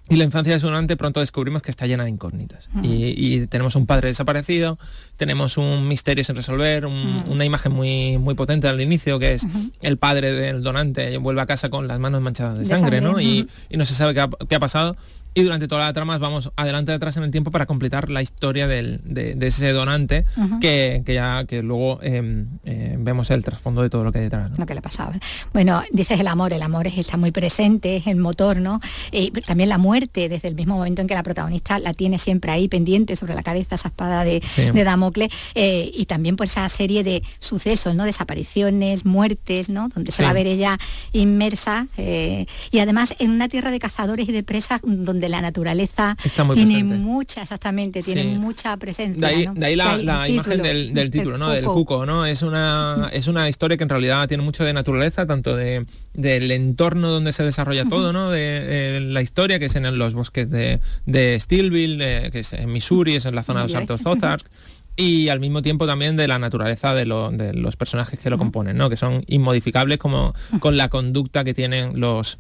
Y 0.08 0.18
la 0.18 0.24
infancia 0.24 0.54
de 0.54 0.60
su 0.60 0.68
donante 0.68 0.98
pronto 0.98 1.20
descubrimos 1.20 1.64
que 1.64 1.72
está 1.72 1.88
llena 1.88 2.04
de 2.04 2.12
incógnitas. 2.12 2.70
y, 2.84 3.48
tenemos 3.48 3.76
un 3.76 3.88
padre 3.88 4.10
desaparecido, 4.10 4.78
tenemos 5.18 5.58
un 5.58 5.88
misterio 5.88 6.24
sin 6.24 6.36
resolver, 6.36 6.86
una 6.86 7.46
imagen 7.46 7.72
muy, 7.72 8.18
muy 8.20 8.36
potente 8.36 8.68
al 8.68 8.80
inicio, 8.82 9.18
que 9.18 9.34
es 9.34 9.48
el 9.82 9.98
padre 9.98 10.32
del 10.32 10.62
donante 10.62 11.18
vuelve 11.18 11.42
a 11.42 11.46
casa 11.46 11.70
con 11.70 11.88
las 11.88 12.00
manos 12.00 12.22
manchadas 12.22 12.60
de, 12.60 12.66
sangre, 12.66 13.02
¿no? 13.02 13.20
Y, 13.20 13.48
no 13.72 13.86
se 13.86 13.96
sabe 13.96 14.14
qué 14.14 14.28
qué 14.48 14.56
ha 14.56 14.60
pasado 14.60 14.96
y 15.36 15.44
durante 15.44 15.68
toda 15.68 15.86
la 15.86 15.94
trama 15.94 16.18
vamos 16.18 16.50
adelante 16.56 16.94
y 16.94 16.96
atrás 16.96 17.18
en 17.18 17.24
el 17.24 17.32
tiempo 17.32 17.52
para 17.52 17.66
completar 17.66 18.10
la 18.10 18.22
historia 18.22 18.68
de, 18.68 19.38
ese 19.42 19.74
donante 19.74 20.26
que, 20.62 21.04
ya 21.06 21.44
que 21.46 21.62
luego 21.62 22.00
em, 22.02 22.48
em, 22.64 23.04
vemos 23.04 23.30
el 23.32 23.44
trasfondo 23.44 23.82
de 23.82 23.90
todo 23.90 24.06
lo 24.06 24.14
que 24.14 24.20
hay 24.20 24.24
detrás. 24.24 24.58
Lo 24.58 24.66
que 24.66 24.74
le 24.74 24.82
pasaba. 24.82 25.14
Bueno, 25.52 25.84
dices 25.92 26.20
el 26.22 26.28
amor, 26.28 26.54
el 26.54 26.62
amor 26.62 26.88
está 26.88 27.18
muy 27.18 27.32
presente, 27.32 27.98
es 27.98 28.08
el 28.08 28.16
motor, 28.16 28.62
¿no? 28.62 28.80
Y 29.12 29.32
también 29.32 29.68
la 29.68 29.78
muerte, 29.78 30.30
desde 30.30 30.48
el 30.48 30.56
mismo 30.56 30.76
momento 30.76 31.02
en 31.02 31.08
que 31.08 31.16
la 31.16 31.24
protagonista 31.24 31.80
la 31.80 31.94
tiene 31.94 32.18
siempre 32.18 32.52
ahí 32.52 32.70
pendiente 32.70 33.18
sobre 33.18 33.36
la 33.36 33.44
cabeza, 33.44 33.76
esa 33.76 33.90
espada 33.90 34.24
de, 34.24 34.42
Damocles, 34.86 35.34
eh, 35.54 35.92
y 35.94 36.06
también 36.06 36.38
por 36.38 36.46
esa 36.46 36.70
serie 36.70 37.04
de 37.04 37.24
sucesos, 37.40 37.94
¿no? 37.94 38.06
Desapariciones, 38.06 39.04
muertes, 39.06 39.68
¿no? 39.68 39.90
Donde 39.90 40.14
se 40.14 40.24
va 40.24 40.30
a 40.30 40.34
ver 40.34 40.48
ella 40.48 40.78
inmersa 41.12 41.88
eh, 41.98 42.46
y 42.72 42.80
además 42.80 43.16
en 43.20 43.32
una 43.32 43.50
tierra 43.50 43.72
de 43.72 43.80
cazadores 43.80 44.30
y 44.30 44.32
de 44.32 44.44
presas 44.44 44.80
donde 44.84 45.25
la 45.30 45.42
naturaleza 45.42 46.18
tiene 46.54 46.84
mucha, 46.84 47.42
exactamente, 47.42 48.02
tiene 48.02 48.24
mucha 48.38 48.76
presencia. 48.78 49.28
De 49.28 49.66
ahí, 49.66 49.76
la, 49.76 50.28
imagen 50.30 50.62
del, 50.62 51.10
título, 51.12 51.38
¿no? 51.38 51.50
Del 51.50 51.66
cuco, 51.66 52.06
¿no? 52.06 52.26
Es 52.26 52.42
una, 52.42 53.10
es 53.14 53.28
una 53.28 53.50
historia 53.50 53.78
que 53.78 53.84
en 53.84 53.90
realidad 53.90 54.28
tiene 54.28 54.44
mucho 54.44 54.64
de 54.64 54.74
naturaleza, 54.74 55.26
tanto 55.26 55.56
de, 55.56 55.86
del 56.14 56.52
entorno 56.52 57.10
donde 57.10 57.32
se 57.32 57.44
desarrolla 57.44 57.86
todo, 57.86 58.14
¿no? 58.14 58.30
De, 58.30 59.00
la 59.02 59.22
historia, 59.22 59.60
que 59.60 59.66
es 59.66 59.76
en 59.76 59.98
los 59.98 60.14
bosques 60.14 60.50
de, 60.50 60.80
de 61.06 61.40
Steelville, 61.40 62.32
que 62.32 62.40
es 62.40 62.54
en 62.54 62.72
Missouri, 62.72 63.16
es 63.16 63.26
en 63.26 63.36
la 63.36 63.44
zona 63.44 63.62
de 63.62 63.68
los 63.68 63.76
Altos 63.76 64.02
Ozarks 64.06 64.46
y 64.98 65.30
al 65.30 65.40
mismo 65.40 65.62
tiempo 65.62 65.86
también 65.88 66.16
de 66.16 66.28
la 66.28 66.40
naturaleza 66.40 66.94
de, 66.94 67.06
de 67.34 67.54
los 67.54 67.76
personajes 67.76 68.20
que 68.20 68.30
lo 68.30 68.38
componen, 68.38 68.78
¿no? 68.78 68.90
que 68.90 68.98
son 68.98 69.24
inmodificables 69.28 69.98
como 69.98 70.34
con 70.60 70.78
la 70.78 70.90
conducta 70.90 71.44
que 71.44 71.54
tienen 71.54 72.00
los, 72.00 72.38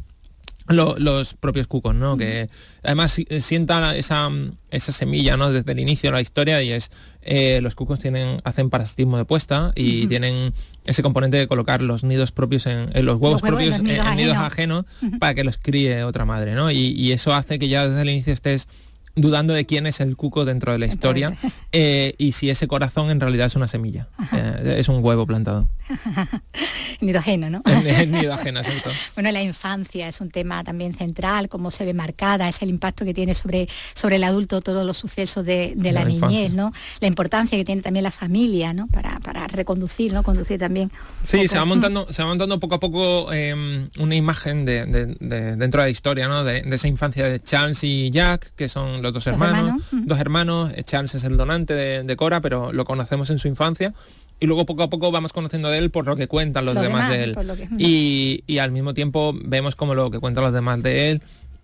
los 0.67 1.33
propios 1.35 1.67
cucos, 1.67 1.93
¿no? 1.95 2.17
Que 2.17 2.49
además 2.83 3.19
sientan 3.39 3.95
esa, 3.95 4.29
esa 4.71 4.91
semilla, 4.91 5.37
¿no? 5.37 5.51
Desde 5.51 5.71
el 5.71 5.79
inicio 5.79 6.09
de 6.09 6.15
la 6.15 6.21
historia 6.21 6.61
y 6.63 6.71
es 6.71 6.91
eh, 7.21 7.59
los 7.61 7.75
cucos 7.75 7.99
tienen 7.99 8.41
hacen 8.43 8.69
parasitismo 8.69 9.17
de 9.17 9.25
puesta 9.25 9.71
y 9.75 10.07
tienen 10.07 10.53
ese 10.85 11.03
componente 11.03 11.37
de 11.37 11.47
colocar 11.47 11.81
los 11.81 12.03
nidos 12.03 12.31
propios 12.31 12.65
en, 12.67 12.89
los 13.05 13.19
huevos, 13.19 13.41
propios 13.41 13.77
en, 13.77 13.83
nidos 13.83 14.37
ajenos 14.37 14.85
para 15.19 15.33
que 15.33 15.43
los 15.43 15.57
críe 15.57 16.03
otra 16.03 16.25
madre, 16.25 16.53
¿no? 16.53 16.69
y 16.69 17.11
eso 17.11 17.33
hace 17.33 17.57
que 17.57 17.67
ya 17.67 17.87
desde 17.87 18.01
el 18.03 18.09
inicio 18.09 18.33
estés 18.33 18.67
dudando 19.15 19.53
de 19.53 19.65
quién 19.65 19.87
es 19.87 19.99
el 19.99 20.15
cuco 20.15 20.45
dentro 20.45 20.71
de 20.73 20.79
la 20.79 20.85
historia 20.85 21.35
eh, 21.71 22.13
y 22.17 22.33
si 22.33 22.49
ese 22.49 22.67
corazón 22.67 23.09
en 23.09 23.19
realidad 23.19 23.47
es 23.47 23.55
una 23.55 23.67
semilla, 23.67 24.07
eh, 24.33 24.75
es 24.77 24.89
un 24.89 25.03
huevo 25.03 25.25
plantado. 25.25 25.67
nido 27.01 27.19
ajeno, 27.19 27.49
¿no? 27.49 27.61
nido 28.07 28.33
ajeno, 28.33 28.61
Bueno, 29.15 29.31
la 29.31 29.41
infancia 29.41 30.07
es 30.07 30.21
un 30.21 30.29
tema 30.29 30.63
también 30.63 30.93
central, 30.93 31.49
cómo 31.49 31.71
se 31.71 31.85
ve 31.85 31.93
marcada, 31.93 32.47
es 32.49 32.61
el 32.61 32.69
impacto 32.69 33.05
que 33.05 33.13
tiene 33.13 33.35
sobre, 33.35 33.67
sobre 33.93 34.17
el 34.17 34.23
adulto 34.23 34.61
todos 34.61 34.85
los 34.85 34.97
sucesos 34.97 35.45
de, 35.45 35.75
la, 35.77 36.03
niñez, 36.03 36.53
¿no? 36.53 36.71
La 36.99 37.07
importancia 37.07 37.57
que 37.57 37.65
tiene 37.65 37.81
también 37.81 38.03
la 38.03 38.11
familia, 38.11 38.73
¿no? 38.73 38.87
Para, 38.87 39.19
para 39.19 39.47
reconducir, 39.47 40.13
¿no? 40.13 40.23
Conducir 40.23 40.59
también. 40.59 40.91
Sí, 41.23 41.47
se 41.47 41.57
va 41.57 41.65
montando, 41.65 42.11
se 42.11 42.21
va 42.21 42.29
montando 42.29 42.59
poco 42.59 42.75
a 42.75 42.79
poco 42.79 43.33
em, 43.33 43.89
una 43.99 44.15
imagen 44.15 44.65
de, 44.65 44.85
dentro 44.85 45.81
de 45.81 45.87
la 45.87 45.89
historia, 45.89 46.27
¿no? 46.27 46.43
De, 46.43 46.63
esa 46.75 46.87
infancia 46.87 47.27
de 47.27 47.41
Charles 47.41 47.83
y 47.83 48.09
Jack, 48.09 48.53
que 48.55 48.69
son 48.69 49.01
los 49.01 49.13
dos 49.13 49.27
hermanos, 49.27 49.83
dos 49.91 50.19
hermanos, 50.19 50.71
Charles 50.85 51.15
es 51.15 51.23
el 51.23 51.37
donante 51.37 51.73
de, 51.73 52.15
Cora, 52.15 52.39
pero 52.39 52.71
lo 52.71 52.85
conocemos 52.85 53.29
en 53.29 53.39
su 53.39 53.47
infancia 53.49 53.93
y 54.39 54.45
luego 54.47 54.65
poco 54.65 54.83
a 54.83 54.89
poco 54.89 55.11
vamos 55.11 55.33
conociendo 55.33 55.69
de 55.69 55.77
él 55.77 55.91
por 55.91 56.05
lo 56.05 56.15
que 56.15 56.27
cuentan 56.27 56.65
los, 56.65 56.75
demás, 56.75 57.09
de 57.09 57.23
él. 57.23 57.37
Y, 57.77 58.57
al 58.57 58.71
mismo 58.71 58.93
tiempo 58.93 59.33
vemos 59.33 59.75
como 59.75 59.95
lo 59.95 60.11
que 60.11 60.19
cuentan 60.19 60.43
los 60.43 60.53
demás 60.53 60.81
de 60.81 61.11
él 61.11 61.21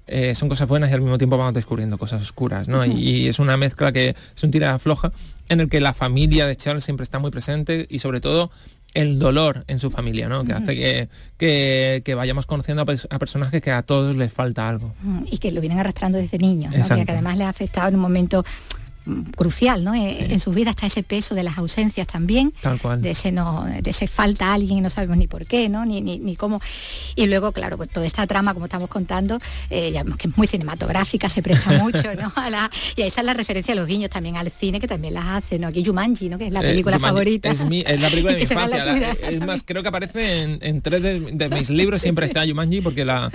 eh, 0.08 0.36
son 0.36 0.50
cosas 0.50 0.68
buenas 0.68 0.90
y 0.90 0.94
al 0.94 1.02
mismo 1.02 1.18
tiempo 1.18 1.38
vamos 1.38 1.54
descubriendo 1.54 1.98
cosas 1.98 2.22
oscuras, 2.22 2.68
¿no? 2.68 2.84
y, 2.86 3.28
es 3.28 3.40
una 3.40 3.56
mezcla 3.56 3.92
que 3.92 4.10
es 4.36 4.44
un 4.44 4.52
tira 4.52 4.78
floja 4.78 5.12
en 5.48 5.62
el 5.62 5.70
que 5.70 5.80
la 5.80 5.94
familia 5.94 6.48
de 6.48 6.56
Charles 6.56 6.84
siempre 6.84 7.04
está 7.04 7.20
muy 7.20 7.32
presente 7.32 7.86
y 7.90 8.00
sobre 8.00 8.20
todo 8.20 8.52
el 8.94 9.20
dolor 9.20 9.64
en 9.68 9.80
su 9.80 9.90
familia, 9.90 10.28
¿no? 10.28 10.44
Que 10.44 10.54
hace 10.54 11.08
que, 11.38 12.02
que, 12.04 12.16
vayamos 12.16 12.46
conociendo 12.46 12.84
a, 12.84 13.20
personajes 13.20 13.62
que 13.62 13.72
a 13.72 13.84
todos 13.84 14.16
les 14.16 14.34
falta 14.34 14.68
algo. 14.68 14.94
Y 15.30 15.38
que 15.38 15.52
lo 15.52 15.62
vienen 15.62 15.80
arrastrando 15.80 16.18
desde 16.18 16.38
niños, 16.38 16.74
que 16.74 17.06
además 17.08 17.38
les 17.38 17.48
ha 17.48 17.50
afectado 17.50 17.88
en 17.90 17.96
un 17.96 18.02
momento 18.02 18.44
crucial 19.36 19.84
¿no? 19.84 19.96
Eh, 19.96 20.28
en 20.32 20.40
su 20.40 20.52
vida 20.52 20.72
está 20.72 20.86
ese 20.86 21.04
peso 21.04 21.34
de 21.34 21.44
las 21.44 21.58
ausencias 21.58 22.08
también 22.08 22.54
de 23.00 23.12
ese 23.12 23.32
no 23.32 23.66
de 23.66 23.90
ese 23.90 24.08
falta 24.08 24.54
alguien 24.54 24.78
y 24.78 24.82
no 24.82 24.90
sabemos 24.90 25.18
ni 25.18 25.28
por 25.28 25.46
qué 25.46 25.70
¿no? 25.70 25.86
ni, 25.86 26.02
ni, 26.02 26.36
cómo 26.36 26.62
y 27.16 27.26
luego 27.28 27.52
claro 27.52 27.78
pues 27.78 27.90
toda 27.90 28.06
esta 28.06 28.28
trama 28.28 28.54
como 28.54 28.66
estamos 28.66 28.90
contando 28.90 29.40
eh, 29.70 29.92
ya 29.92 30.04
que 30.04 30.28
es 30.28 30.38
muy 30.38 30.48
cinematográfica 30.48 31.30
se 31.30 31.42
presta 31.42 31.72
mucho 31.84 32.14
¿no? 32.16 32.32
y 32.96 33.02
ahí 33.02 33.08
está 33.08 33.24
la 33.24 33.34
referencia 33.34 33.74
a 33.74 33.76
los 33.76 33.88
guiños 33.88 34.10
también 34.10 34.38
al 34.38 34.52
cine 34.52 34.80
que 34.80 34.88
también 34.88 35.16
las 35.16 35.26
hace 35.26 35.58
¿no? 35.58 35.68
aquí 35.68 35.84
Jumanji 35.84 36.30
¿no? 36.30 36.38
que 36.38 36.48
es 36.48 36.54
la 36.54 36.62
eh, 36.62 36.70
película 36.70 37.00
favorita 37.00 37.50
es, 37.50 37.62
la 37.62 38.10
película 38.10 38.34
de 38.34 38.38
mi 38.38 38.44
infancia 38.44 39.12
es 39.30 39.40
más 39.40 39.64
creo 39.64 39.82
que 39.82 39.90
aparece 39.90 40.44
en, 40.62 40.82
tres 40.82 41.02
de, 41.02 41.50
mis 41.50 41.70
libros 41.70 42.02
siempre 42.02 42.28
está 42.28 42.46
Jumanji 42.46 42.82
porque 42.82 43.04
la 43.04 43.32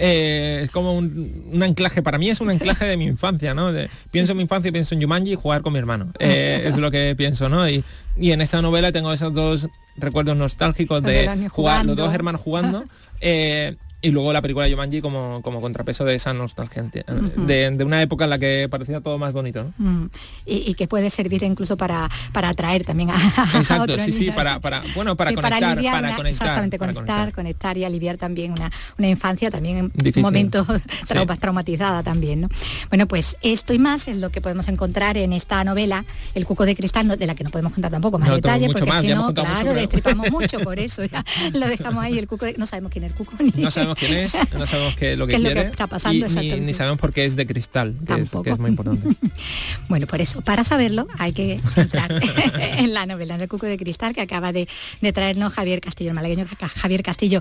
eh, 0.00 0.60
es 0.62 0.70
como 0.70 0.94
un, 0.96 1.60
anclaje, 1.60 2.02
para 2.02 2.18
mí 2.18 2.30
es 2.30 2.40
un 2.40 2.50
anclaje 2.50 2.84
de 2.86 2.96
mi 2.96 3.04
infancia, 3.04 3.52
¿no? 3.52 3.72
pienso 4.12 4.32
en 4.32 4.38
mi 4.38 4.42
infancia 4.44 4.68
y 4.68 4.72
pienso 4.72 4.94
en 4.94 5.00
Yumanji 5.00 5.32
y 5.32 5.34
jugar 5.34 5.62
con 5.62 5.72
mi 5.72 5.80
hermano. 5.80 6.12
Eh, 6.20 6.66
es 6.66 6.76
lo 6.76 6.90
que 6.92 7.14
pienso, 7.16 7.48
¿no? 7.48 7.68
Y, 7.68 7.82
y, 8.16 8.30
en 8.30 8.40
esa 8.40 8.62
novela 8.62 8.92
tengo 8.92 9.12
esos 9.12 9.32
dos 9.34 9.68
recuerdos 9.96 10.36
nostálgicos 10.36 11.02
de 11.02 11.48
jugar, 11.50 11.84
los 11.84 11.96
dos 11.96 12.14
hermanos 12.14 12.40
jugando. 12.40 12.84
Eh, 13.20 13.74
y 14.00 14.10
luego 14.10 14.32
la 14.32 14.40
película 14.40 14.64
de 14.64 14.72
Jumanji 14.72 15.00
como, 15.00 15.42
como 15.42 15.60
contrapeso 15.60 16.04
de 16.04 16.14
esa 16.14 16.32
nostalgia, 16.32 16.84
de, 16.84 17.84
una 17.84 18.00
época 18.00 18.24
en 18.24 18.30
la 18.30 18.38
que 18.38 18.68
parecía 18.70 19.00
todo 19.00 19.18
más 19.18 19.32
bonito. 19.32 19.72
Mm. 19.78 20.06
y, 20.46 20.74
que 20.74 20.86
puede 20.86 21.10
servir 21.10 21.42
incluso 21.42 21.76
para, 21.76 22.08
para 22.32 22.50
atraer 22.50 22.84
también 22.84 23.10
a, 23.10 23.16
Exacto, 23.56 23.98
sí, 23.98 24.12
sí, 24.12 24.30
para, 24.30 24.60
para, 24.60 24.82
bueno, 24.94 25.16
para 25.16 25.32
conectar, 25.32 25.60
para, 25.60 25.76
conectar, 25.76 26.26
exactamente, 26.26 26.78
conectar, 26.78 27.32
conectar, 27.32 27.76
y 27.76 27.84
aliviar 27.84 28.16
también 28.16 28.52
una, 28.52 28.70
una 28.98 29.08
infancia 29.08 29.50
también 29.50 29.90
en 29.92 30.22
momentos 30.22 30.66
traumatizada 31.40 32.02
también. 32.02 32.42
¿no? 32.42 32.48
Bueno, 32.90 33.06
pues 33.06 33.36
esto 33.42 33.72
y 33.72 33.78
más 33.78 34.06
es 34.08 34.18
lo 34.18 34.30
que 34.30 34.40
podemos 34.40 34.68
encontrar 34.68 35.16
en 35.16 35.32
esta 35.32 35.64
novela, 35.64 36.04
El 36.34 36.46
Cuco 36.46 36.64
de 36.66 36.76
Cristal, 36.76 37.08
de 37.08 37.26
la 37.26 37.34
que 37.34 37.44
no 37.44 37.50
podemos 37.50 37.72
contar 37.72 37.90
tampoco 37.90 38.18
más 38.18 38.30
detalles, 38.30 38.68
porque 38.72 38.92
si 39.00 39.08
no, 39.08 39.34
claro, 39.34 39.74
destripamos 39.74 40.30
mucho, 40.30 40.58
por 40.64 40.78
eso 40.78 41.04
ya 41.04 41.24
lo 41.52 41.66
dejamos 41.66 42.04
ahí, 42.04 42.18
el 42.18 42.28
Cuco 42.28 42.46
no 42.56 42.66
sabemos 42.66 42.92
quién 42.92 43.04
es 43.04 43.10
el 43.10 43.16
Cuco 43.16 43.32
ni 43.56 43.70
quién 43.94 44.18
es, 44.18 44.34
no 44.52 44.66
sabemos 44.66 44.96
qué, 44.96 45.16
lo 45.16 45.26
que 45.26 45.36
quiere. 45.36 45.62
está 45.62 45.86
pasando 45.86 46.26
y, 46.26 46.60
ni, 46.60 46.74
sabemos 46.74 46.98
por 46.98 47.12
qué 47.12 47.24
es 47.24 47.36
de 47.36 47.46
cristal, 47.46 47.94
que, 48.06 48.50
es, 48.50 48.58
muy 48.58 48.70
importante. 48.70 49.08
bueno, 49.88 50.06
por 50.06 50.20
eso, 50.20 50.40
para 50.42 50.64
saberlo 50.64 51.06
hay 51.18 51.32
que 51.32 51.60
entrar 51.76 52.12
en 52.78 52.94
la 52.94 53.06
novela, 53.06 53.34
en 53.34 53.42
el 53.42 53.48
cuco 53.48 53.66
de 53.66 53.76
cristal 53.76 54.14
que 54.14 54.20
acaba 54.20 54.52
de, 54.52 54.68
traernos 55.12 55.54
Javier 55.54 55.80
Castillo, 55.80 56.10
el 56.10 56.16
malagueño 56.16 56.46
Javier 56.76 57.02
Castillo, 57.02 57.40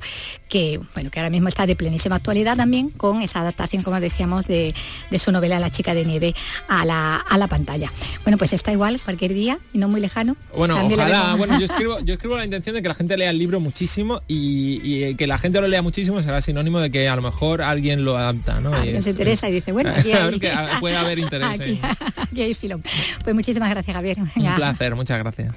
que 0.49 0.79
bueno, 0.93 1.10
que 1.12 1.19
ahora 1.19 1.29
mismo 1.29 1.49
está 1.49 1.65
de 1.65 1.75
plenísima 1.75 2.15
actualidad 2.15 2.57
también 2.57 2.89
con 2.89 3.21
esa 3.21 3.41
adaptación, 3.41 3.83
como 3.83 3.99
decíamos, 3.99 4.45
de, 4.45 4.73
su 5.19 5.31
novela 5.31 5.60
La 5.60 5.71
chica 5.71 5.93
de 5.93 6.05
nieve 6.05 6.36
a 6.67 6.86
la, 6.86 7.15
a 7.15 7.38
la 7.38 7.47
pantalla. 7.47 7.91
Bueno, 8.23 8.38
pues 8.38 8.53
está 8.53 8.71
igual 8.71 8.99
cualquier 9.03 9.33
día 9.33 9.60
y 9.73 9.79
no 9.79 9.88
muy 9.88 10.01
lejano. 10.01 10.36
Bueno, 10.55 10.79
ojalá, 10.86 11.36
bueno, 11.36 11.60
yo 11.60 11.65
escribo, 11.69 11.99
yo 11.99 12.13
escribo 12.13 12.38
la 12.38 12.45
intención 12.45 12.75
de 12.75 12.81
que 12.81 12.88
la 12.88 12.95
gente 12.95 13.17
lea 13.17 13.29
el 13.29 13.38
libro 13.38 13.60
muchísimo 13.60 14.21
y, 14.27 15.15
que 15.15 15.27
la 15.27 15.38
gente 15.38 15.62
lo 15.62 15.67
lea 15.67 15.81
muchísimo 15.81 16.21
será 16.21 16.37
sinónimo 16.41 16.80
de 16.80 16.91
que 16.91 17.08
a 17.10 17.15
lo 17.15 17.21
mejor 17.21 17.62
alguien 17.62 18.06
lo 18.06 18.17
adapta, 18.17 18.60
¿no? 18.60 18.71
nos 18.71 19.08
interesa 19.08 19.50
y 19.50 19.54
dice, 19.54 19.71
bueno, 19.71 19.89
aquí 19.95 20.12
puede 20.80 20.97
haber 20.97 21.19
interés. 21.19 21.47
Aquí, 22.17 22.41
hay 22.41 22.54
filón. 22.54 22.84
Pues 23.23 23.36
muchísimas 23.36 23.69
gracias, 23.69 23.95
Javier. 23.95 24.17
Un 24.19 24.56
placer, 24.56 24.95
muchas 24.95 25.19
gracias. 25.19 25.54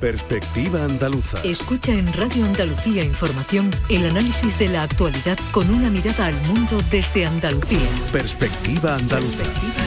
Perspectiva 0.00 0.84
Andaluza. 0.84 1.38
Escucha 1.42 1.92
en 1.92 2.12
Radio 2.12 2.44
Andalucía 2.44 3.02
Información 3.02 3.70
el 3.88 4.04
análisis 4.04 4.58
de 4.58 4.68
la 4.68 4.82
actualidad 4.82 5.38
con 5.52 5.70
una 5.70 5.88
mirada 5.88 6.26
al 6.26 6.34
mundo 6.48 6.82
desde 6.90 7.24
Andalucía. 7.24 7.88
Perspectiva 8.12 8.94
Andaluza. 8.94 9.44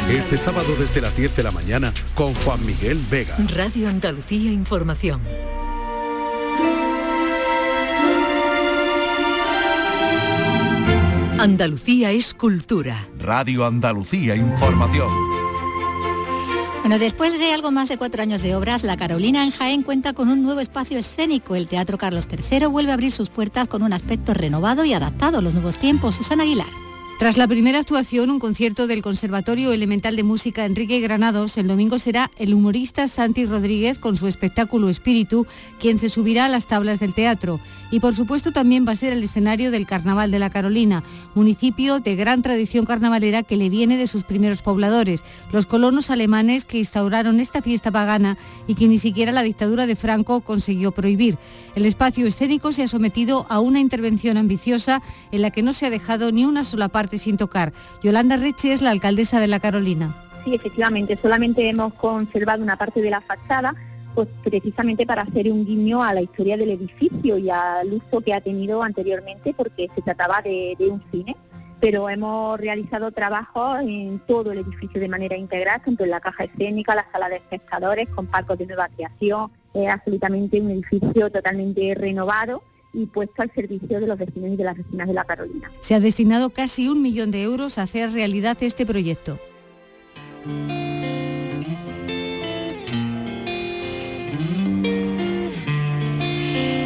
Este 0.09 0.37
sábado 0.37 0.75
desde 0.79 1.01
las 1.01 1.15
10 1.15 1.35
de 1.35 1.43
la 1.43 1.51
mañana 1.51 1.93
con 2.15 2.33
Juan 2.33 2.65
Miguel 2.65 2.99
Vega. 3.11 3.37
Radio 3.55 3.87
Andalucía 3.87 4.51
Información. 4.51 5.21
Andalucía 11.39 12.11
es 12.11 12.33
cultura. 12.33 13.07
Radio 13.19 13.63
Andalucía 13.63 14.35
Información. 14.35 15.48
Bueno, 16.81 16.97
después 16.97 17.37
de 17.37 17.53
algo 17.53 17.71
más 17.71 17.89
de 17.89 17.97
cuatro 17.97 18.21
años 18.21 18.41
de 18.41 18.55
obras, 18.55 18.83
La 18.83 18.95
Carolina 18.95 19.43
en 19.43 19.51
Jaén 19.51 19.83
cuenta 19.83 20.13
con 20.13 20.29
un 20.29 20.41
nuevo 20.41 20.61
espacio 20.61 20.97
escénico. 20.97 21.55
El 21.55 21.67
Teatro 21.67 21.97
Carlos 21.97 22.27
III 22.31 22.67
vuelve 22.67 22.91
a 22.91 22.93
abrir 22.93 23.11
sus 23.11 23.29
puertas 23.29 23.67
con 23.67 23.83
un 23.83 23.93
aspecto 23.93 24.33
renovado 24.33 24.85
y 24.85 24.93
adaptado 24.93 25.39
a 25.39 25.41
los 25.41 25.53
nuevos 25.53 25.77
tiempos. 25.77 26.15
Susana 26.15 26.43
Aguilar. 26.43 26.88
Tras 27.19 27.35
la 27.35 27.49
primera 27.49 27.79
actuación, 27.79 28.31
un 28.31 28.39
concierto 28.39 28.87
del 28.87 29.01
Conservatorio 29.01 29.73
Elemental 29.73 30.15
de 30.15 30.23
Música 30.23 30.63
Enrique 30.63 31.01
Granados, 31.01 31.57
el 31.57 31.67
domingo 31.67 31.99
será 31.99 32.31
el 32.37 32.53
humorista 32.53 33.09
Santi 33.09 33.45
Rodríguez 33.45 33.99
con 33.99 34.15
su 34.15 34.25
espectáculo 34.25 34.87
Espíritu, 34.87 35.45
quien 35.81 35.99
se 35.99 36.07
subirá 36.07 36.45
a 36.45 36.49
las 36.49 36.65
tablas 36.65 37.01
del 37.01 37.13
teatro. 37.13 37.59
Y 37.91 37.99
por 37.99 38.15
supuesto 38.15 38.53
también 38.53 38.87
va 38.87 38.93
a 38.93 38.95
ser 38.95 39.11
el 39.11 39.21
escenario 39.21 39.69
del 39.69 39.85
Carnaval 39.85 40.31
de 40.31 40.39
la 40.39 40.49
Carolina, 40.49 41.03
municipio 41.35 41.99
de 41.99 42.15
gran 42.15 42.41
tradición 42.41 42.85
carnavalera 42.85 43.43
que 43.43 43.57
le 43.57 43.69
viene 43.69 43.97
de 43.97 44.07
sus 44.07 44.23
primeros 44.23 44.61
pobladores, 44.61 45.25
los 45.51 45.65
colonos 45.65 46.11
alemanes 46.11 46.63
que 46.63 46.79
instauraron 46.79 47.41
esta 47.41 47.61
fiesta 47.61 47.91
pagana 47.91 48.37
y 48.65 48.75
que 48.75 48.87
ni 48.87 48.97
siquiera 48.97 49.33
la 49.33 49.43
dictadura 49.43 49.87
de 49.87 49.97
Franco 49.97 50.39
consiguió 50.39 50.93
prohibir. 50.93 51.37
El 51.75 51.85
espacio 51.85 52.25
escénico 52.27 52.71
se 52.71 52.83
ha 52.83 52.87
sometido 52.87 53.45
a 53.49 53.59
una 53.59 53.81
intervención 53.81 54.37
ambiciosa 54.37 55.01
en 55.33 55.41
la 55.41 55.51
que 55.51 55.63
no 55.63 55.73
se 55.73 55.85
ha 55.85 55.89
dejado 55.89 56.31
ni 56.31 56.45
una 56.45 56.63
sola 56.63 56.87
parte 56.87 57.08
sin 57.17 57.37
tocar. 57.37 57.73
Yolanda 58.03 58.37
Reche 58.37 58.73
es 58.73 58.81
la 58.81 58.91
alcaldesa 58.91 59.39
de 59.39 59.47
La 59.47 59.59
Carolina. 59.59 60.15
Sí, 60.45 60.55
efectivamente, 60.55 61.17
solamente 61.21 61.67
hemos 61.67 61.93
conservado 61.95 62.63
una 62.63 62.77
parte 62.77 63.01
de 63.01 63.09
la 63.09 63.21
fachada, 63.21 63.75
pues 64.15 64.27
precisamente 64.43 65.05
para 65.05 65.23
hacer 65.23 65.51
un 65.51 65.65
guiño 65.65 66.03
a 66.03 66.13
la 66.13 66.21
historia 66.21 66.57
del 66.57 66.71
edificio 66.71 67.37
y 67.37 67.49
al 67.49 67.93
uso 67.93 68.21
que 68.21 68.33
ha 68.33 68.41
tenido 68.41 68.83
anteriormente, 68.83 69.53
porque 69.53 69.89
se 69.93 70.01
trataba 70.01 70.41
de, 70.41 70.75
un 70.79 71.03
cine 71.11 71.35
pero 71.81 72.09
hemos 72.09 72.59
realizado 72.59 73.09
trabajos 73.11 73.79
en 73.79 74.19
todo 74.27 74.51
el 74.51 74.57
edificio 74.57 74.99
de 74.99 75.07
manera 75.07 75.37
integral, 75.37 75.81
tanto 75.81 76.03
en 76.03 76.09
la 76.09 76.19
caja 76.19 76.43
escénica, 76.43 76.93
la 76.93 77.09
sala 77.09 77.29
de 77.29 77.37
espectadores, 77.37 78.09
con 78.09 78.27
parcos 78.27 78.57
de 78.57 78.65
nueva 78.65 78.89
creación, 78.89 79.49
es 79.73 79.89
absolutamente 79.89 80.59
un 80.59 80.71
edificio 80.71 81.29
totalmente 81.29 81.95
renovado 81.95 82.61
y 82.93 83.05
puesto 83.05 83.41
al 83.41 83.51
servicio 83.53 83.99
de 83.99 84.07
los 84.07 84.17
vecinos 84.17 84.51
y 84.51 84.55
de 84.55 84.63
las 84.63 84.77
vecinas 84.77 85.07
de 85.07 85.13
la 85.13 85.23
Carolina. 85.23 85.71
Se 85.81 85.95
ha 85.95 85.99
destinado 85.99 86.49
casi 86.49 86.87
un 86.89 87.01
millón 87.01 87.31
de 87.31 87.43
euros 87.43 87.77
a 87.77 87.83
hacer 87.83 88.11
realidad 88.11 88.57
este 88.61 88.85
proyecto. 88.85 89.39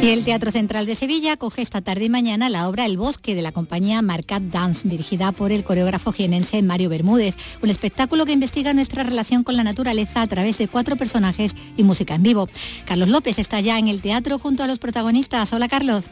Y 0.04 0.10
el 0.10 0.22
Teatro 0.22 0.50
Central 0.50 0.84
de 0.84 0.96
Sevilla 0.96 1.38
coge 1.38 1.62
esta 1.62 1.80
tarde 1.80 2.04
y 2.04 2.08
mañana 2.10 2.50
la 2.50 2.68
obra 2.68 2.84
El 2.84 2.98
Bosque 2.98 3.34
de 3.34 3.40
la 3.40 3.52
compañía 3.52 4.02
Marcat 4.02 4.42
Dance, 4.42 4.86
dirigida 4.86 5.32
por 5.32 5.50
el 5.50 5.64
coreógrafo 5.64 6.12
jienense 6.12 6.62
Mario 6.62 6.90
Bermúdez. 6.90 7.34
Un 7.62 7.70
espectáculo 7.70 8.26
que 8.26 8.32
investiga 8.32 8.74
nuestra 8.74 9.02
relación 9.02 9.44
con 9.44 9.56
la 9.56 9.64
naturaleza 9.64 10.20
a 10.20 10.26
través 10.26 10.58
de 10.58 10.68
cuatro 10.68 10.96
personajes 10.96 11.56
y 11.78 11.84
música 11.84 12.16
en 12.16 12.22
vivo. 12.22 12.50
Carlos 12.84 13.08
López 13.08 13.38
está 13.38 13.60
ya 13.60 13.78
en 13.78 13.88
el 13.88 14.02
teatro 14.02 14.38
junto 14.38 14.62
a 14.62 14.66
los 14.66 14.78
protagonistas. 14.78 15.54
Hola 15.54 15.68
Carlos. 15.68 16.10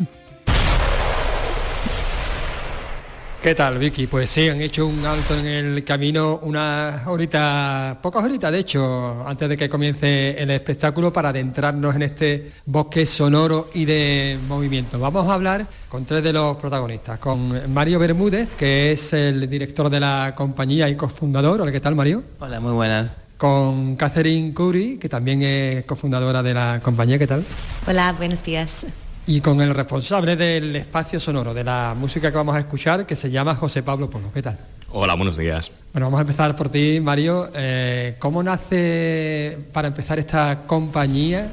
¿Qué 3.43 3.57
tal, 3.57 3.77
Vicky? 3.77 4.07
Pues 4.07 4.31
sí, 4.31 4.49
han 4.49 4.61
hecho 4.61 4.87
un 4.87 5.05
alto 5.05 5.37
en 5.37 5.47
el 5.47 5.83
camino 5.83 6.39
unas 6.45 7.05
horitas, 7.09 7.97
pocas 7.97 8.23
horitas, 8.23 8.53
de 8.53 8.61
hecho, 8.61 9.27
antes 9.27 9.49
de 9.49 9.57
que 9.57 9.69
comience 9.69 10.41
el 10.41 10.49
espectáculo 10.53 11.13
para 11.13 11.31
adentrarnos 11.31 11.97
en 11.97 12.03
este 12.03 12.53
bosque 12.67 13.05
sonoro 13.05 13.69
y 13.75 13.85
de 13.85 14.39
movimiento. 14.47 14.97
Vamos 15.01 15.27
a 15.29 15.35
hablar 15.35 15.67
con 15.89 16.05
tres 16.05 16.23
de 16.23 16.33
los 16.33 16.57
protagonistas, 16.57 17.19
con 17.19 17.73
Mario 17.75 17.99
Bermúdez, 17.99 18.51
que 18.57 18.93
es 18.93 19.13
el 19.13 19.51
director 19.51 19.91
de 19.91 19.99
la 19.99 20.35
compañía 20.37 20.89
y 20.89 20.95
cofundador. 20.95 21.63
Hola, 21.63 21.73
¿qué 21.73 21.81
tal, 21.81 21.97
Mario? 21.97 22.23
Hola, 22.39 22.61
muy 22.61 22.75
buenas. 22.75 23.11
Con 23.39 23.97
Catherine 23.97 24.55
Curry, 24.55 24.99
que 24.99 25.09
también 25.09 25.43
es 25.43 25.85
cofundadora 25.85 26.45
de 26.45 26.55
la 26.55 26.81
compañía. 26.81 27.19
¿Qué 27.19 27.27
tal? 27.27 27.45
Hola, 27.89 28.13
buenos 28.13 28.41
días 28.45 28.87
y 29.27 29.41
con 29.41 29.61
el 29.61 29.75
responsable 29.75 30.37
del 30.37 30.75
espacio 30.77 31.21
sonoro 31.21 31.55
de 31.55 31.65
la 31.65 31.95
música 31.99 32.31
que 32.31 32.37
vamos 32.37 32.57
a 32.57 32.59
escuchar, 32.59 33.07
que 33.07 33.17
se 33.17 33.31
llama 33.31 33.55
José 33.55 33.83
Pablo 33.83 34.11
Polo. 34.11 34.33
¿Qué 34.33 34.43
tal? 34.43 34.59
Hola, 34.91 35.15
buenos 35.15 35.37
días. 35.37 35.71
Bueno, 35.93 36.07
vamos 36.07 36.19
a 36.19 36.23
empezar 36.23 36.57
por 36.57 36.69
ti, 36.69 37.01
Mario. 37.01 37.49
Eh, 37.55 38.17
¿Cómo 38.19 38.43
nace 38.43 39.59
para 39.73 39.89
empezar 39.89 40.19
esta 40.19 40.63
compañía 40.67 41.51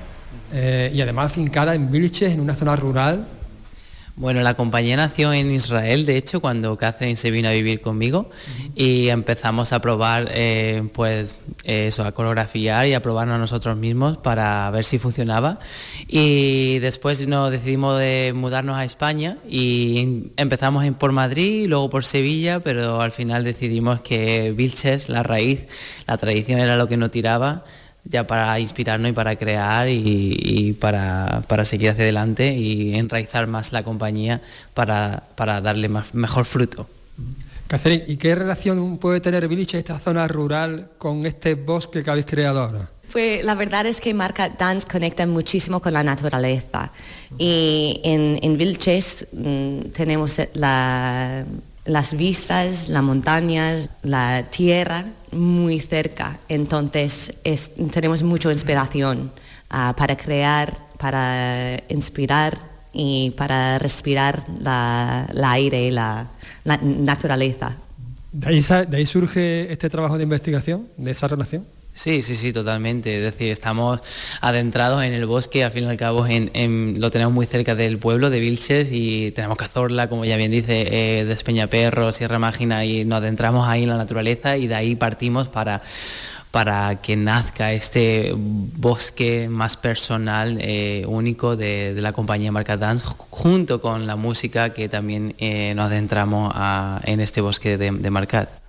eh, 0.51 0.91
y 0.93 1.01
además 1.01 1.31
fincada 1.31 1.75
en 1.75 1.91
Vilches, 1.91 2.33
en 2.33 2.39
una 2.39 2.55
zona 2.55 2.75
rural? 2.75 3.25
Bueno, 4.19 4.41
la 4.41 4.55
compañía 4.55 4.97
nació 4.97 5.31
en 5.31 5.49
Israel, 5.49 6.05
de 6.05 6.17
hecho, 6.17 6.41
cuando 6.41 6.75
Catherine 6.75 7.15
se 7.15 7.31
vino 7.31 7.47
a 7.47 7.51
vivir 7.51 7.79
conmigo 7.79 8.29
y 8.75 9.07
empezamos 9.07 9.71
a 9.71 9.79
probar, 9.79 10.27
eh, 10.33 10.83
pues, 10.93 11.37
eso, 11.63 12.03
a 12.03 12.11
coreografiar 12.11 12.85
y 12.87 12.93
a 12.93 13.01
probarnos 13.01 13.35
a 13.35 13.37
nosotros 13.37 13.77
mismos 13.77 14.17
para 14.17 14.69
ver 14.71 14.83
si 14.83 14.99
funcionaba. 14.99 15.59
Y 16.05 16.79
después 16.79 17.25
nos 17.29 17.49
decidimos 17.49 17.97
de 17.97 18.33
mudarnos 18.35 18.75
a 18.75 18.83
España 18.83 19.37
y 19.47 20.31
empezamos 20.35 20.85
por 20.95 21.13
Madrid 21.13 21.67
luego 21.69 21.89
por 21.89 22.03
Sevilla, 22.03 22.59
pero 22.59 22.99
al 22.99 23.13
final 23.13 23.45
decidimos 23.45 24.01
que 24.01 24.51
Vilches, 24.51 25.07
la 25.07 25.23
raíz, 25.23 25.65
la 26.07 26.17
tradición 26.17 26.59
era 26.59 26.75
lo 26.75 26.89
que 26.89 26.97
nos 26.97 27.09
tiraba 27.11 27.63
ya 28.03 28.25
para 28.27 28.59
inspirarnos 28.59 29.11
y 29.11 29.13
para 29.13 29.35
crear 29.35 29.87
y, 29.89 30.75
para, 30.79 31.43
seguir 31.65 31.89
hacia 31.89 32.03
adelante 32.03 32.53
y 32.53 32.95
enraizar 32.95 33.47
más 33.47 33.71
la 33.71 33.83
compañía 33.83 34.41
para, 34.73 35.23
darle 35.37 35.89
más, 35.89 36.13
mejor 36.13 36.45
fruto. 36.45 36.87
Catherine, 37.67 38.03
¿y 38.07 38.17
qué 38.17 38.33
relación 38.33 38.97
puede 38.97 39.19
tener 39.19 39.47
Viliche, 39.47 39.77
esta 39.77 39.99
zona 39.99 40.27
rural, 40.27 40.89
con 40.97 41.25
este 41.25 41.53
bosque 41.53 42.03
que 42.03 42.09
habéis 42.09 42.25
creado 42.25 42.61
ahora? 42.61 42.89
Pues 43.11 43.43
la 43.43 43.55
verdad 43.55 43.85
es 43.85 44.01
que 44.01 44.13
Marca 44.13 44.49
Dance 44.49 44.87
conecta 44.87 45.25
muchísimo 45.25 45.79
con 45.79 45.93
la 45.93 46.03
naturaleza. 46.03 46.91
Y 47.37 48.01
en, 48.03 48.39
en 48.41 48.57
Vilches 48.57 49.27
mm, 49.31 49.79
tenemos 49.93 50.39
la, 50.53 51.43
las 51.85 52.15
vistas, 52.15 52.89
las 52.89 53.03
montañas, 53.03 53.89
la 54.03 54.43
tierra 54.49 55.05
muy 55.31 55.79
cerca. 55.79 56.37
Entonces 56.47 57.33
tenemos 57.91 58.23
mucha 58.23 58.51
inspiración 58.51 59.31
ah, 59.69 59.93
para 59.97 60.15
crear, 60.15 60.77
para 60.97 61.81
inspirar 61.89 62.57
y 62.93 63.31
para 63.31 63.79
respirar 63.79 64.43
la, 64.59 65.27
aire 65.51 65.87
y 65.87 65.91
la, 65.91 66.27
naturaleza. 66.65 67.75
¿De 68.31 68.97
ahí 68.97 69.05
surge 69.05 69.71
este 69.71 69.89
trabajo 69.89 70.17
de 70.17 70.23
investigación, 70.23 70.87
de 70.97 71.11
esa 71.11 71.27
relación? 71.27 71.65
Sí, 71.93 72.21
sí, 72.21 72.35
sí, 72.35 72.53
totalmente. 72.53 73.17
Es 73.17 73.23
decir, 73.33 73.51
estamos 73.51 73.99
adentrados 74.39 75.03
en 75.03 75.13
el 75.13 75.25
bosque, 75.25 75.65
al 75.65 75.71
fin 75.71 75.83
y 75.83 75.87
al 75.87 75.97
cabo 75.97 76.25
lo 76.25 77.11
tenemos 77.11 77.33
muy 77.33 77.45
cerca 77.45 77.75
del 77.75 77.97
pueblo 77.97 78.29
de 78.29 78.39
Vilches 78.39 78.87
y 78.91 79.31
tenemos 79.31 79.57
Cazorla, 79.57 80.07
como 80.07 80.23
ya 80.23 80.37
bien 80.37 80.51
dice, 80.51 80.87
eh, 81.19 81.25
Despeñaperro, 81.25 82.11
Sierra 82.13 82.39
Mágina 82.39 82.85
y 82.85 83.03
nos 83.03 83.17
adentramos 83.17 83.67
ahí 83.67 83.83
en 83.83 83.89
la 83.89 83.97
naturaleza 83.97 84.55
y 84.55 84.67
de 84.67 84.75
ahí 84.75 84.95
partimos 84.95 85.49
para 85.49 85.81
para 86.51 86.99
que 87.01 87.15
nazca 87.15 87.73
este 87.73 88.33
bosque 88.35 89.47
más 89.49 89.77
personal, 89.77 90.57
eh, 90.61 91.05
único 91.07 91.55
de, 91.55 91.93
la 91.97 92.11
compañía 92.11 92.51
Marca 92.51 92.75
Dance, 92.75 93.05
junto 93.29 93.81
con 93.81 94.07
la 94.07 94.15
música 94.15 94.73
que 94.73 94.89
también 94.89 95.35
eh, 95.37 95.73
nos 95.75 95.85
adentramos 95.85 96.51
en 97.03 97.19
este 97.19 97.41
bosque 97.41 97.77
de, 97.77 97.91
de 97.91 98.09
Marcat. 98.09 98.68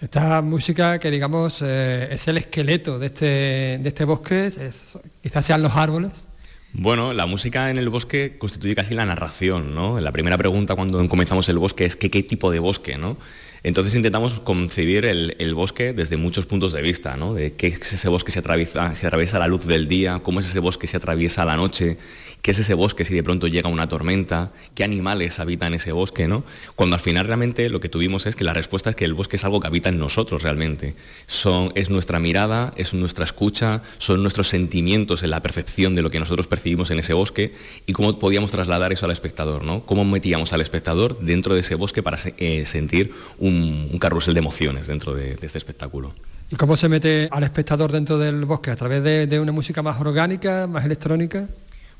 Esta 0.00 0.42
música 0.42 1.00
que 1.00 1.10
digamos 1.10 1.60
eh, 1.60 2.08
es 2.12 2.28
el 2.28 2.36
esqueleto 2.36 3.00
de 3.00 3.06
este, 3.06 3.24
de 3.80 3.88
este 3.88 4.04
bosque, 4.04 4.52
quizás 5.22 5.44
sean 5.44 5.60
los 5.60 5.74
árboles. 5.74 6.28
Bueno, 6.72 7.12
la 7.14 7.26
música 7.26 7.70
en 7.70 7.78
el 7.78 7.88
bosque 7.88 8.36
constituye 8.38 8.76
casi 8.76 8.94
la 8.94 9.04
narración, 9.06 9.74
¿no? 9.74 9.98
La 10.00 10.12
primera 10.12 10.38
pregunta 10.38 10.76
cuando 10.76 11.06
comenzamos 11.08 11.48
el 11.48 11.58
bosque 11.58 11.84
es 11.84 11.96
¿qué, 11.96 12.08
tipo 12.22 12.52
de 12.52 12.60
bosque, 12.60 12.96
¿no? 12.96 13.16
Entonces 13.64 13.96
intentamos 13.96 14.38
concebir 14.38 15.04
el, 15.04 15.54
bosque 15.54 15.92
desde 15.92 16.16
muchos 16.16 16.46
puntos 16.46 16.72
de 16.72 16.80
vista, 16.80 17.16
¿no? 17.16 17.34
De 17.34 17.54
qué 17.54 17.66
es 17.66 17.92
ese 17.92 18.08
bosque 18.08 18.30
se 18.30 18.38
atraviesa, 18.38 18.94
se 18.94 19.06
atraviesa 19.06 19.40
la 19.40 19.48
luz 19.48 19.66
del 19.66 19.88
día, 19.88 20.20
cómo 20.22 20.38
es 20.38 20.46
ese 20.46 20.60
bosque 20.60 20.86
se 20.86 20.96
atraviesa 20.96 21.44
la 21.44 21.56
noche, 21.56 21.98
qué 22.42 22.52
es 22.52 22.58
ese 22.58 22.74
bosque 22.74 23.04
si 23.04 23.14
de 23.14 23.22
pronto 23.22 23.46
llega 23.46 23.68
una 23.68 23.88
tormenta, 23.88 24.52
qué 24.74 24.84
animales 24.84 25.40
habitan 25.40 25.74
ese 25.74 25.92
bosque, 25.92 26.28
¿no? 26.28 26.44
Cuando 26.76 26.94
al 26.94 27.00
final 27.00 27.26
realmente 27.26 27.68
lo 27.70 27.80
que 27.80 27.88
tuvimos 27.88 28.26
es 28.26 28.36
que 28.36 28.44
la 28.44 28.54
respuesta 28.54 28.90
es 28.90 28.96
que 28.96 29.04
el 29.04 29.14
bosque 29.14 29.36
es 29.36 29.44
algo 29.44 29.60
que 29.60 29.66
habita 29.66 29.88
en 29.88 29.98
nosotros 29.98 30.42
realmente. 30.42 30.94
Es 31.74 31.90
nuestra 31.90 32.18
mirada, 32.18 32.72
es 32.76 32.94
nuestra 32.94 33.24
escucha, 33.24 33.82
son 33.98 34.22
nuestros 34.22 34.48
sentimientos 34.48 35.22
en 35.22 35.30
la 35.30 35.40
percepción 35.40 35.94
de 35.94 36.02
lo 36.02 36.10
que 36.10 36.20
nosotros 36.20 36.46
percibimos 36.46 36.90
en 36.90 37.00
ese 37.00 37.12
bosque 37.12 37.54
y 37.86 37.92
cómo 37.92 38.18
podíamos 38.18 38.50
trasladar 38.50 38.92
eso 38.92 39.06
al 39.06 39.12
espectador, 39.12 39.64
¿no? 39.64 39.80
Cómo 39.80 40.04
metíamos 40.04 40.52
al 40.52 40.60
espectador 40.60 41.18
dentro 41.20 41.54
de 41.54 41.60
ese 41.60 41.74
bosque 41.74 42.02
para 42.02 42.18
eh, 42.38 42.64
sentir 42.66 43.12
un, 43.38 43.98
carrusel 43.98 44.34
de 44.34 44.40
emociones 44.40 44.86
dentro 44.86 45.14
de, 45.14 45.38
este 45.42 45.58
espectáculo. 45.58 46.14
¿Y 46.50 46.56
cómo 46.56 46.76
se 46.76 46.88
mete 46.88 47.28
al 47.30 47.42
espectador 47.42 47.92
dentro 47.92 48.16
del 48.18 48.44
bosque? 48.44 48.70
¿A 48.70 48.76
través 48.76 49.02
de 49.02 49.40
una 49.40 49.52
música 49.52 49.82
más 49.82 50.00
orgánica, 50.00 50.66
más 50.66 50.84
electrónica? 50.84 51.48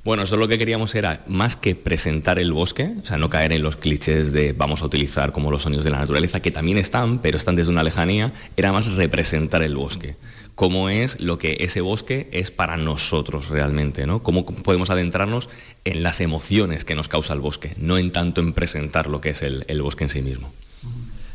Bueno, 0.05 0.23
eso 0.23 0.37
lo 0.37 0.49
que 0.49 0.59
queríamos 0.59 0.95
era 0.95 1.25
más 1.27 1.57
que 1.57 1.75
presentar 1.75 2.39
el 2.39 2.53
bosque, 2.53 2.95
o 3.03 3.05
sea, 3.05 3.19
no 3.19 3.29
caer 3.29 3.53
en 3.53 3.63
los 3.63 3.77
clichés 3.77 4.33
de 4.33 4.53
vamos 4.53 4.83
a 4.83 4.87
utilizar 4.87 5.33
como 5.33 5.51
los 5.51 5.63
sonidos 5.63 5.85
de 5.85 5.91
la 5.91 5.99
naturaleza, 5.99 6.41
que 6.41 6.51
también 6.51 6.79
están, 6.79 7.19
pero 7.19 7.37
están 7.37 7.57
desde 7.57 7.71
una 7.71 7.83
lejanía, 7.83 8.33
era 8.57 8.73
más 8.73 8.87
representar 8.87 9.63
el 9.63 9.75
bosque. 9.75 10.17
Cómo 10.55 10.89
es 10.89 11.21
lo 11.21 11.39
que 11.39 11.59
ese 11.61 11.81
bosque 11.81 12.29
es 12.33 12.51
para 12.51 12.77
nosotros 12.77 13.49
realmente, 13.49 14.07
¿no? 14.07 14.23
Cómo 14.23 14.45
podemos 14.45 14.91
adentrarnos 14.91 15.49
en 15.85 16.03
las 16.03 16.21
emociones 16.21 16.85
que 16.85 16.95
nos 16.95 17.09
causa 17.09 17.33
el 17.35 17.41
bosque, 17.41 17.75
no 17.77 17.99
en 17.99 18.11
tanto 18.11 18.41
en 18.41 18.53
presentar 18.53 19.09
lo 19.09 19.21
que 19.21 19.31
es 19.31 19.43
el, 19.43 19.83
bosque 19.83 20.05
en 20.05 20.11
sí 20.11 20.23
mismo. 20.23 20.53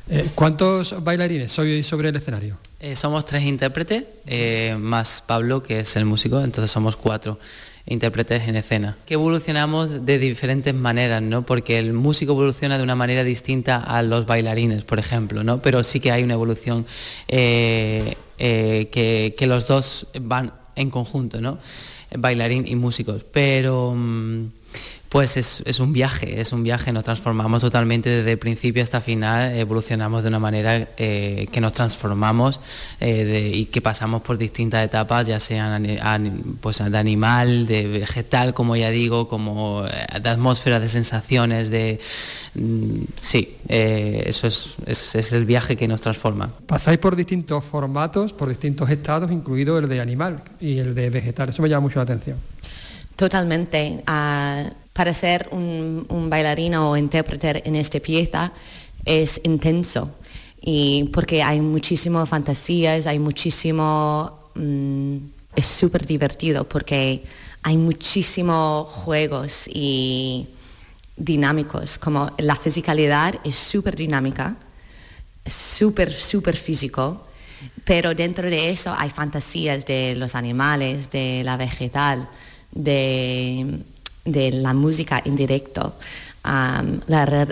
Eh, 0.10 0.30
¿Cuántos 0.36 1.04
bailarines 1.04 1.52
sois 1.52 1.86
sobre 1.86 2.10
el 2.10 2.16
escenario? 2.16 2.58
Eh, 2.80 2.96
somos 2.96 3.26
tres 3.26 3.44
intérpretes, 3.44 4.04
eh, 4.26 4.76
más 4.78 5.24
Pablo, 5.26 5.64
que 5.64 5.82
es 5.82 5.96
el 5.96 6.04
músico, 6.06 6.42
entonces 6.42 6.72
somos 6.72 6.98
cuatro 6.98 7.40
intérpretes 7.86 8.48
en 8.48 8.56
escena. 8.56 8.98
Que 9.06 9.16
evolucionamos 9.16 10.06
de 10.06 10.20
diferentes 10.20 10.74
maneras, 10.74 11.22
¿no? 11.22 11.46
Porque 11.46 11.78
el 11.80 11.94
músico 11.94 12.32
evoluciona 12.34 12.78
de 12.78 12.84
una 12.84 12.96
manera 12.96 13.24
distinta 13.24 13.78
a 13.78 14.02
los 14.04 14.26
bailarines, 14.26 14.84
por 14.84 15.00
ejemplo, 15.00 15.44
¿no? 15.44 15.62
Pero 15.62 15.84
sí 15.84 16.00
que 16.00 16.12
hay 16.12 16.24
una 16.24 16.34
evolución 16.34 16.86
eh, 17.28 18.16
eh, 18.40 19.34
que, 19.38 19.48
los 19.48 19.68
dos 19.68 20.08
van 20.22 20.54
en 20.76 20.90
conjunto, 20.90 21.42
¿no? 21.42 21.58
Bailarín 22.16 22.68
y 22.68 22.76
músicos. 22.76 23.24
Pero... 23.32 23.94
Mm, 23.96 24.63
pues 25.14 25.38
es, 25.38 25.80
un 25.80 25.94
viaje, 25.94 26.42
es 26.42 26.54
un 26.54 26.64
viaje, 26.64 26.92
nos 26.92 27.04
transformamos 27.04 27.62
totalmente 27.62 28.10
desde 28.10 28.36
principio 28.36 28.82
hasta 28.82 29.00
final, 29.00 29.56
evolucionamos 29.56 30.24
de 30.24 30.30
una 30.30 30.40
manera 30.40 30.88
eh, 30.98 31.48
que 31.52 31.62
nos 31.62 31.74
transformamos 31.74 32.60
eh, 33.00 33.52
y 33.54 33.66
que 33.66 33.80
pasamos 33.80 34.24
por 34.24 34.40
distintas 34.40 34.84
etapas, 34.84 35.28
ya 35.28 35.40
sean 35.40 35.86
pues, 36.60 36.80
de 36.80 36.98
animal, 36.98 37.68
de 37.68 37.88
vegetal, 37.90 38.56
como 38.56 38.76
ya 38.76 38.90
digo, 38.90 39.28
como 39.28 39.86
eh, 39.86 40.20
de 40.20 40.30
atmósfera, 40.30 40.80
de 40.80 40.90
sensaciones, 40.90 41.70
de... 41.70 42.00
Mm, 42.56 43.04
sí, 43.16 43.58
eso 43.68 44.48
es, 44.48 44.78
es 44.88 45.32
el 45.32 45.46
viaje 45.46 45.78
que 45.78 45.88
nos 45.88 46.02
transforma. 46.02 46.50
Pasáis 46.66 46.98
por 46.98 47.16
distintos 47.16 47.64
formatos, 47.64 48.34
por 48.34 48.50
distintos 48.50 48.90
estados, 48.90 49.32
incluido 49.32 49.78
el 49.78 49.88
de 49.88 50.02
animal 50.02 50.42
y 50.60 50.80
el 50.80 50.96
de 50.96 51.12
vegetal, 51.12 51.50
eso 51.50 51.62
me 51.62 51.70
llama 51.70 51.82
mucho 51.82 52.00
la 52.00 52.04
atención. 52.04 52.38
Totalmente. 53.16 54.02
Ah, 54.08 54.72
para 54.94 55.14
ser 55.14 55.48
un, 55.52 56.06
un, 56.10 56.30
bailarino 56.30 56.92
o 56.92 56.98
intérprete 56.98 57.68
en 57.68 57.76
esta 57.76 58.00
pieza 58.00 58.52
es 59.06 59.42
intenso. 59.44 60.12
Y 60.62 61.06
porque 61.06 61.44
hay 61.44 61.60
muchísimas 61.60 62.30
fantasías, 62.30 63.08
hay 63.08 63.20
muchísimo... 63.20 64.40
Mm, 64.56 65.18
es 65.56 65.66
súper 65.66 66.06
divertido 66.06 66.68
porque 66.68 67.24
hay 67.62 67.78
muchísimos 67.78 68.88
juegos 68.90 69.68
y 69.68 70.48
dinámicos, 71.16 71.98
como 71.98 72.32
la 72.38 72.56
fisicalidad 72.56 73.36
es 73.44 73.56
súper 73.56 73.96
dinámica, 73.96 74.56
súper, 75.46 76.12
súper 76.12 76.58
físico, 76.58 77.28
pero 77.86 78.14
dentro 78.16 78.50
de 78.50 78.70
eso 78.70 78.94
hay 78.98 79.10
fantasías 79.10 79.86
de 79.86 80.16
los 80.16 80.36
animales, 80.36 81.10
de 81.12 81.44
la 81.46 81.56
vegetal, 81.56 82.28
de, 82.72 83.80
la 84.26 84.74
música 84.74 85.22
en 85.24 85.36
directo. 85.36 85.96
la 86.44 87.48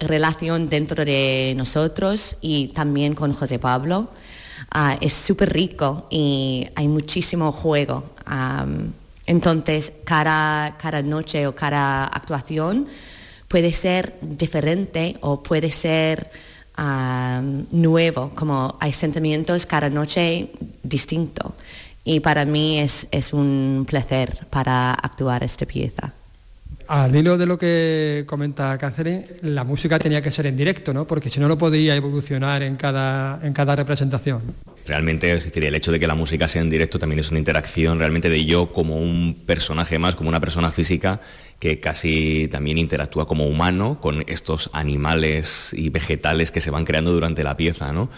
relación 0.00 0.68
dentro 0.68 1.04
de 1.04 1.54
nosotros 1.56 2.36
y 2.40 2.68
también 2.68 3.14
con 3.14 3.32
José 3.32 3.58
Pablo 3.58 4.08
ah, 4.70 4.96
es 5.00 5.12
súper 5.12 5.52
rico 5.52 6.06
y 6.10 6.68
hay 6.74 6.88
muchísimo 6.88 7.52
juego. 7.52 8.04
entonces, 9.26 9.92
cada, 10.04 10.76
cada 10.78 11.02
noche 11.02 11.46
o 11.46 11.54
cada 11.54 12.04
actuación 12.04 12.86
puede 13.48 13.72
ser 13.72 14.14
diferente 14.20 15.16
o 15.20 15.42
puede 15.42 15.70
ser 15.70 16.30
nuevo, 17.72 18.30
como 18.34 18.76
hay 18.78 18.92
sentimientos 18.92 19.66
cada 19.66 19.90
noche 19.90 20.50
distinto. 20.82 21.54
Y 22.08 22.20
para 22.20 22.46
mí 22.46 22.78
es, 22.78 23.06
es 23.10 23.34
un 23.34 23.84
placer 23.86 24.46
para 24.48 24.94
actuar 24.94 25.44
esta 25.44 25.66
pieza. 25.66 26.14
Al 26.86 27.14
hilo 27.14 27.36
de 27.36 27.44
lo 27.44 27.58
que 27.58 28.24
comenta 28.26 28.78
Catherine, 28.78 29.26
la 29.42 29.62
música 29.62 29.98
tenía 29.98 30.22
que 30.22 30.30
ser 30.30 30.46
en 30.46 30.56
directo, 30.56 30.94
¿no? 30.94 31.06
Porque 31.06 31.28
si 31.28 31.38
no, 31.38 31.48
no 31.48 31.58
podía 31.58 31.94
evolucionar 31.94 32.62
en 32.62 32.76
cada, 32.76 33.38
en 33.46 33.52
cada 33.52 33.76
representación. 33.76 34.40
Realmente, 34.86 35.30
es 35.30 35.44
decir, 35.44 35.62
el 35.66 35.74
hecho 35.74 35.92
de 35.92 36.00
que 36.00 36.06
la 36.06 36.14
música 36.14 36.48
sea 36.48 36.62
en 36.62 36.70
directo 36.70 36.98
también 36.98 37.18
es 37.18 37.30
una 37.30 37.40
interacción 37.40 37.98
realmente 37.98 38.30
de 38.30 38.42
yo 38.46 38.72
como 38.72 38.96
un 38.96 39.36
personaje 39.44 39.98
más, 39.98 40.16
como 40.16 40.30
una 40.30 40.40
persona 40.40 40.70
física 40.70 41.20
que 41.58 41.78
casi 41.78 42.48
también 42.50 42.78
interactúa 42.78 43.28
como 43.28 43.46
humano 43.46 43.98
con 44.00 44.24
estos 44.28 44.70
animales 44.72 45.74
y 45.74 45.90
vegetales 45.90 46.52
que 46.52 46.62
se 46.62 46.70
van 46.70 46.86
creando 46.86 47.12
durante 47.12 47.44
la 47.44 47.54
pieza, 47.54 47.92
¿no? 47.92 48.08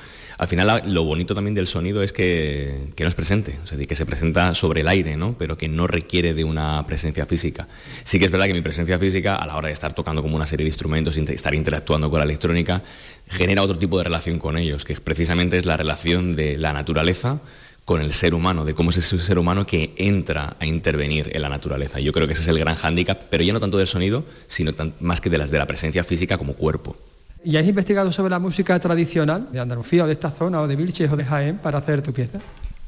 Al 0.41 0.49
final 0.49 0.81
lo 0.87 1.05
bonito 1.05 1.35
también 1.35 1.55
del 1.55 1.67
sonido 1.67 2.03
es 2.03 2.15
que, 2.15 2.75
no 2.99 3.07
es 3.07 3.15
presente, 3.15 3.59
o 3.63 3.67
sea, 3.67 3.77
que 3.77 3.95
se 3.95 4.07
presenta 4.07 4.55
sobre 4.55 4.81
el 4.81 4.89
aire, 4.89 5.15
¿no? 5.15 5.37
pero 5.39 5.59
que 5.59 5.69
no 5.69 5.87
requiere 5.87 6.33
de 6.33 6.45
una 6.45 6.83
presencia 6.87 7.27
física. 7.27 7.69
Sí 8.05 8.19
que 8.19 8.25
es 8.25 8.31
verdad 8.31 8.47
que 8.47 8.55
mi 8.55 8.63
presencia 8.63 8.99
física, 8.99 9.37
a 9.37 9.47
la 9.47 9.55
hora 9.55 9.67
de 9.69 9.75
estar 9.75 9.93
tocando 9.93 10.23
como 10.23 10.37
una 10.37 10.47
serie 10.47 10.65
de 10.65 10.71
instrumentos 10.71 11.15
estar 11.19 11.55
interactuando 11.55 12.09
con 12.09 12.21
la 12.21 12.25
electrónica, 12.25 12.83
genera 13.29 13.63
otro 13.63 13.77
tipo 13.77 13.99
de 13.99 14.05
relación 14.05 14.39
con 14.39 14.57
ellos, 14.57 14.87
que 14.87 14.95
precisamente 14.95 15.59
es 15.59 15.67
la 15.67 15.77
relación 15.77 16.35
de 16.35 16.57
la 16.57 16.73
naturaleza 16.73 17.39
con 17.85 18.01
el 18.01 18.15
ser 18.15 18.33
humano, 18.33 18.65
de 18.65 18.73
cómo 18.73 18.93
es 18.93 18.97
ese 18.97 19.19
ser 19.19 19.39
humano 19.39 19.67
que 19.67 19.93
entra 19.99 20.57
a 20.59 20.65
intervenir 20.65 21.33
en 21.35 21.43
la 21.43 21.51
naturaleza. 21.51 22.01
Yo 22.01 22.15
creo 22.15 22.27
que 22.27 22.33
ese 22.33 22.43
es 22.45 22.49
el 22.49 22.59
gran 22.59 22.77
hándicap, 22.77 23.25
pero 23.29 23.45
ya 23.45 23.53
no 23.53 23.61
tanto 23.61 23.77
del 23.77 23.89
sonido, 23.89 24.25
sino 24.47 24.73
más 25.01 25.21
que 25.21 25.29
de, 25.29 25.37
las, 25.37 25.51
de 25.51 25.59
la 25.59 25.67
presencia 25.67 26.03
física 26.03 26.39
como 26.39 26.55
cuerpo. 26.55 26.97
¿Y 27.43 27.57
has 27.57 27.67
investigado 27.67 28.13
sobre 28.13 28.31
la 28.31 28.39
música 28.39 28.79
tradicional 28.79 29.49
de 29.51 29.61
Andalucía 29.61 30.05
o 30.05 30.07
de 30.07 30.13
esta 30.13 30.31
zona 30.31 30.61
o 30.61 30.69
de 30.69 30.77
Vilches 30.77 31.11
o 31.11 31.17
de 31.17 31.25
Jaén 31.25 31.59
para 31.59 31.79
hacer 31.79 32.03
tu 32.03 32.13
pieza? 32.13 32.39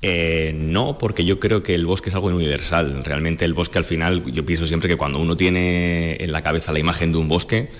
Eh, 0.03 0.53
no, 0.55 0.99
porque 0.99 1.25
yo 1.25 1.41
creo 1.41 1.63
que 1.63 1.75
el 1.75 1.87
bosque 1.87 2.11
es 2.11 2.15
algo 2.15 2.29
universal. 2.29 3.03
Realmente 3.05 3.45
el 3.45 3.55
bosque 3.55 3.79
al 3.79 3.85
final, 3.85 4.25
yo 4.33 4.45
pienso 4.45 4.67
siempre 4.67 4.89
que 4.89 4.97
cuando 4.97 5.21
uno 5.21 5.37
tiene 5.37 6.17
en 6.17 6.33
la 6.33 6.43
cabeza 6.43 6.73
la 6.73 6.81
imagen 6.81 7.13
de 7.13 7.19
un 7.19 7.29
bosque, 7.29 7.71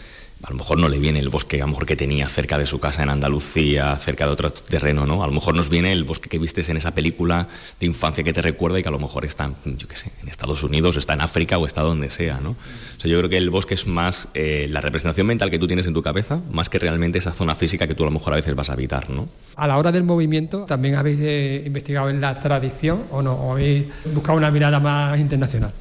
a 0.43 0.51
lo 0.51 0.57
mejor 0.57 0.79
no 0.79 0.89
le 0.89 0.99
viene 0.99 1.21
el 1.21 1.29
bosque 1.29 1.57
a 1.57 1.65
lo 1.65 1.69
mejor 1.69 1.87
que 1.87 1.95
tenía 1.95 2.29
cerca 2.29 2.59
de 2.59 2.67
su 2.67 2.81
casa 2.81 3.03
en 3.03 3.11
Andalucía, 3.11 3.95
cerca 3.97 4.27
de 4.27 4.33
otro 4.33 4.53
terreno, 4.53 5.07
¿no? 5.07 5.23
A 5.23 5.27
lo 5.27 5.33
mejor 5.33 5.55
nos 5.55 5.69
viene 5.69 5.93
el 5.93 6.03
bosque 6.03 6.29
que 6.29 6.39
vistes 6.39 6.69
en 6.69 6.77
esa 6.77 6.95
película 6.95 7.49
de 7.79 7.87
infancia 7.87 8.25
que 8.25 8.33
te 8.33 8.43
recuerda 8.43 8.79
y 8.79 8.83
que 8.83 8.89
a 8.89 8.93
lo 8.93 8.99
mejor 8.99 9.25
está, 9.25 9.51
yo 9.65 9.87
qué 9.87 9.95
sé, 9.95 10.11
en 10.21 10.29
Estados 10.29 10.65
Unidos, 10.65 10.97
está 10.97 11.13
en 11.13 11.21
África 11.21 11.59
o 11.59 11.67
está 11.67 11.83
donde 11.83 12.11
sea, 12.11 12.41
¿no? 12.41 12.51
O 12.51 13.01
sea, 13.01 13.11
yo 13.11 13.19
creo 13.19 13.31
que 13.31 13.37
el 13.37 13.51
bosque 13.51 13.75
es 13.75 13.87
más 13.87 14.29
eh, 14.35 14.67
la 14.69 14.81
representación 14.81 15.27
mental 15.29 15.51
que 15.51 15.61
tú 15.61 15.69
tienes 15.69 15.87
en 15.87 15.95
tu 15.95 16.03
cabeza, 16.03 16.41
más 16.51 16.69
que 16.69 16.79
realmente 16.81 17.19
esa 17.19 17.33
zona 17.33 17.55
física 17.55 17.87
que 17.87 17.95
tú 17.95 18.03
a 18.03 18.07
lo 18.07 18.13
mejor 18.13 18.33
a 18.33 18.37
veces 18.37 18.55
vas 18.55 18.71
a 18.71 18.73
habitar, 18.73 19.11
¿no? 19.11 19.29
A 19.55 19.69
la 19.69 19.79
hora 19.79 19.93
del 19.93 20.03
movimiento, 20.03 20.65
¿también 20.67 20.97
habéis 20.97 21.19
eh, 21.21 21.63
investigado 21.65 22.11
en 22.11 22.21
la 22.21 22.41
tradición 22.41 23.05
o 23.11 23.23
no? 23.23 23.35
¿O 23.35 23.53
habéis 23.53 23.87
buscado 24.13 24.39
una 24.39 24.51
mirada 24.51 24.81
más 24.81 25.19
internacional? 25.21 25.73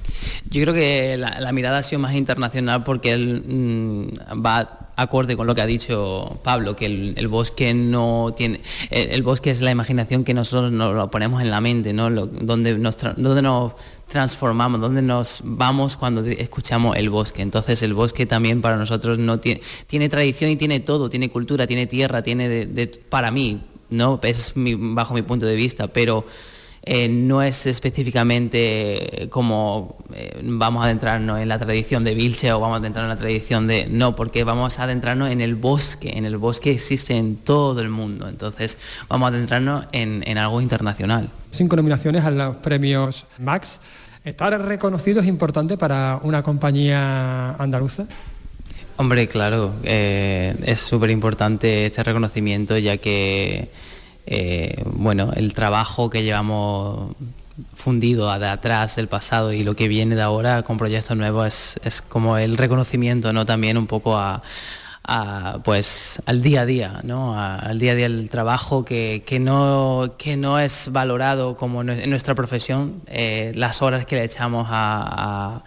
Yo 0.50 0.62
creo 0.62 0.74
que 0.74 1.18
la, 1.18 1.52
mirada 1.52 1.80
ha 1.80 1.84
sido 1.84 2.00
más 2.00 2.16
internacional 2.16 2.84
porque 2.84 3.14
él 3.14 3.44
mm, 3.46 4.44
va 4.46 4.82
acorde 4.96 5.36
con 5.36 5.48
lo 5.48 5.56
que 5.56 5.62
ha 5.62 5.66
dicho 5.66 6.40
Pablo, 6.44 6.76
que 6.76 6.86
el, 6.86 7.28
bosque 7.28 7.74
no 7.74 8.34
tiene, 8.36 8.62
el, 8.90 9.24
bosque 9.24 9.52
es 9.52 9.62
la 9.62 9.72
imaginación 9.72 10.24
que 10.24 10.34
nosotros 10.34 10.72
nos 10.72 10.94
lo 10.94 11.10
ponemos 11.10 11.42
en 11.42 11.50
la 11.50 11.62
mente, 11.62 11.94
¿no? 11.94 12.10
donde, 12.10 12.78
nos, 12.78 12.98
donde 13.18 13.42
nos 13.42 13.74
transformamos, 14.08 14.82
donde 14.82 15.02
nos 15.02 15.40
vamos 15.44 15.98
cuando 15.98 16.24
escuchamos 16.26 16.98
el 16.98 17.10
bosque. 17.10 17.42
Entonces 17.42 17.82
el 17.82 17.94
bosque 17.94 18.26
también 18.26 18.62
para 18.62 18.76
nosotros 18.78 19.18
no 19.18 19.40
tiene, 19.40 19.62
tiene 19.88 20.10
tradición 20.10 20.52
y 20.52 20.56
tiene 20.56 20.80
todo, 20.82 21.10
tiene 21.10 21.30
cultura, 21.30 21.66
tiene 21.66 21.88
tierra, 21.88 22.22
tiene 22.22 22.50
de, 22.50 22.88
para 22.88 23.32
mí, 23.32 23.62
no 23.90 24.20
es 24.24 24.54
bajo 24.56 25.14
mi 25.14 25.22
punto 25.22 25.46
de 25.46 25.56
vista, 25.56 25.88
pero 25.88 26.26
eh, 26.84 27.10
no 27.10 27.44
es 27.44 27.68
específicamente 27.68 29.28
como 29.30 29.98
eh, 30.14 30.42
vamos 30.44 30.82
a 30.82 30.86
adentrarnos 30.86 31.40
en 31.40 31.48
la 31.48 31.60
tradición 31.60 32.04
de 32.04 32.16
Vilche 32.16 32.52
o 32.52 32.60
vamos 32.60 32.76
a 32.76 32.80
adentrarnos 32.80 33.12
en 33.12 33.18
la 33.18 33.22
tradición 33.22 33.68
de... 33.68 33.86
No, 33.88 34.16
porque 34.16 34.44
vamos 34.44 34.80
a 34.80 34.84
adentrarnos 34.84 35.30
en 35.30 35.42
el 35.42 35.56
bosque. 35.56 36.18
En 36.18 36.26
el 36.26 36.38
bosque 36.38 36.72
existe 36.72 37.16
en 37.16 37.36
todo 37.36 37.82
el 37.82 37.90
mundo. 37.90 38.28
Entonces 38.28 38.78
vamos 39.08 39.28
a 39.28 39.36
adentrarnos 39.36 39.86
en, 39.92 40.24
en 40.26 40.38
algo 40.38 40.60
internacional. 40.60 41.30
Cinco 41.52 41.76
nominaciones 41.76 42.26
a 42.26 42.32
los 42.32 42.58
premios 42.58 43.26
Max. 43.38 43.80
¿Estar 44.24 44.60
reconocido 44.64 45.22
es 45.22 45.28
importante 45.28 45.78
para 45.78 46.20
una 46.24 46.44
compañía 46.44 47.54
andaluza? 47.54 48.08
Hombre, 48.98 49.28
claro, 49.28 49.74
eh, 49.84 50.56
es 50.64 50.80
súper 50.80 51.10
importante 51.10 51.88
este 51.88 52.04
reconocimiento 52.04 52.78
ya 52.78 52.98
que 52.98 53.70
eh, 54.26 54.82
bueno, 54.86 55.32
el 55.36 55.54
trabajo 55.54 56.10
que 56.10 56.24
llevamos 56.24 57.16
fundido 57.76 58.38
de 58.40 58.48
atrás 58.48 58.96
del 58.96 59.08
pasado 59.08 59.54
y 59.54 59.64
lo 59.64 59.76
que 59.76 59.88
viene 59.88 60.16
de 60.16 60.22
ahora 60.22 60.64
con 60.64 60.78
proyectos 60.78 61.18
nuevos 61.18 61.76
es, 61.84 62.02
como 62.02 62.38
el 62.38 62.58
reconocimiento, 62.58 63.34
¿no? 63.34 63.46
También 63.46 63.78
un 63.78 63.88
poco 63.88 64.18
a, 64.18 64.42
pues 65.64 66.22
al 66.26 66.42
día 66.42 66.62
a 66.62 66.66
día, 66.66 67.02
¿no? 67.04 67.38
al 67.38 67.80
día 67.80 67.92
a 67.92 67.96
día 67.96 68.06
el 68.06 68.30
trabajo 68.30 68.86
que, 68.86 69.24
no, 69.42 70.14
que 70.18 70.38
no 70.38 70.60
es 70.60 70.90
valorado 70.92 71.58
como 71.58 71.82
en 71.82 72.10
nuestra 72.10 72.34
profesión, 72.36 73.02
eh, 73.08 73.52
las 73.56 73.82
horas 73.82 74.06
que 74.06 74.16
le 74.16 74.24
echamos 74.24 74.68
a 74.70 75.64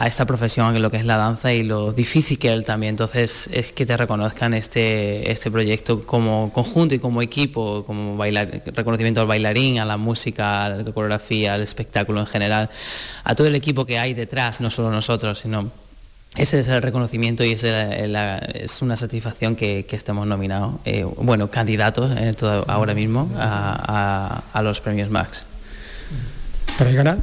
a 0.00 0.06
esta 0.06 0.24
profesión, 0.24 0.74
en 0.74 0.80
lo 0.80 0.90
que 0.90 0.96
es 0.96 1.04
la 1.04 1.18
danza 1.18 1.52
y 1.52 1.62
lo 1.62 1.92
difícil 1.92 2.38
que 2.38 2.54
es 2.54 2.64
también. 2.64 2.94
Entonces 2.94 3.50
es 3.52 3.70
que 3.72 3.84
te 3.84 3.94
reconozcan 3.98 4.54
este, 4.54 5.30
este 5.30 5.50
proyecto 5.50 6.06
como 6.06 6.50
conjunto 6.54 6.94
y 6.94 6.98
como 6.98 7.20
equipo, 7.20 7.84
como 7.84 8.16
bailar, 8.16 8.62
reconocimiento 8.74 9.20
al 9.20 9.26
bailarín, 9.26 9.78
a 9.78 9.84
la 9.84 9.98
música, 9.98 10.64
a 10.64 10.70
la 10.70 10.84
coreografía, 10.84 11.52
al 11.52 11.60
espectáculo 11.60 12.20
en 12.20 12.26
general, 12.26 12.70
a 13.24 13.34
todo 13.34 13.46
el 13.46 13.54
equipo 13.54 13.84
que 13.84 13.98
hay 13.98 14.14
detrás, 14.14 14.62
no 14.62 14.70
solo 14.70 14.90
nosotros, 14.90 15.40
sino 15.40 15.70
ese 16.34 16.60
es 16.60 16.68
el 16.68 16.80
reconocimiento 16.80 17.44
y 17.44 17.52
es, 17.52 17.62
es 17.64 18.80
una 18.80 18.96
satisfacción 18.96 19.54
que, 19.54 19.84
estemos 19.90 20.26
nominados, 20.26 20.76
eh, 20.86 21.04
bueno, 21.04 21.50
candidatos 21.50 22.10
todo, 22.38 22.64
ahora 22.68 22.94
mismo 22.94 23.30
a, 23.36 24.44
a, 24.50 24.62
los 24.62 24.80
premios 24.80 25.10
Max. 25.10 25.44
¿Para 26.78 26.90
ganar? 26.92 27.18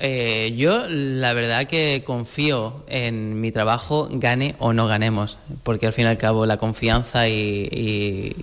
Eh, 0.00 0.54
yo 0.56 0.86
la 0.88 1.32
verdad 1.32 1.66
que 1.66 2.04
confío 2.06 2.84
en 2.86 3.40
mi 3.40 3.50
trabajo, 3.50 4.08
gane 4.12 4.54
o 4.60 4.72
no 4.72 4.86
ganemos, 4.86 5.38
porque 5.64 5.88
al 5.88 5.92
fin 5.92 6.04
y 6.04 6.08
al 6.08 6.18
cabo 6.18 6.46
la 6.46 6.56
confianza 6.56 7.28
y, 7.28 8.36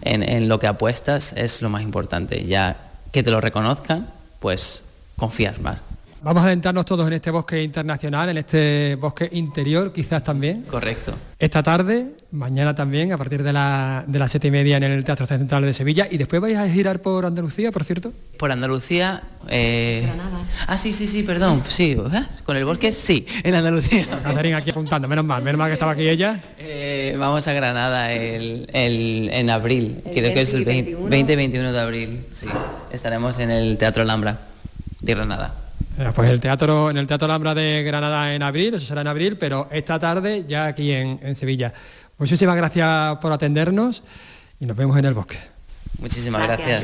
en, 0.00 0.48
lo 0.48 0.58
que 0.58 0.66
apuestas 0.66 1.34
es 1.34 1.60
lo 1.60 1.68
más 1.68 1.82
importante. 1.82 2.44
Ya 2.44 2.92
que 3.12 3.22
te 3.22 3.30
lo 3.30 3.42
reconozcan, 3.42 4.08
pues 4.40 4.82
confías 5.18 5.60
más. 5.60 5.80
Vamos 6.24 6.44
a 6.44 6.46
adentrarnos 6.46 6.84
todos 6.84 7.04
en 7.08 7.14
este 7.14 7.32
bosque 7.32 7.60
internacional, 7.60 8.28
en 8.28 8.38
este 8.38 8.94
bosque 8.94 9.28
interior 9.32 9.92
quizás 9.92 10.22
también. 10.22 10.62
Correcto. 10.62 11.12
Esta 11.36 11.64
tarde, 11.64 12.12
mañana 12.30 12.76
también, 12.76 13.12
a 13.12 13.18
partir 13.18 13.42
de, 13.42 13.52
las 13.52 14.30
siete 14.30 14.46
y 14.46 14.50
media 14.52 14.76
en 14.76 14.84
el 14.84 15.02
Teatro 15.02 15.26
Central 15.26 15.64
de 15.64 15.72
Sevilla. 15.72 16.06
¿Y 16.08 16.18
después 16.18 16.40
vais 16.40 16.56
a 16.56 16.68
girar 16.68 17.02
por 17.02 17.26
Andalucía, 17.26 17.72
por 17.72 17.82
cierto? 17.82 18.12
Por 18.36 18.52
Andalucía... 18.52 19.24
Eh... 19.48 20.08
Ah, 20.68 20.76
sí, 20.76 20.92
sí, 20.92 21.08
sí, 21.08 21.24
perdón. 21.24 21.64
Sí, 21.66 21.96
¿eh? 21.98 22.22
con 22.44 22.56
el 22.56 22.64
bosque 22.64 22.92
sí, 22.92 23.26
en 23.42 23.56
Andalucía. 23.56 24.06
Catarina 24.22 24.58
aquí 24.58 24.70
apuntando, 24.70 25.08
menos 25.08 25.24
mal, 25.24 25.42
menos 25.42 25.58
mal 25.58 25.70
que 25.70 25.74
estaba 25.74 25.90
aquí 25.90 26.08
ella. 26.08 26.40
Eh, 26.56 27.16
vamos 27.18 27.48
a 27.48 27.52
Granada 27.52 28.12
el, 28.12 28.68
en 28.70 29.50
abril, 29.50 30.02
creo 30.14 30.32
que 30.32 30.42
es 30.42 30.54
el 30.54 30.64
20-21 30.64 31.72
de 31.72 31.80
abril. 31.80 32.20
Sí, 32.36 32.46
estaremos 32.92 33.40
en 33.40 33.50
el 33.50 33.76
Teatro 33.76 34.04
Alhambra 34.04 34.38
de 35.00 35.14
Granada. 35.16 35.61
Pues 36.14 36.30
el 36.30 36.40
teatro, 36.40 36.90
en 36.90 36.96
el 36.96 37.06
Teatro 37.06 37.26
Alhambra 37.26 37.54
de 37.54 37.82
Granada 37.82 38.34
en 38.34 38.42
abril, 38.42 38.74
eso 38.74 38.86
será 38.86 39.02
en 39.02 39.08
abril, 39.08 39.36
pero 39.36 39.68
esta 39.70 39.98
tarde 39.98 40.44
ya 40.46 40.66
aquí 40.66 40.90
en, 40.92 41.34
Sevilla. 41.34 41.72
Muchísimas 42.18 42.56
gracias 42.56 43.18
por 43.18 43.32
atendernos 43.32 44.02
y 44.58 44.66
nos 44.66 44.76
vemos 44.76 44.96
en 44.98 45.04
el 45.04 45.14
bosque. 45.14 45.38
Muchísimas 45.98 46.42
gracias. 46.44 46.82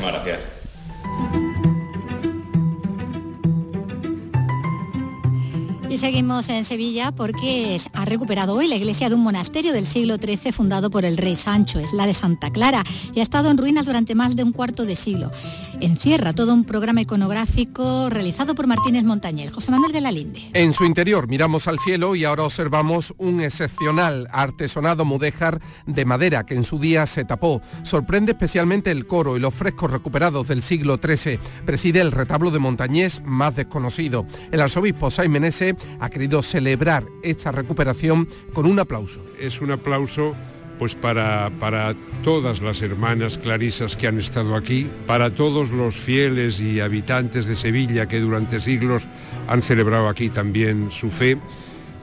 Y 5.91 5.97
seguimos 5.97 6.51
en 6.51 6.67
Sevilla 6.67 7.13
porque 7.13 7.81
ha 7.95 8.05
recuperado 8.05 8.55
hoy 8.55 8.69
la 8.69 8.77
iglesia 8.77 9.09
de 9.09 9.15
un 9.15 9.23
monasterio 9.23 9.73
del 9.73 9.87
siglo 9.87 10.17
XIII 10.17 10.53
fundado 10.53 10.91
por 10.91 11.07
el 11.07 11.17
rey 11.17 11.35
Sancho, 11.35 11.79
es 11.79 11.95
la 11.95 12.07
de 12.07 12.13
Santa 12.13 12.51
Clara, 12.51 12.85
y 13.15 13.21
ha 13.21 13.23
estado 13.23 13.51
en 13.51 13.57
ruinas 13.57 13.87
durante 13.87 14.15
más 14.15 14.37
de 14.37 14.45
un 14.45 14.53
cuarto 14.53 14.85
de 14.85 14.97
siglo. 14.97 15.31
Encierra 15.81 16.35
todo 16.35 16.53
un 16.53 16.65
programa 16.65 17.01
iconográfico 17.01 18.11
realizado 18.11 18.55
por 18.55 18.67
Martínez 18.67 19.05
Montañez. 19.05 19.51
José 19.51 19.71
Manuel 19.71 19.93
de 19.93 20.01
la 20.03 20.13
Linde. 20.13 20.51
En 20.53 20.75
su 20.75 20.85
interior 20.85 21.27
miramos 21.27 21.69
al 21.69 21.79
cielo 21.79 22.15
y 22.17 22.25
ahora 22.25 22.43
observamos 22.43 23.15
un 23.17 23.41
excepcional 23.41 24.27
artesonado 24.31 25.07
mudéjar 25.07 25.59
de 25.87 26.05
madera 26.05 26.45
que 26.45 26.55
en 26.55 26.65
su 26.65 26.79
día 26.79 27.07
se 27.07 27.25
tapó. 27.25 27.63
Sorprende 27.83 28.33
especialmente 28.33 28.91
el 28.91 29.07
coro 29.07 29.39
y 29.39 29.41
los 29.41 29.55
frescos 29.55 29.91
recuperados 29.91 30.49
del 30.49 30.63
siglo 30.63 30.99
XIII. 31.03 31.39
Preside 31.65 32.01
el 32.01 32.13
retablo 32.13 32.51
de 32.51 32.59
Montañés 32.59 33.23
más 33.25 33.57
desconocido. 33.57 34.27
El 34.53 34.61
arzobispo 34.61 35.11
Saimenese 35.11 35.78
ha 36.01 36.11
querido 36.11 36.43
celebrar 36.43 37.05
esta 37.23 37.53
recuperación 37.53 38.29
con 38.53 38.67
un 38.67 38.79
aplauso. 38.79 39.21
Es 39.39 39.61
un 39.61 39.71
aplauso 39.71 40.35
pues 40.79 40.95
para, 40.95 41.51
para 41.59 41.95
todas 42.23 42.63
las 42.63 42.83
hermanas 42.83 43.37
clarisas 43.37 43.97
que 43.97 44.07
han 44.07 44.19
estado 44.19 44.55
aquí, 44.55 44.89
para 45.07 45.35
todos 45.35 45.71
los 45.71 45.97
fieles 45.97 46.61
y 46.61 46.81
habitantes 46.81 47.47
de 47.47 47.57
Sevilla 47.57 48.07
que 48.07 48.21
durante 48.21 48.61
siglos 48.61 49.09
han 49.49 49.63
celebrado 49.63 50.09
aquí 50.09 50.29
también 50.29 50.91
su 50.93 51.11
fe 51.11 51.37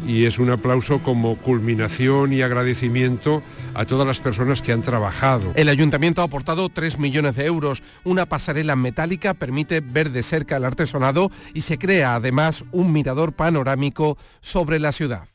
y 0.06 0.26
es 0.26 0.40
un 0.40 0.50
aplauso 0.50 1.02
como 1.04 1.38
culminación 1.38 2.34
y 2.34 2.42
agradecimiento 2.42 3.44
a 3.74 3.86
todas 3.86 4.08
las 4.08 4.20
personas 4.20 4.62
que 4.62 4.72
han 4.72 4.82
trabajado. 4.82 5.52
El 5.56 5.70
ayuntamiento 5.70 6.22
ha 6.22 6.26
aportado 6.26 6.70
3 6.70 7.00
millones 7.00 7.36
de 7.36 7.46
euros. 7.46 7.84
Una 8.04 8.26
pasarela 8.26 8.76
metálica 8.76 9.34
permite 9.34 9.82
ver 9.82 10.12
de 10.12 10.24
cerca 10.24 10.58
el 10.58 10.66
artesonado 10.66 11.32
y 11.54 11.62
se 11.62 11.78
crea 11.78 12.16
además 12.16 12.66
un 12.72 12.92
mirador 12.92 13.34
panorámico 13.34 14.18
sobre 14.42 14.80
la 14.80 14.92
ciudad. 14.92 15.28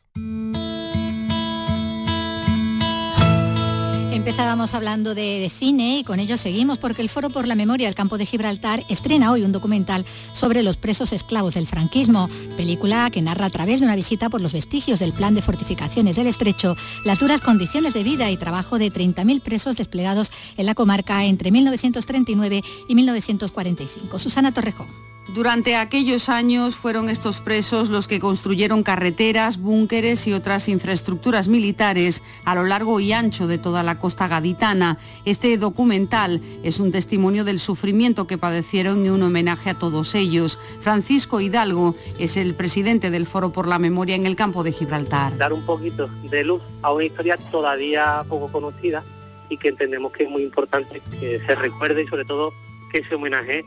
Empezábamos 4.20 4.74
hablando 4.74 5.14
de, 5.14 5.50
cine 5.50 6.00
y 6.00 6.04
con 6.04 6.20
ello 6.20 6.36
seguimos 6.36 6.76
porque 6.76 7.00
el 7.00 7.08
Foro 7.08 7.30
por 7.30 7.48
la 7.48 7.54
Memoria 7.54 7.86
del 7.86 7.94
Campo 7.94 8.18
de 8.18 8.26
Gibraltar 8.26 8.84
estrena 8.90 9.32
hoy 9.32 9.44
un 9.44 9.50
documental 9.50 10.04
sobre 10.34 10.62
los 10.62 10.76
presos 10.76 11.14
esclavos 11.14 11.54
del 11.54 11.66
franquismo, 11.66 12.28
película 12.54 13.08
que 13.08 13.22
narra 13.22 13.46
a 13.46 13.50
través 13.50 13.80
de 13.80 13.86
una 13.86 13.96
visita 13.96 14.28
por 14.28 14.42
los 14.42 14.52
vestigios 14.52 14.98
del 14.98 15.14
plan 15.14 15.34
de 15.34 15.40
fortificaciones 15.40 16.16
del 16.16 16.26
estrecho 16.26 16.76
las 17.02 17.18
duras 17.18 17.40
condiciones 17.40 17.94
de 17.94 18.04
vida 18.04 18.30
y 18.30 18.36
trabajo 18.36 18.78
de 18.78 18.92
30.000 18.92 19.40
presos 19.40 19.76
desplegados 19.76 20.30
en 20.58 20.66
la 20.66 20.74
comarca 20.74 21.24
entre 21.24 21.50
1939 21.50 22.62
y 22.88 22.94
1945. 22.94 24.18
Susana 24.18 24.52
Torrejón. 24.52 25.09
Durante 25.34 25.76
aquellos 25.76 26.28
años 26.28 26.74
fueron 26.74 27.08
estos 27.08 27.38
presos 27.38 27.88
los 27.88 28.08
que 28.08 28.18
construyeron 28.18 28.82
carreteras, 28.82 29.58
búnkeres 29.60 30.26
y 30.26 30.32
otras 30.32 30.68
infraestructuras 30.68 31.46
militares 31.46 32.24
a 32.44 32.56
lo 32.56 32.64
largo 32.64 32.98
y 32.98 33.12
ancho 33.12 33.46
de 33.46 33.56
toda 33.56 33.84
la 33.84 34.00
costa 34.00 34.26
gaditana. 34.26 34.98
Este 35.24 35.56
documental 35.56 36.40
es 36.64 36.80
un 36.80 36.90
testimonio 36.90 37.44
del 37.44 37.60
sufrimiento 37.60 38.26
que 38.26 38.38
padecieron 38.38 39.06
y 39.06 39.10
un 39.10 39.22
homenaje 39.22 39.70
a 39.70 39.78
todos 39.78 40.16
ellos. 40.16 40.58
Francisco 40.80 41.40
Hidalgo 41.40 41.94
es 42.18 42.36
el 42.36 42.56
presidente 42.56 43.10
del 43.10 43.24
Foro 43.24 43.52
por 43.52 43.68
la 43.68 43.78
Memoria 43.78 44.16
en 44.16 44.26
el 44.26 44.34
campo 44.34 44.64
de 44.64 44.72
Gibraltar. 44.72 45.38
Dar 45.38 45.52
un 45.52 45.64
poquito 45.64 46.08
de 46.28 46.42
luz 46.42 46.60
a 46.82 46.92
una 46.92 47.04
historia 47.04 47.36
todavía 47.52 48.24
poco 48.28 48.50
conocida 48.50 49.04
y 49.48 49.58
que 49.58 49.68
entendemos 49.68 50.10
que 50.10 50.24
es 50.24 50.30
muy 50.30 50.42
importante 50.42 51.00
que 51.20 51.40
se 51.46 51.54
recuerde 51.54 52.02
y 52.02 52.08
sobre 52.08 52.24
todo 52.24 52.52
que 52.90 53.04
se 53.04 53.14
homenaje 53.14 53.64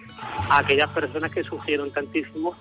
a 0.50 0.60
aquellas 0.60 0.90
personas 0.90 1.32
que 1.32 1.44
sufrieron 1.44 1.92
tantísimo 1.92 2.56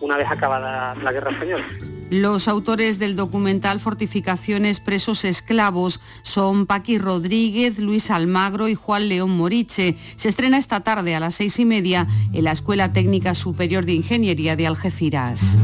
una 0.00 0.16
vez 0.16 0.30
acabada 0.30 0.94
la 0.94 1.12
guerra 1.12 1.30
española. 1.30 1.66
Los 2.10 2.48
autores 2.48 2.98
del 2.98 3.16
documental 3.16 3.80
Fortificaciones 3.80 4.80
Presos 4.80 5.26
Esclavos 5.26 6.00
son 6.22 6.64
Paqui 6.64 6.96
Rodríguez, 6.96 7.78
Luis 7.78 8.10
Almagro 8.10 8.68
y 8.68 8.74
Juan 8.74 9.10
León 9.10 9.30
Moriche. 9.30 9.96
Se 10.16 10.30
estrena 10.30 10.56
esta 10.56 10.80
tarde 10.80 11.14
a 11.14 11.20
las 11.20 11.34
seis 11.34 11.58
y 11.58 11.66
media 11.66 12.06
en 12.32 12.44
la 12.44 12.52
Escuela 12.52 12.94
Técnica 12.94 13.34
Superior 13.34 13.84
de 13.84 13.92
Ingeniería 13.92 14.56
de 14.56 14.66
Algeciras. 14.66 15.58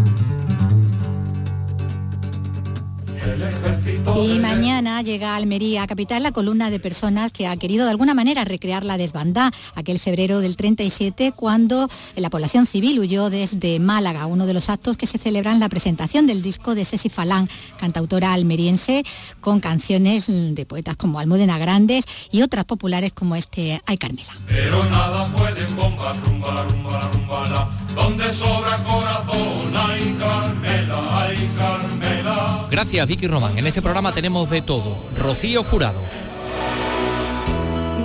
Y 4.12 4.38
mañana 4.38 5.02
llega 5.02 5.32
a 5.32 5.36
Almería, 5.36 5.86
capital, 5.86 6.22
la 6.22 6.30
columna 6.30 6.70
de 6.70 6.78
personas 6.78 7.32
que 7.32 7.46
ha 7.46 7.56
querido 7.56 7.84
de 7.84 7.90
alguna 7.90 8.14
manera 8.14 8.44
recrear 8.44 8.84
la 8.84 8.96
desbandá, 8.96 9.50
aquel 9.74 9.98
febrero 9.98 10.40
del 10.40 10.56
37, 10.56 11.32
cuando 11.32 11.88
la 12.14 12.30
población 12.30 12.66
civil 12.66 13.00
huyó 13.00 13.30
desde 13.30 13.80
Málaga, 13.80 14.26
uno 14.26 14.46
de 14.46 14.54
los 14.54 14.68
actos 14.68 14.96
que 14.96 15.06
se 15.06 15.18
celebran 15.18 15.58
la 15.58 15.68
presentación 15.68 16.26
del 16.26 16.42
disco 16.42 16.74
de 16.74 16.84
Ceci 16.84 17.08
Falán, 17.08 17.48
cantautora 17.78 18.32
almeriense, 18.32 19.02
con 19.40 19.60
canciones 19.60 20.26
de 20.28 20.66
poetas 20.66 20.96
como 20.96 21.18
Almudena 21.18 21.58
Grandes 21.58 22.04
y 22.30 22.42
otras 22.42 22.66
populares 22.66 23.12
como 23.12 23.34
este 23.36 23.82
Ay 23.86 23.98
Carmela. 23.98 24.32
Pero 24.46 24.84
nada 24.90 25.32
pueden 25.34 25.74
bombas, 25.74 26.20
rumba, 26.20 26.64
rumba, 26.64 27.10
rumba, 27.12 27.70
donde 27.94 28.32
sobra 28.32 28.84
corazón, 28.84 29.72
ay 29.74 30.16
Carmela, 30.18 31.26
ay 31.26 31.50
Carmela. 31.56 32.23
Gracias, 32.70 33.06
Vicky 33.06 33.26
Román. 33.26 33.58
En 33.58 33.66
este 33.66 33.82
programa 33.82 34.12
tenemos 34.12 34.50
de 34.50 34.62
todo. 34.62 34.96
Rocío 35.16 35.62
Jurado. 35.64 36.00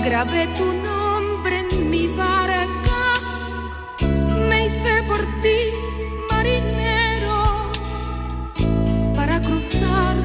Grabé 0.03 0.47
tu 0.57 0.65
nombre 0.65 1.59
en 1.59 1.89
mi 1.89 2.07
barca, 2.07 2.99
me 4.47 4.65
hice 4.65 5.03
por 5.07 5.19
ti 5.41 5.59
marinero 6.29 7.71
para 9.15 9.41
cruzar 9.41 10.15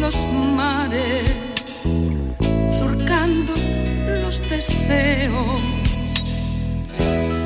los 0.00 0.14
mares, 0.54 1.36
surcando 2.78 3.52
los 4.22 4.40
deseos. 4.48 5.60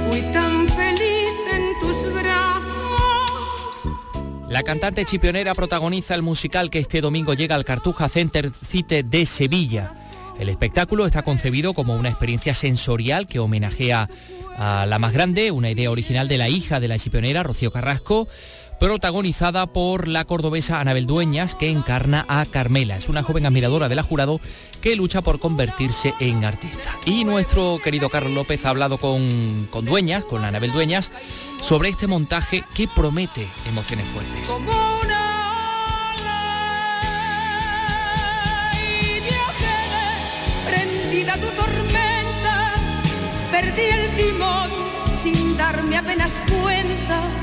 Fui 0.08 0.20
tan 0.32 0.68
feliz 0.68 1.32
en 1.54 1.78
tus 1.80 2.14
brazos 2.14 2.69
la 4.50 4.64
cantante 4.64 5.04
chipionera 5.04 5.54
protagoniza 5.54 6.16
el 6.16 6.22
musical 6.22 6.70
que 6.70 6.80
este 6.80 7.00
domingo 7.00 7.34
llega 7.34 7.54
al 7.54 7.64
Cartuja 7.64 8.08
Center 8.08 8.50
Cite 8.50 9.04
de 9.04 9.24
Sevilla. 9.24 9.94
El 10.40 10.48
espectáculo 10.48 11.06
está 11.06 11.22
concebido 11.22 11.72
como 11.72 11.94
una 11.94 12.08
experiencia 12.08 12.52
sensorial 12.52 13.28
que 13.28 13.38
homenajea 13.38 14.08
a 14.56 14.86
la 14.86 14.98
más 14.98 15.12
grande, 15.12 15.52
una 15.52 15.70
idea 15.70 15.88
original 15.88 16.26
de 16.26 16.36
la 16.36 16.48
hija 16.48 16.80
de 16.80 16.88
la 16.88 16.98
chipionera, 16.98 17.44
Rocío 17.44 17.70
Carrasco, 17.70 18.26
protagonizada 18.80 19.66
por 19.66 20.08
la 20.08 20.24
cordobesa 20.24 20.80
Anabel 20.80 21.06
Dueñas, 21.06 21.54
que 21.54 21.68
encarna 21.68 22.24
a 22.28 22.46
Carmela. 22.46 22.96
Es 22.96 23.10
una 23.10 23.22
joven 23.22 23.44
admiradora 23.44 23.90
de 23.90 23.94
la 23.94 24.02
jurado 24.02 24.40
que 24.80 24.96
lucha 24.96 25.20
por 25.20 25.38
convertirse 25.38 26.14
en 26.18 26.44
artista. 26.44 26.98
Y 27.04 27.24
nuestro 27.24 27.78
querido 27.84 28.08
Carlos 28.08 28.32
López 28.32 28.64
ha 28.64 28.70
hablado 28.70 28.96
con, 28.96 29.68
con 29.70 29.84
Dueñas, 29.84 30.24
con 30.24 30.44
Anabel 30.44 30.72
Dueñas, 30.72 31.12
sobre 31.60 31.90
este 31.90 32.06
montaje 32.06 32.64
que 32.74 32.88
promete 32.88 33.46
emociones 33.68 34.06
fuertes. 34.06 34.50
tu 41.36 41.46
tormenta, 41.50 42.74
perdí 43.52 43.82
el 43.82 44.16
timón 44.16 44.70
sin 45.22 45.56
darme 45.56 45.96
apenas 45.96 46.32
cuenta 46.50 47.39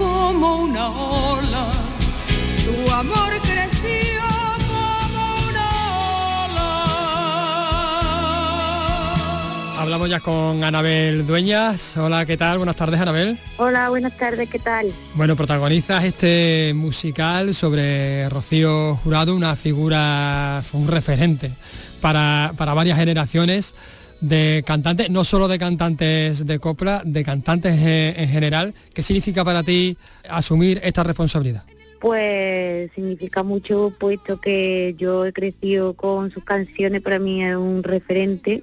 como 0.00 0.64
una 0.64 0.88
ola. 0.88 1.70
Tu 2.64 2.90
amor 2.90 3.32
creció 3.42 4.22
como 4.66 5.48
una 5.48 5.66
ola. 6.46 6.72
Hablamos 9.78 10.08
ya 10.08 10.20
con 10.20 10.64
Anabel 10.64 11.26
Dueñas. 11.26 11.98
Hola, 11.98 12.24
¿qué 12.24 12.38
tal? 12.38 12.56
Buenas 12.56 12.76
tardes, 12.76 12.98
Anabel. 12.98 13.38
Hola, 13.58 13.90
buenas 13.90 14.16
tardes, 14.16 14.48
¿qué 14.48 14.58
tal? 14.58 14.86
Bueno, 15.14 15.36
protagonizas 15.36 16.02
este 16.04 16.72
musical 16.74 17.54
sobre 17.54 18.26
Rocío 18.30 18.96
Jurado, 19.04 19.34
una 19.34 19.54
figura, 19.54 20.62
un 20.72 20.88
referente 20.88 21.50
para, 22.00 22.54
para 22.56 22.72
varias 22.72 22.96
generaciones 22.98 23.74
de 24.20 24.62
cantantes, 24.66 25.10
no 25.10 25.24
solo 25.24 25.48
de 25.48 25.58
cantantes 25.58 26.46
de 26.46 26.58
copla, 26.58 27.02
de 27.04 27.24
cantantes 27.24 27.78
en, 27.80 28.28
general. 28.28 28.74
¿Qué 28.94 29.02
significa 29.02 29.44
para 29.44 29.62
ti 29.62 29.96
asumir 30.28 30.80
esta 30.82 31.02
responsabilidad? 31.02 31.64
Pues 32.00 32.90
significa 32.94 33.42
mucho, 33.42 33.92
puesto 33.98 34.40
que 34.40 34.94
yo 34.98 35.26
he 35.26 35.32
crecido 35.32 35.94
con 35.94 36.30
sus 36.30 36.44
canciones, 36.44 37.02
para 37.02 37.18
mí 37.18 37.44
es 37.44 37.56
un 37.56 37.82
referente, 37.82 38.62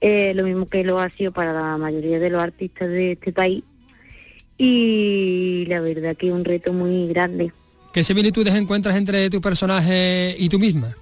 eh, 0.00 0.32
lo 0.34 0.44
mismo 0.44 0.66
que 0.66 0.84
lo 0.84 0.98
ha 1.00 1.08
sido 1.10 1.32
para 1.32 1.52
la 1.52 1.78
mayoría 1.78 2.18
de 2.18 2.30
los 2.30 2.42
artistas 2.42 2.88
de 2.88 3.12
este 3.12 3.32
país. 3.32 3.64
Y 4.58 5.64
la 5.68 5.80
verdad 5.80 6.16
que 6.16 6.28
es 6.28 6.32
un 6.34 6.44
reto 6.44 6.74
muy 6.74 7.08
grande. 7.08 7.50
¿Qué 7.94 8.04
similitudes 8.04 8.54
encuentras 8.54 8.94
entre 8.96 9.30
tu 9.30 9.40
personaje 9.40 10.36
y 10.38 10.48
tú 10.50 10.58
misma? 10.58 10.94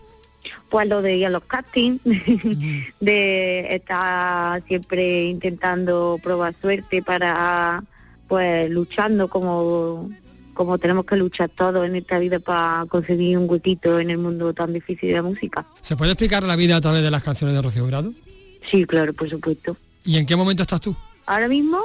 Pues 0.68 0.88
lo 0.88 1.02
de 1.02 1.16
ir 1.16 1.26
a 1.26 1.30
los 1.30 1.44
castings, 1.44 2.00
de 3.00 3.74
estar 3.74 4.62
siempre 4.66 5.26
intentando 5.26 6.18
probar 6.22 6.54
suerte 6.60 7.02
para, 7.02 7.82
pues 8.26 8.70
luchando 8.70 9.28
como, 9.28 10.10
como 10.54 10.78
tenemos 10.78 11.06
que 11.06 11.16
luchar 11.16 11.48
todos 11.50 11.86
en 11.86 11.96
esta 11.96 12.18
vida 12.18 12.38
para 12.38 12.84
conseguir 12.88 13.38
un 13.38 13.48
huequito 13.48 13.98
en 13.98 14.10
el 14.10 14.18
mundo 14.18 14.52
tan 14.52 14.72
difícil 14.72 15.08
de 15.08 15.14
la 15.14 15.22
música. 15.22 15.64
¿Se 15.80 15.96
puede 15.96 16.12
explicar 16.12 16.42
la 16.42 16.56
vida 16.56 16.76
a 16.76 16.80
través 16.80 17.02
de 17.02 17.10
las 17.10 17.22
canciones 17.22 17.56
de 17.56 17.62
Rocío 17.62 17.84
Jurado? 17.84 18.12
Sí, 18.70 18.84
claro, 18.84 19.14
por 19.14 19.30
supuesto. 19.30 19.76
¿Y 20.04 20.16
en 20.16 20.26
qué 20.26 20.36
momento 20.36 20.62
estás 20.62 20.80
tú? 20.80 20.94
Ahora 21.26 21.48
mismo, 21.48 21.78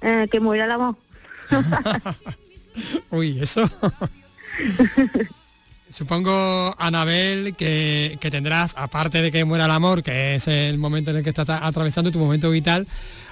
eh, 0.00 0.28
que 0.30 0.40
muera 0.40 0.64
el 0.64 0.70
amor. 0.70 0.96
Uy, 3.10 3.38
eso. 3.40 3.68
Supongo, 5.90 6.74
Anabel, 6.78 7.54
que, 7.56 8.18
que, 8.20 8.30
tendrás, 8.30 8.74
aparte 8.76 9.22
de 9.22 9.32
que 9.32 9.44
muera 9.44 9.64
el 9.64 9.70
amor, 9.70 10.02
que 10.02 10.34
es 10.34 10.46
el 10.46 10.78
momento 10.78 11.10
en 11.10 11.18
el 11.18 11.22
que 11.22 11.30
estás 11.30 11.48
atravesando 11.48 12.12
tu 12.12 12.18
momento 12.18 12.50
vital, 12.50 12.86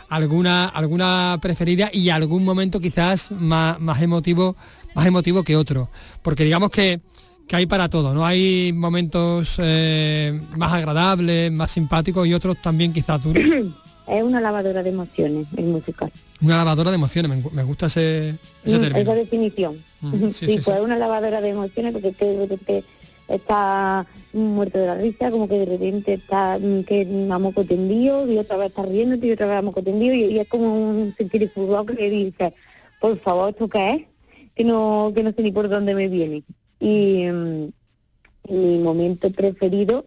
alguna, 0.08 0.66
alguna 0.68 1.38
preferida 1.40 1.90
y 1.92 2.10
algún 2.10 2.44
momento 2.44 2.80
quizás 2.80 3.30
más, 3.32 3.78
más 3.80 4.00
emotivo, 4.02 4.56
más 4.94 5.06
emotivo 5.06 5.42
que 5.42 5.56
otro. 5.56 5.90
Porque 6.22 6.44
digamos 6.44 6.70
que, 6.70 7.00
que 7.46 7.56
hay 7.56 7.66
para 7.66 7.88
todo, 7.88 8.14
¿no? 8.14 8.24
Hay 8.24 8.72
momentos 8.72 9.56
eh, 9.58 10.40
más 10.56 10.72
agradables, 10.72 11.52
más 11.52 11.70
simpáticos 11.70 12.26
y 12.26 12.34
otros 12.34 12.60
también 12.60 12.92
quizás 12.92 13.22
duros. 13.22 13.44
Es 14.06 14.22
una 14.22 14.40
lavadora 14.40 14.82
de 14.82 14.90
emociones, 14.90 15.48
el 15.56 15.64
musical. 15.64 16.12
Una 16.40 16.58
lavadora 16.58 16.90
de 16.90 16.96
emociones, 16.96 17.52
me, 17.52 17.62
gusta 17.64 17.86
ese, 17.86 18.36
ese 18.64 18.78
mm, 18.78 18.80
término. 18.80 18.98
Esa 18.98 19.14
definición. 19.14 19.84
Mm, 20.00 20.28
sí, 20.30 20.46
pues 20.46 20.68
es 20.68 20.80
una 20.80 20.96
lavadora 20.96 21.40
de 21.40 21.48
emociones 21.48 21.92
porque 21.92 22.14
de 22.24 22.46
repente 22.46 22.84
está 23.26 24.06
muerto 24.32 24.78
de 24.78 24.86
la 24.86 24.94
risa, 24.94 25.30
como 25.30 25.48
que 25.48 25.58
de 25.58 25.64
repente 25.66 26.14
está 26.14 26.58
mm, 26.58 26.84
que 26.84 27.02
a 27.30 27.38
moco 27.38 27.64
tendido 27.64 28.30
y 28.30 28.38
otra 28.38 28.56
vez 28.58 28.68
está 28.68 28.82
riendo 28.82 29.26
y 29.26 29.32
otra 29.32 29.46
vez 29.46 29.56
a 29.56 29.62
moco 29.62 29.82
tendido 29.82 30.14
y, 30.14 30.38
es 30.38 30.48
como 30.48 30.72
un 30.72 31.14
sentir 31.16 31.50
fútbol 31.50 31.86
que 31.86 32.08
dice, 32.08 32.54
por 33.00 33.18
favor, 33.20 33.50
¿esto 33.50 33.68
qué 33.68 33.90
es? 33.92 34.02
Que 34.54 34.64
no, 34.64 35.12
que 35.14 35.22
no 35.22 35.32
sé 35.32 35.42
ni 35.42 35.50
por 35.50 35.68
dónde 35.68 35.94
me 35.94 36.08
viene. 36.08 36.44
Y 36.78 37.26
mi 38.48 38.78
momento 38.78 39.30
preferido 39.30 40.06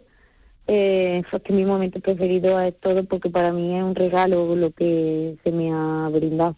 eh, 0.71 1.23
fue 1.31 1.41
que 1.41 1.51
mi 1.51 1.65
momento 1.65 1.99
preferido 1.99 2.59
es 2.61 2.79
todo 2.79 3.03
porque 3.03 3.31
para 3.31 3.51
mí 3.51 3.75
es 3.75 3.83
un 3.83 3.95
regalo 3.95 4.55
lo 4.55 4.71
que 4.71 5.35
se 5.43 5.51
me 5.51 5.71
ha 5.73 6.09
brindado. 6.09 6.55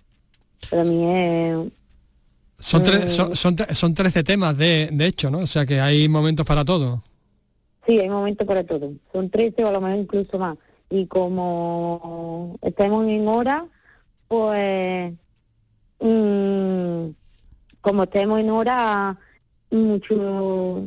Para 0.69 0.83
mí 0.83 1.05
es... 1.05 1.71
Son, 2.59 2.85
son, 3.35 3.55
son, 3.73 3.93
13 3.95 4.23
temas, 4.23 4.57
de, 4.57 4.89
de 4.91 5.05
hecho, 5.05 5.31
¿no? 5.31 5.39
O 5.39 5.47
sea 5.47 5.65
que 5.65 5.79
hay 5.79 6.09
momentos 6.09 6.45
para 6.45 6.65
todo. 6.65 7.01
Sí, 7.87 7.99
hay 7.99 8.09
momentos 8.09 8.45
para 8.45 8.65
todo. 8.65 8.91
Son 9.13 9.29
13 9.29 9.63
o 9.63 9.67
a 9.69 9.71
lo 9.71 9.79
mejor 9.79 9.99
incluso 9.99 10.37
más. 10.37 10.57
Y 10.89 11.07
como 11.07 12.59
estamos 12.61 13.07
en 13.07 13.27
hora, 13.27 13.65
pues... 14.27 15.13
Mm, 16.01 17.11
como 17.79 18.03
estemos 18.03 18.39
en 18.41 18.49
hora, 18.49 19.17
mucho 19.71 20.85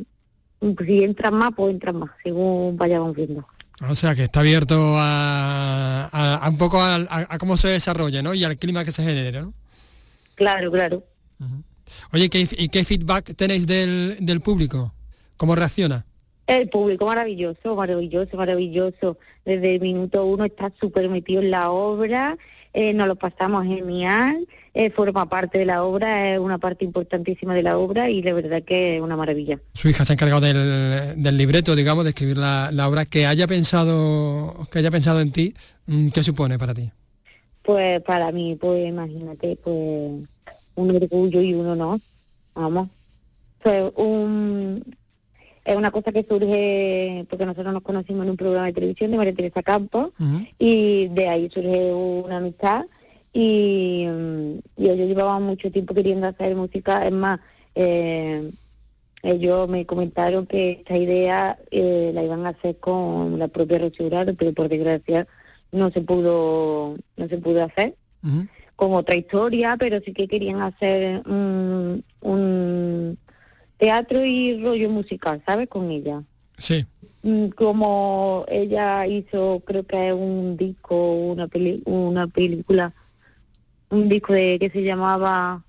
si 0.85 1.03
entran 1.03 1.33
más, 1.35 1.51
pues 1.55 1.73
entran 1.73 1.97
más, 1.97 2.11
según 2.23 2.77
vayamos 2.77 3.15
viendo. 3.15 3.45
O 3.89 3.95
sea 3.95 4.15
que 4.15 4.23
está 4.23 4.39
abierto 4.39 4.93
a, 4.97 6.47
un 6.49 6.57
poco 6.57 6.81
a, 6.81 7.27
cómo 7.39 7.57
se 7.57 7.69
desarrolla, 7.69 8.21
¿no? 8.21 8.33
Y 8.33 8.43
al 8.43 8.57
clima 8.57 8.85
que 8.85 8.91
se 8.91 9.03
genere, 9.03 9.41
¿no? 9.41 9.53
Claro, 10.35 10.71
claro. 10.71 11.03
Oye, 12.13 12.29
¿y 12.33 12.69
qué 12.69 12.85
feedback 12.85 13.35
tenéis 13.35 13.67
del, 13.67 14.17
del 14.21 14.41
público? 14.41 14.93
¿Cómo 15.37 15.55
reacciona? 15.55 16.05
El 16.47 16.69
público 16.69 17.05
maravilloso, 17.05 17.75
maravilloso, 17.75 18.37
maravilloso. 18.37 19.17
Desde 19.43 19.75
el 19.75 19.81
minuto 19.81 20.25
uno 20.25 20.45
está 20.45 20.71
súper 20.79 21.09
metido 21.09 21.41
en 21.41 21.51
la 21.51 21.71
obra, 21.71 22.37
eh, 22.75 22.93
nos 22.93 23.07
lo 23.07 23.15
pasamos 23.15 23.63
genial, 23.63 24.45
eh, 24.73 24.89
forma 24.89 25.29
parte 25.29 25.57
de 25.57 25.65
la 25.65 25.85
obra, 25.85 26.33
es 26.33 26.39
una 26.39 26.57
parte 26.57 26.83
importantísima 26.83 27.55
de 27.55 27.63
la 27.63 27.77
obra 27.77 28.09
y 28.09 28.21
la 28.21 28.33
verdad 28.33 28.63
que 28.63 28.97
es 28.97 29.01
una 29.01 29.15
maravilla. 29.15 29.59
Su 29.73 29.87
hija 29.87 30.03
se 30.03 30.11
ha 30.11 30.15
encargado 30.15 30.41
del, 30.41 31.37
libreto, 31.37 31.73
digamos, 31.73 32.03
de 32.03 32.09
escribir 32.09 32.35
la, 32.35 32.69
obra. 32.85 33.05
Que 33.05 33.27
haya 33.27 33.47
pensado, 33.47 34.67
que 34.69 34.79
haya 34.79 34.91
pensado 34.91 35.21
en 35.21 35.31
ti, 35.31 35.55
mm, 35.87 36.09
¿qué 36.09 36.21
supone 36.21 36.59
para 36.59 36.73
ti? 36.73 36.91
Pues 37.61 38.01
para 38.01 38.33
mí, 38.33 38.57
pues 38.59 38.85
imagínate, 38.85 39.57
pues 39.63 40.27
un 40.75 40.95
orgullo 40.95 41.41
y 41.41 41.53
uno 41.53 41.77
no, 41.77 42.01
vamos. 42.55 42.89
Pues 43.63 43.89
un, 43.95 44.83
es 45.65 45.75
una 45.75 45.89
cosa 45.89 46.11
que 46.11 46.23
surge 46.23 47.25
porque 47.27 47.45
nosotros 47.45 47.73
nos 47.73 47.81
conocimos 47.81 48.23
en 48.23 48.29
un 48.29 48.37
programa 48.37 48.67
de 48.67 48.73
televisión 48.73 49.09
de 49.09 49.17
María 49.17 49.33
Teresa 49.33 49.63
Campos 49.63 50.11
y 50.59 51.07
de 51.07 51.27
ahí 51.27 51.49
surge 51.49 51.91
una 51.91 52.37
amistad. 52.37 52.85
Y, 53.33 54.05
mm, 54.07 54.59
y 54.77 54.89
ellos 54.89 55.07
llevaban 55.07 55.43
mucho 55.43 55.69
tiempo 55.69 55.93
queriendo 55.93 56.27
hacer 56.27 56.55
música, 56.55 57.05
es 57.05 57.11
más, 57.11 57.41
eh, 57.73 58.49
ellos 59.23 59.67
me 59.67 59.85
comentaron 59.85 60.45
que 60.45 60.71
esta 60.71 60.95
idea 60.95 61.57
eh, 61.71 62.11
la 62.13 62.23
iban 62.23 62.45
a 62.45 62.49
hacer 62.49 62.77
con 62.77 63.37
la 63.37 63.49
propia 63.49 63.79
Rocío 63.79 64.09
pero 64.37 64.53
por 64.53 64.69
desgracia 64.69 65.27
no 65.71 65.89
se 65.89 65.99
pudo 66.01 66.95
no 67.17 67.27
se 67.27 67.37
pudo 67.39 67.63
hacer 67.63 67.95
con 68.75 68.93
otra 68.93 69.15
historia, 69.15 69.75
pero 69.77 69.99
sí 70.01 70.13
que 70.13 70.27
querían 70.27 70.61
hacer 70.61 71.21
un 71.27 73.17
teatro 73.77 74.25
y 74.25 74.61
rollo 74.61 74.89
musical, 74.89 75.41
¿sabes? 75.45 75.67
Con 75.69 75.91
ella. 75.91 76.23
Sí. 76.57 76.85
Mm, 77.23 77.47
como 77.49 78.45
ella 78.47 79.07
hizo, 79.07 79.61
creo 79.65 79.83
que 79.83 80.09
es 80.09 80.13
un 80.13 80.57
disco, 80.57 81.13
una, 81.13 81.47
peli 81.47 81.81
una 81.85 82.27
película, 82.27 82.93
un 83.89 84.09
disco 84.09 84.33
de 84.33 84.57
que 84.59 84.69
se 84.69 84.83
llamaba 84.83 85.63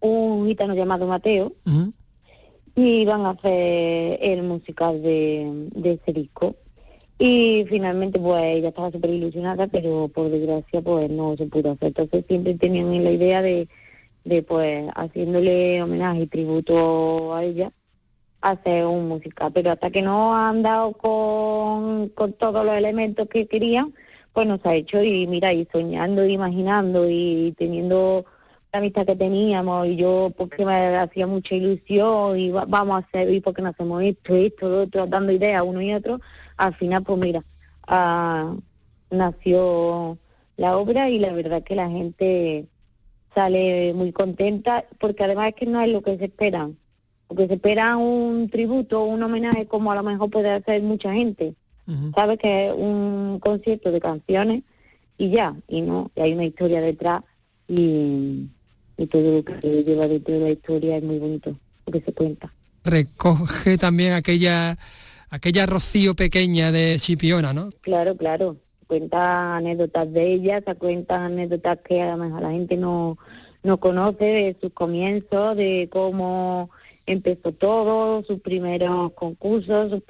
Un 0.00 0.46
gitano 0.46 0.74
llamado 0.74 1.06
Mateo, 1.06 1.52
y 2.74 3.00
iban 3.00 3.24
a 3.24 3.30
hacer 3.30 4.18
el 4.20 4.42
musical 4.42 5.02
de, 5.02 5.68
de 5.72 5.92
ese 5.92 6.12
disco. 6.12 6.56
Y 7.18 7.64
finalmente, 7.70 8.18
pues 8.18 8.42
ella 8.42 8.68
estaba 8.68 8.90
súper 8.90 9.10
ilusionada, 9.10 9.66
pero 9.68 10.08
por 10.08 10.30
desgracia, 10.30 10.82
pues 10.82 11.08
no 11.08 11.34
se 11.36 11.46
pudo 11.46 11.72
hacer. 11.72 11.88
Entonces 11.88 12.24
siempre 12.28 12.54
tenían 12.54 13.02
la 13.02 13.10
idea 13.10 13.40
de 13.40 13.68
de 14.26 14.42
pues 14.42 14.90
haciéndole 14.96 15.82
homenaje 15.82 16.22
y 16.22 16.26
tributo 16.26 17.32
a 17.34 17.44
ella, 17.44 17.72
hacer 18.40 18.84
un 18.84 19.08
musical. 19.08 19.52
Pero 19.54 19.70
hasta 19.70 19.90
que 19.90 20.02
no 20.02 20.36
han 20.36 20.62
dado 20.62 20.92
con, 20.92 22.08
con 22.10 22.32
todos 22.34 22.66
los 22.66 22.74
elementos 22.74 23.28
que 23.28 23.46
querían, 23.46 23.94
pues 24.32 24.46
nos 24.46 24.64
ha 24.66 24.74
hecho 24.74 25.02
y 25.02 25.26
mira, 25.28 25.52
y 25.52 25.66
soñando, 25.72 26.26
y 26.26 26.32
imaginando 26.32 27.08
y 27.08 27.54
teniendo 27.56 28.26
la 28.72 28.80
amistad 28.80 29.06
que 29.06 29.16
teníamos 29.16 29.86
y 29.86 29.96
yo 29.96 30.32
porque 30.36 30.66
me 30.66 30.74
hacía 30.96 31.26
mucha 31.26 31.54
ilusión 31.54 32.38
y 32.38 32.50
vamos 32.50 32.96
a 32.96 33.06
hacer 33.06 33.32
y 33.32 33.40
porque 33.40 33.62
no 33.62 33.68
hacemos 33.70 34.02
esto, 34.02 34.34
esto, 34.34 34.68
lo 34.68 34.82
otro, 34.82 35.06
dando 35.06 35.32
ideas 35.32 35.62
uno 35.64 35.80
y 35.80 35.94
otro, 35.94 36.20
al 36.56 36.74
final 36.74 37.02
pues 37.04 37.18
mira, 37.18 37.44
ah, 37.86 38.54
nació 39.10 40.18
la 40.56 40.76
obra 40.76 41.08
y 41.10 41.18
la 41.20 41.32
verdad 41.32 41.62
que 41.62 41.76
la 41.76 41.88
gente 41.88 42.66
sale 43.36 43.92
muy 43.92 44.12
contenta, 44.12 44.86
porque 44.98 45.22
además 45.22 45.48
es 45.48 45.54
que 45.56 45.66
no 45.66 45.78
es 45.82 45.92
lo 45.92 46.00
que 46.00 46.16
se 46.16 46.24
esperan, 46.24 46.78
porque 47.28 47.46
se 47.46 47.54
espera 47.54 47.98
un 47.98 48.48
tributo, 48.48 49.04
un 49.04 49.22
homenaje 49.22 49.66
como 49.66 49.92
a 49.92 49.94
lo 49.94 50.02
mejor 50.02 50.30
puede 50.30 50.50
hacer 50.50 50.82
mucha 50.82 51.12
gente, 51.12 51.54
sabe 52.14 52.38
que 52.38 52.68
es 52.68 52.74
un 52.74 53.38
concierto 53.38 53.92
de 53.92 54.00
canciones 54.00 54.64
y 55.18 55.30
ya, 55.30 55.54
y 55.68 55.82
no, 55.82 56.10
y 56.16 56.20
hay 56.22 56.32
una 56.32 56.44
historia 56.46 56.80
detrás 56.80 57.22
y, 57.68 58.48
y 58.96 59.06
todo 59.06 59.36
lo 59.36 59.44
que 59.44 59.60
se 59.60 59.84
lleva 59.84 60.08
dentro 60.08 60.34
de 60.34 60.40
la 60.40 60.50
historia 60.50 60.96
es 60.96 61.02
muy 61.04 61.18
bonito, 61.18 61.54
lo 61.84 61.92
que 61.92 62.00
se 62.00 62.12
cuenta. 62.12 62.50
Recoge 62.84 63.76
también 63.76 64.14
aquella 64.14 64.78
aquella 65.28 65.66
rocío 65.66 66.14
pequeña 66.14 66.72
de 66.72 66.96
Chipiona, 66.98 67.52
¿no? 67.52 67.68
Claro, 67.82 68.16
claro 68.16 68.56
cuenta 68.86 69.56
anécdotas 69.56 70.12
de 70.12 70.32
ella, 70.32 70.62
se 70.64 70.74
cuentan 70.74 71.22
anécdotas 71.22 71.78
que 71.86 72.02
a 72.02 72.16
lo 72.16 72.24
mejor 72.24 72.42
la 72.42 72.50
gente 72.50 72.76
no, 72.76 73.18
no 73.62 73.78
conoce 73.78 74.24
de 74.24 74.56
sus 74.60 74.72
comienzos, 74.72 75.56
de 75.56 75.88
cómo 75.90 76.70
empezó 77.06 77.52
todo, 77.52 78.24
sus 78.24 78.40
primeros 78.40 79.12
concursos, 79.12 80.02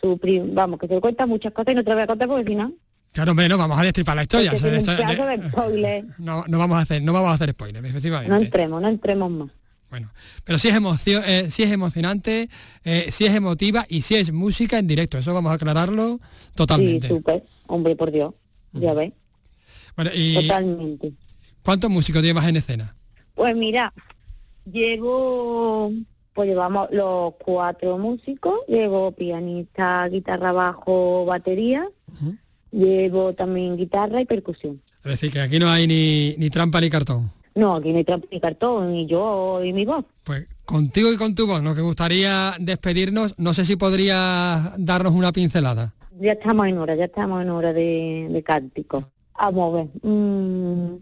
su, 0.00 0.20
vamos, 0.52 0.78
que 0.78 0.88
se 0.88 1.00
cuentan 1.00 1.28
muchas 1.28 1.52
cosas 1.52 1.72
y 1.72 1.76
no 1.76 1.84
te 1.84 1.92
voy 1.92 2.02
a 2.02 2.06
contar 2.06 2.28
porque 2.28 2.50
si 2.50 2.56
no... 2.56 2.72
Claro, 3.12 3.34
no 3.34 3.58
vamos 3.58 3.78
a 3.78 3.82
destripar 3.82 4.14
la 4.14 4.22
historia. 4.22 4.52
no, 6.18 6.44
no 6.46 6.58
vamos 6.58 6.78
a 6.78 6.80
hacer, 6.82 7.02
no 7.02 7.12
vamos 7.12 7.30
a 7.30 7.34
hacer 7.34 7.50
spoilers, 7.50 7.88
efectivamente. 7.88 8.30
No 8.30 8.40
entremos, 8.40 8.80
no 8.80 8.88
entremos 8.88 9.30
más. 9.30 9.50
Bueno, 9.90 10.12
pero 10.44 10.58
sí 10.58 10.68
es, 10.68 10.76
emoción, 10.76 11.22
eh, 11.26 11.46
es 11.48 11.58
emocionante, 11.58 12.48
eh, 12.84 13.06
sí 13.10 13.26
es 13.26 13.34
emotiva 13.34 13.86
y 13.88 14.02
sí 14.02 14.14
es 14.14 14.32
música 14.32 14.78
en 14.78 14.86
directo. 14.86 15.18
Eso 15.18 15.34
vamos 15.34 15.50
a 15.50 15.56
aclararlo 15.56 16.20
totalmente. 16.54 17.08
Sí, 17.08 17.14
súper. 17.14 17.44
Hombre, 17.66 17.96
por 17.96 18.12
Dios. 18.12 18.32
Ya 18.72 18.94
ves. 18.94 19.12
Bueno, 19.96 20.12
y 20.14 20.34
Totalmente. 20.34 21.12
¿Cuántos 21.62 21.90
músicos 21.90 22.22
llevas 22.22 22.46
en 22.46 22.56
escena? 22.56 22.94
Pues 23.34 23.56
mira, 23.56 23.92
llevo, 24.70 25.92
pues 26.34 26.48
llevamos 26.48 26.88
los 26.92 27.34
cuatro 27.44 27.98
músicos, 27.98 28.60
llevo 28.68 29.12
pianista, 29.12 30.08
guitarra 30.08 30.52
bajo, 30.52 31.24
batería, 31.26 31.88
llevo 32.70 33.34
también 33.34 33.76
guitarra 33.76 34.20
y 34.20 34.24
percusión. 34.24 34.80
Es 35.04 35.10
decir, 35.12 35.32
que 35.32 35.40
aquí 35.40 35.58
no 35.58 35.68
hay 35.68 35.86
ni, 35.86 36.36
ni 36.38 36.48
trampa 36.48 36.80
ni 36.80 36.90
cartón. 36.90 37.30
No, 37.60 37.76
aquí 37.76 37.92
no 37.92 37.98
hay 37.98 38.04
trampa 38.04 38.26
ni 38.32 38.40
cartón, 38.40 38.94
y 38.94 39.04
yo 39.04 39.62
y 39.62 39.74
mi 39.74 39.84
voz. 39.84 40.06
Pues 40.24 40.46
contigo 40.64 41.12
y 41.12 41.18
con 41.18 41.34
tu 41.34 41.46
voz, 41.46 41.62
nos 41.62 41.78
gustaría 41.78 42.54
despedirnos. 42.58 43.34
No 43.36 43.52
sé 43.52 43.66
si 43.66 43.76
podrías 43.76 44.72
darnos 44.78 45.12
una 45.12 45.30
pincelada. 45.30 45.92
Ya 46.18 46.32
estamos 46.32 46.68
en 46.68 46.78
hora, 46.78 46.94
ya 46.94 47.04
estamos 47.04 47.42
en 47.42 47.50
hora 47.50 47.74
de, 47.74 48.28
de 48.30 48.42
cántico. 48.42 49.10
Vamos 49.38 49.74
a 49.74 49.76
ver. 49.76 49.88
Mm. 50.02 51.00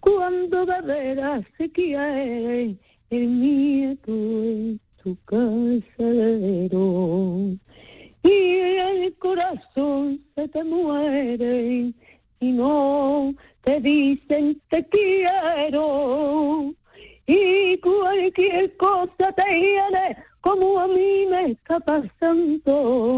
Cuando 0.00 0.66
de 0.66 0.82
veras 0.82 1.44
se 1.56 1.70
quiere 1.70 2.76
el 3.10 3.40
nieto 3.40 4.10
en 4.10 4.80
su 5.04 5.16
casero 5.24 5.94
y 8.24 8.30
el 8.32 9.14
corazón 9.20 10.20
se 10.34 10.48
te 10.48 10.64
muere 10.64 11.92
y 12.40 12.50
no 12.50 13.36
te 13.66 13.80
dicen 13.80 14.62
te 14.70 14.86
quiero 14.86 16.72
y 17.26 17.76
cualquier 17.78 18.76
cosa 18.76 19.32
te 19.32 19.44
viene 19.54 20.16
como 20.40 20.78
a 20.78 20.86
mí 20.86 21.26
me 21.28 21.50
está 21.50 21.80
pasando 21.80 23.08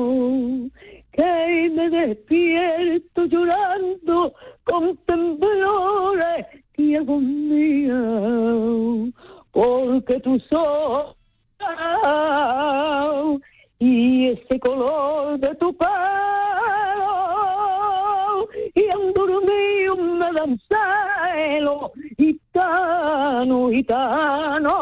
que 1.12 1.70
me 1.74 1.90
despierto 1.90 3.26
llorando 3.26 4.32
con 4.64 4.96
temblores 5.04 6.46
y 6.78 6.94
agonía 6.94 8.02
porque 9.50 10.18
tú 10.20 10.40
sos 10.48 11.14
y 13.78 14.28
ese 14.28 14.58
color 14.58 15.38
de 15.40 15.54
tu 15.56 15.76
pelo 15.76 16.87
y 18.78 18.84
un 18.96 19.12
dormido 19.12 19.96
me 19.96 20.32
dan 20.32 20.60
celo 20.68 21.92
gitano, 22.16 23.70
gitano 23.70 24.74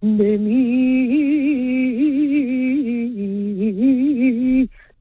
de 0.00 0.38
mi 0.38 1.16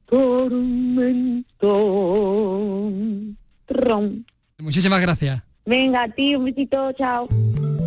tormento. 0.08 1.76
Tron. 3.66 4.26
Muchísimas 4.60 5.02
gracias. 5.02 5.44
Venga, 5.66 6.04
a 6.04 6.08
ti, 6.10 6.36
un 6.36 6.46
besito, 6.46 6.92
chao. 6.94 7.28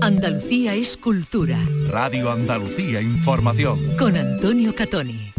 Andalucía 0.00 0.74
es 0.74 0.96
cultura. 0.96 1.58
Radio 1.88 2.30
Andalucía 2.30 3.00
Información. 3.00 3.96
Con 3.96 4.16
Antonio 4.16 4.74
Catoni. 4.74 5.32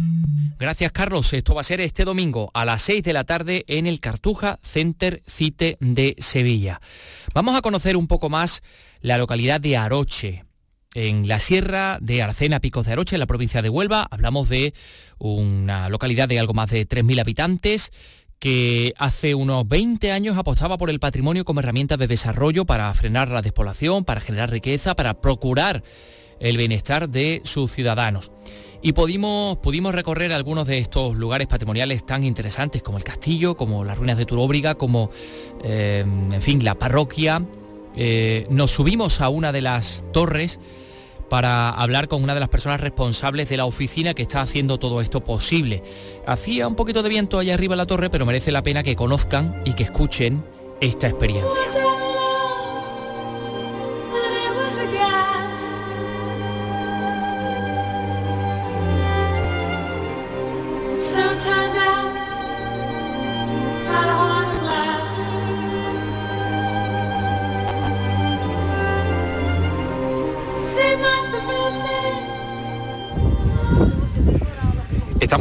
Gracias 0.60 0.92
Carlos, 0.92 1.32
esto 1.32 1.54
va 1.54 1.62
a 1.62 1.64
ser 1.64 1.80
este 1.80 2.04
domingo 2.04 2.50
a 2.52 2.66
las 2.66 2.82
6 2.82 3.02
de 3.02 3.14
la 3.14 3.24
tarde 3.24 3.64
en 3.66 3.86
el 3.86 3.98
Cartuja 3.98 4.58
Center 4.62 5.22
Cite 5.26 5.78
de 5.80 6.14
Sevilla. 6.18 6.82
Vamos 7.32 7.56
a 7.56 7.62
conocer 7.62 7.96
un 7.96 8.06
poco 8.06 8.28
más 8.28 8.62
la 9.00 9.16
localidad 9.16 9.58
de 9.58 9.78
Aroche, 9.78 10.44
en 10.92 11.28
la 11.28 11.38
sierra 11.38 11.96
de 12.02 12.20
Arcena, 12.20 12.60
Picos 12.60 12.84
de 12.84 12.92
Aroche, 12.92 13.16
en 13.16 13.20
la 13.20 13.26
provincia 13.26 13.62
de 13.62 13.70
Huelva. 13.70 14.06
Hablamos 14.10 14.50
de 14.50 14.74
una 15.16 15.88
localidad 15.88 16.28
de 16.28 16.38
algo 16.38 16.52
más 16.52 16.68
de 16.68 16.86
3.000 16.86 17.22
habitantes 17.22 17.90
que 18.38 18.92
hace 18.98 19.34
unos 19.34 19.66
20 19.66 20.12
años 20.12 20.36
apostaba 20.36 20.76
por 20.76 20.90
el 20.90 21.00
patrimonio 21.00 21.46
como 21.46 21.60
herramienta 21.60 21.96
de 21.96 22.06
desarrollo 22.06 22.66
para 22.66 22.92
frenar 22.92 23.28
la 23.28 23.40
despoblación, 23.40 24.04
para 24.04 24.20
generar 24.20 24.50
riqueza, 24.50 24.94
para 24.94 25.22
procurar 25.22 25.82
el 26.40 26.56
bienestar 26.56 27.08
de 27.08 27.42
sus 27.44 27.70
ciudadanos. 27.70 28.32
Y 28.82 28.92
pudimos, 28.92 29.58
pudimos 29.58 29.94
recorrer 29.94 30.32
algunos 30.32 30.66
de 30.66 30.78
estos 30.78 31.14
lugares 31.14 31.46
patrimoniales 31.46 32.04
tan 32.06 32.24
interesantes 32.24 32.82
como 32.82 32.96
el 32.96 33.04
castillo, 33.04 33.56
como 33.56 33.84
las 33.84 33.98
ruinas 33.98 34.16
de 34.16 34.24
Turóbriga, 34.24 34.74
como, 34.74 35.10
eh, 35.62 36.00
en 36.00 36.42
fin, 36.42 36.64
la 36.64 36.76
parroquia. 36.76 37.44
Eh, 37.96 38.46
nos 38.48 38.70
subimos 38.70 39.20
a 39.20 39.28
una 39.28 39.52
de 39.52 39.60
las 39.60 40.04
torres 40.12 40.58
para 41.28 41.70
hablar 41.70 42.08
con 42.08 42.22
una 42.22 42.34
de 42.34 42.40
las 42.40 42.48
personas 42.48 42.80
responsables 42.80 43.48
de 43.48 43.58
la 43.58 43.66
oficina 43.66 44.14
que 44.14 44.22
está 44.22 44.40
haciendo 44.40 44.78
todo 44.78 45.00
esto 45.00 45.22
posible. 45.22 45.82
Hacía 46.26 46.66
un 46.66 46.74
poquito 46.74 47.02
de 47.02 47.08
viento 47.10 47.38
allá 47.38 47.54
arriba 47.54 47.74
en 47.74 47.78
la 47.78 47.86
torre, 47.86 48.10
pero 48.10 48.26
merece 48.26 48.50
la 48.50 48.62
pena 48.62 48.82
que 48.82 48.96
conozcan 48.96 49.62
y 49.64 49.74
que 49.74 49.84
escuchen 49.84 50.42
esta 50.80 51.06
experiencia. 51.08 52.09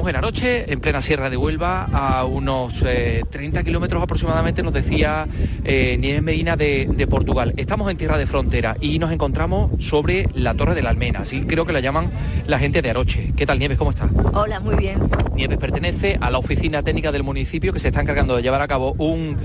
En 0.10 0.16
Aroche, 0.16 0.74
en 0.74 0.80
plena 0.80 1.04
Sierra 1.04 1.30
de 1.30 1.38
Huelva, 1.38 1.84
a 1.94 2.26
unos 2.26 2.74
30 2.74 3.60
eh, 3.60 3.64
kilómetros 3.64 4.02
aproximadamente, 4.02 4.64
nos 4.64 4.74
decía 4.74 5.28
eh, 5.64 5.98
Nieves 6.00 6.24
Medina 6.24 6.58
de, 6.58 7.08
Portugal. 7.08 7.54
Estamos 7.58 7.92
en 7.92 7.98
tierra 7.98 8.18
de 8.18 8.26
frontera 8.26 8.76
y 8.82 8.98
nos 8.98 9.12
encontramos 9.12 9.70
sobre 9.84 10.28
la 10.34 10.56
Torre 10.56 10.74
de 10.74 10.82
la 10.82 10.90
Almena, 10.90 11.20
así 11.20 11.42
creo 11.42 11.68
que 11.68 11.74
la 11.74 11.80
llaman 11.80 12.10
la 12.48 12.58
gente 12.58 12.82
de 12.82 12.90
Aroche. 12.90 13.34
¿Qué 13.38 13.46
tal 13.46 13.60
Nieves? 13.60 13.78
¿Cómo 13.78 13.92
estás? 13.92 14.10
Hola, 14.34 14.60
muy 14.60 14.78
bien. 14.78 15.00
Nieves 15.36 15.60
pertenece 15.60 16.18
a 16.20 16.32
la 16.32 16.40
oficina 16.40 16.82
técnica 16.82 17.12
del 17.12 17.22
municipio 17.22 17.72
que 17.72 17.80
se 17.80 17.90
está 17.90 18.02
encargando 18.02 18.36
de 18.36 18.42
llevar 18.42 18.64
a 18.64 18.68
cabo 18.68 18.96
un 18.98 19.38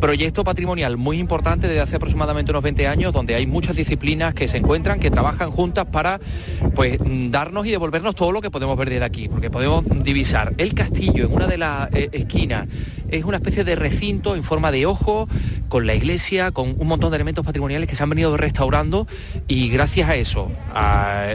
proyecto 0.00 0.44
patrimonial 0.44 0.96
muy 0.96 1.18
importante 1.18 1.66
desde 1.66 1.80
hace 1.80 1.96
aproximadamente 1.96 2.52
unos 2.52 2.62
20 2.62 2.86
años, 2.86 3.12
donde 3.12 3.34
hay 3.34 3.46
muchas 3.46 3.74
disciplinas 3.74 4.34
que 4.34 4.46
se 4.46 4.56
encuentran, 4.56 5.00
que 5.00 5.10
trabajan 5.10 5.50
juntas 5.50 5.86
para 5.86 6.20
pues 6.74 6.98
darnos 7.30 7.66
y 7.66 7.70
devolvernos 7.72 8.14
todo 8.14 8.32
lo 8.32 8.40
que 8.40 8.50
podemos 8.50 8.76
ver 8.78 8.88
desde 8.88 9.04
aquí, 9.04 9.28
porque 9.28 9.50
podemos 9.50 9.84
el 10.58 10.74
castillo 10.74 11.24
en 11.24 11.32
una 11.32 11.46
de 11.46 11.58
las 11.58 11.88
eh, 11.94 12.10
esquinas. 12.12 12.68
Es 13.10 13.24
una 13.24 13.38
especie 13.38 13.64
de 13.64 13.76
recinto 13.76 14.36
en 14.36 14.42
forma 14.42 14.70
de 14.70 14.86
ojo, 14.86 15.28
con 15.68 15.86
la 15.86 15.94
iglesia, 15.94 16.50
con 16.50 16.74
un 16.78 16.86
montón 16.86 17.10
de 17.10 17.16
elementos 17.16 17.44
patrimoniales 17.44 17.88
que 17.88 17.96
se 17.96 18.02
han 18.02 18.10
venido 18.10 18.36
restaurando 18.36 19.06
y 19.48 19.68
gracias 19.68 20.08
a 20.08 20.16
eso 20.16 20.50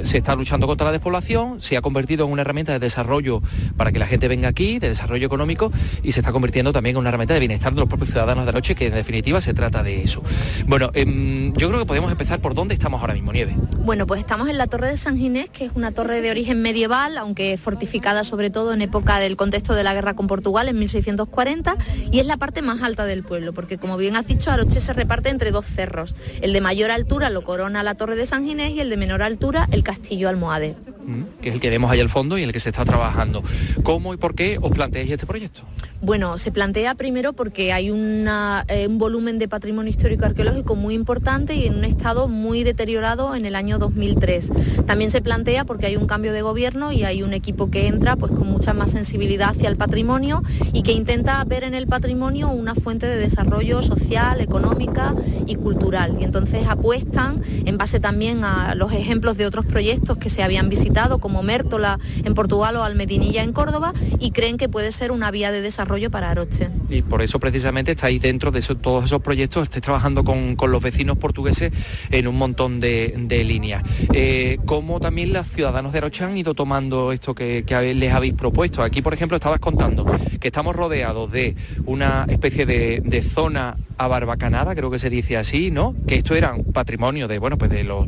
se 0.04 0.18
está 0.18 0.36
luchando 0.36 0.68
contra 0.68 0.86
la 0.86 0.92
despoblación, 0.92 1.62
se 1.62 1.78
ha 1.78 1.82
convertido 1.82 2.26
en 2.26 2.32
una 2.32 2.42
herramienta 2.42 2.72
de 2.72 2.80
desarrollo 2.80 3.42
para 3.76 3.92
que 3.92 4.00
la 4.00 4.08
gente 4.08 4.28
venga 4.28 4.48
aquí, 4.48 4.80
de 4.80 4.90
desarrollo 4.90 5.26
económico 5.26 5.72
y 6.04 6.12
se 6.12 6.20
está 6.20 6.32
convirtiendo 6.32 6.72
también 6.72 6.96
en 6.96 7.00
una 7.00 7.10
herramienta 7.10 7.34
de 7.34 7.40
bienestar 7.40 7.74
de 7.74 7.80
los 7.80 7.90
propios 7.90 8.10
ciudadanos 8.10 8.46
de 8.46 8.52
la 8.52 8.58
noche, 8.58 8.76
que 8.76 8.88
en 8.88 8.94
definitiva 8.94 9.42
se 9.42 9.54
trata 9.54 9.84
de 9.84 10.04
eso. 10.04 10.22
Bueno, 10.66 10.90
em, 10.94 11.54
yo 11.54 11.68
creo 11.68 11.80
que 11.80 11.86
podemos 11.86 12.12
empezar 12.12 12.40
por 12.40 12.54
dónde 12.54 12.74
estamos 12.74 13.02
ahora 13.02 13.14
mismo, 13.14 13.32
Nieve. 13.34 13.56
Bueno, 13.80 14.08
pues 14.08 14.20
estamos 14.20 14.50
en 14.50 14.58
la 14.58 14.68
Torre 14.68 14.90
de 14.90 14.98
San 14.98 15.18
Ginés, 15.18 15.50
que 15.50 15.66
es 15.66 15.72
una 15.76 15.92
torre 15.92 16.22
de 16.22 16.32
origen 16.32 16.62
medieval, 16.62 17.18
aunque 17.18 17.58
fortificada 17.58 18.24
sobre 18.24 18.50
todo 18.50 18.67
en 18.74 18.82
época 18.82 19.20
del 19.20 19.36
contexto 19.36 19.74
de 19.74 19.84
la 19.84 19.94
guerra 19.94 20.16
con 20.16 20.28
Portugal 20.28 20.68
en 20.68 20.80
1640 20.80 21.78
y 22.12 22.20
es 22.20 22.26
la 22.26 22.38
parte 22.38 22.62
más 22.62 22.82
alta 22.82 23.06
del 23.06 23.24
pueblo, 23.24 23.54
porque 23.54 23.78
como 23.78 23.98
bien 23.98 24.16
has 24.16 24.28
dicho, 24.28 24.52
Aroche 24.52 24.82
se 24.82 24.94
reparte 24.94 25.30
entre 25.30 25.52
dos 25.52 25.66
cerros. 25.66 26.16
El 26.42 26.54
de 26.54 26.62
mayor 26.62 26.92
altura 26.92 27.30
lo 27.30 27.44
corona 27.44 27.84
la 27.84 27.96
Torre 27.96 28.16
de 28.16 28.26
San 28.26 28.46
Ginés 28.46 28.72
y 28.72 28.80
el 28.80 28.90
de 28.90 28.98
menor 28.98 29.22
altura 29.22 29.68
el 29.72 29.84
Castillo 29.84 30.30
Almohade. 30.30 30.76
Mm, 31.06 31.24
que 31.42 31.50
es 31.50 31.56
el 31.56 31.62
que 31.62 31.70
vemos 31.70 31.90
ahí 31.90 32.00
al 32.02 32.10
fondo 32.10 32.38
y 32.38 32.44
en 32.44 32.50
el 32.50 32.54
que 32.54 32.60
se 32.60 32.70
está 32.70 32.84
trabajando. 32.84 33.44
¿Cómo 33.84 34.14
y 34.14 34.18
por 34.18 34.36
qué 34.36 34.58
os 34.62 34.72
planteáis 34.72 35.10
este 35.10 35.26
proyecto? 35.26 35.62
Bueno, 36.00 36.38
se 36.38 36.52
plantea 36.52 36.94
primero 36.94 37.34
porque 37.34 37.74
hay 37.74 37.88
eh, 37.88 38.88
un 38.88 38.98
volumen 39.00 39.40
de 39.40 39.48
patrimonio 39.48 39.90
histórico 39.90 40.26
arqueológico 40.26 40.76
muy 40.76 40.94
importante 40.94 41.56
y 41.56 41.66
en 41.66 41.74
un 41.74 41.86
estado 41.86 42.28
muy 42.28 42.64
deteriorado 42.64 43.34
en 43.34 43.48
el 43.48 43.56
año 43.56 43.80
2003. 43.80 44.50
También 44.86 45.10
se 45.10 45.22
plantea 45.22 45.66
porque 45.66 45.88
hay 45.88 45.96
un 45.96 46.06
cambio 46.06 46.34
de 46.34 46.44
gobierno 46.44 46.92
y 46.92 47.04
hay 47.04 47.24
un 47.24 47.34
equipo 47.34 47.72
que 47.72 47.88
entra 47.88 48.16
pues 48.16 48.32
con 48.32 48.48
mucha 48.48 48.76
más 48.76 48.92
sensibilidad 48.92 49.50
hacia 49.50 49.70
el 49.70 49.76
patrimonio 49.76 50.44
y 50.72 50.84
que 50.84 50.92
intenta 50.92 51.44
ver 51.46 51.64
en 51.64 51.74
el 51.74 51.88
patrimonio 51.88 52.50
una 52.50 52.76
fuente 52.76 53.08
de 53.08 53.18
desarrollo 53.18 53.82
social, 53.82 54.40
económica 54.40 55.16
y 55.48 55.56
cultural. 55.56 56.16
Y 56.22 56.26
entonces 56.26 56.68
apuestan 56.68 57.42
en 57.66 57.76
base 57.80 58.00
también 58.00 58.44
a 58.44 58.76
los 58.76 58.94
ejemplos 58.94 59.36
de 59.36 59.48
otros 59.48 59.66
proyectos 59.66 60.18
que 60.20 60.30
se 60.30 60.44
habían 60.44 60.70
visitado 60.70 61.18
como 61.18 61.42
Mértola 61.42 61.98
en 62.24 62.36
Portugal 62.36 62.76
o 62.76 62.84
Almedinilla 62.84 63.42
en 63.42 63.52
Córdoba 63.52 63.94
y 64.20 64.30
creen 64.30 64.58
que 64.58 64.70
puede 64.70 64.92
ser 64.92 65.12
una 65.12 65.32
vía 65.32 65.52
de 65.52 65.62
desarrollo 65.62 65.87
para 66.12 66.32
Aroche. 66.32 66.70
Y 66.90 67.02
por 67.02 67.22
eso 67.22 67.40
precisamente 67.40 67.92
estáis 67.92 68.22
dentro 68.22 68.52
de 68.52 68.62
todos 68.62 69.06
esos 69.06 69.22
proyectos, 69.22 69.64
estáis 69.64 69.82
trabajando 69.82 70.24
con, 70.24 70.56
los 70.68 70.84
vecinos 70.84 71.18
portugueses 71.18 71.72
en 72.12 72.28
un 72.28 72.38
montón 72.38 72.80
de, 72.80 73.44
líneas. 73.46 73.84
Eh, 74.14 74.58
¿Cómo 74.66 75.00
también 75.00 75.32
los 75.32 75.48
ciudadanos 75.48 75.94
de 75.94 76.00
Aroche 76.00 76.26
han 76.26 76.38
ido 76.38 76.54
tomando 76.54 77.12
esto 77.12 77.34
que, 77.34 77.64
les 77.96 78.14
habéis 78.14 78.34
propuesto? 78.34 78.84
Aquí, 78.84 79.02
por 79.02 79.14
ejemplo, 79.14 79.38
estabas 79.38 79.60
contando 79.60 80.06
que 80.40 80.48
estamos 80.50 80.76
rodeados 80.76 81.32
de 81.32 81.56
una 81.86 82.26
especie 82.28 82.66
de, 82.66 83.22
zona 83.22 83.78
abarbacanada, 83.98 84.76
creo 84.76 84.92
que 84.92 85.00
se 85.00 85.10
dice 85.10 85.38
así, 85.38 85.72
¿no? 85.72 85.96
Que 86.06 86.16
esto 86.16 86.36
era 86.36 86.56
patrimonio 86.74 87.28
de, 87.28 87.40
bueno, 87.40 87.58
pues 87.58 87.72
de 87.72 87.84
los, 87.84 88.06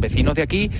vecinos 0.00 0.34
de 0.34 0.42
aquí 0.42 0.70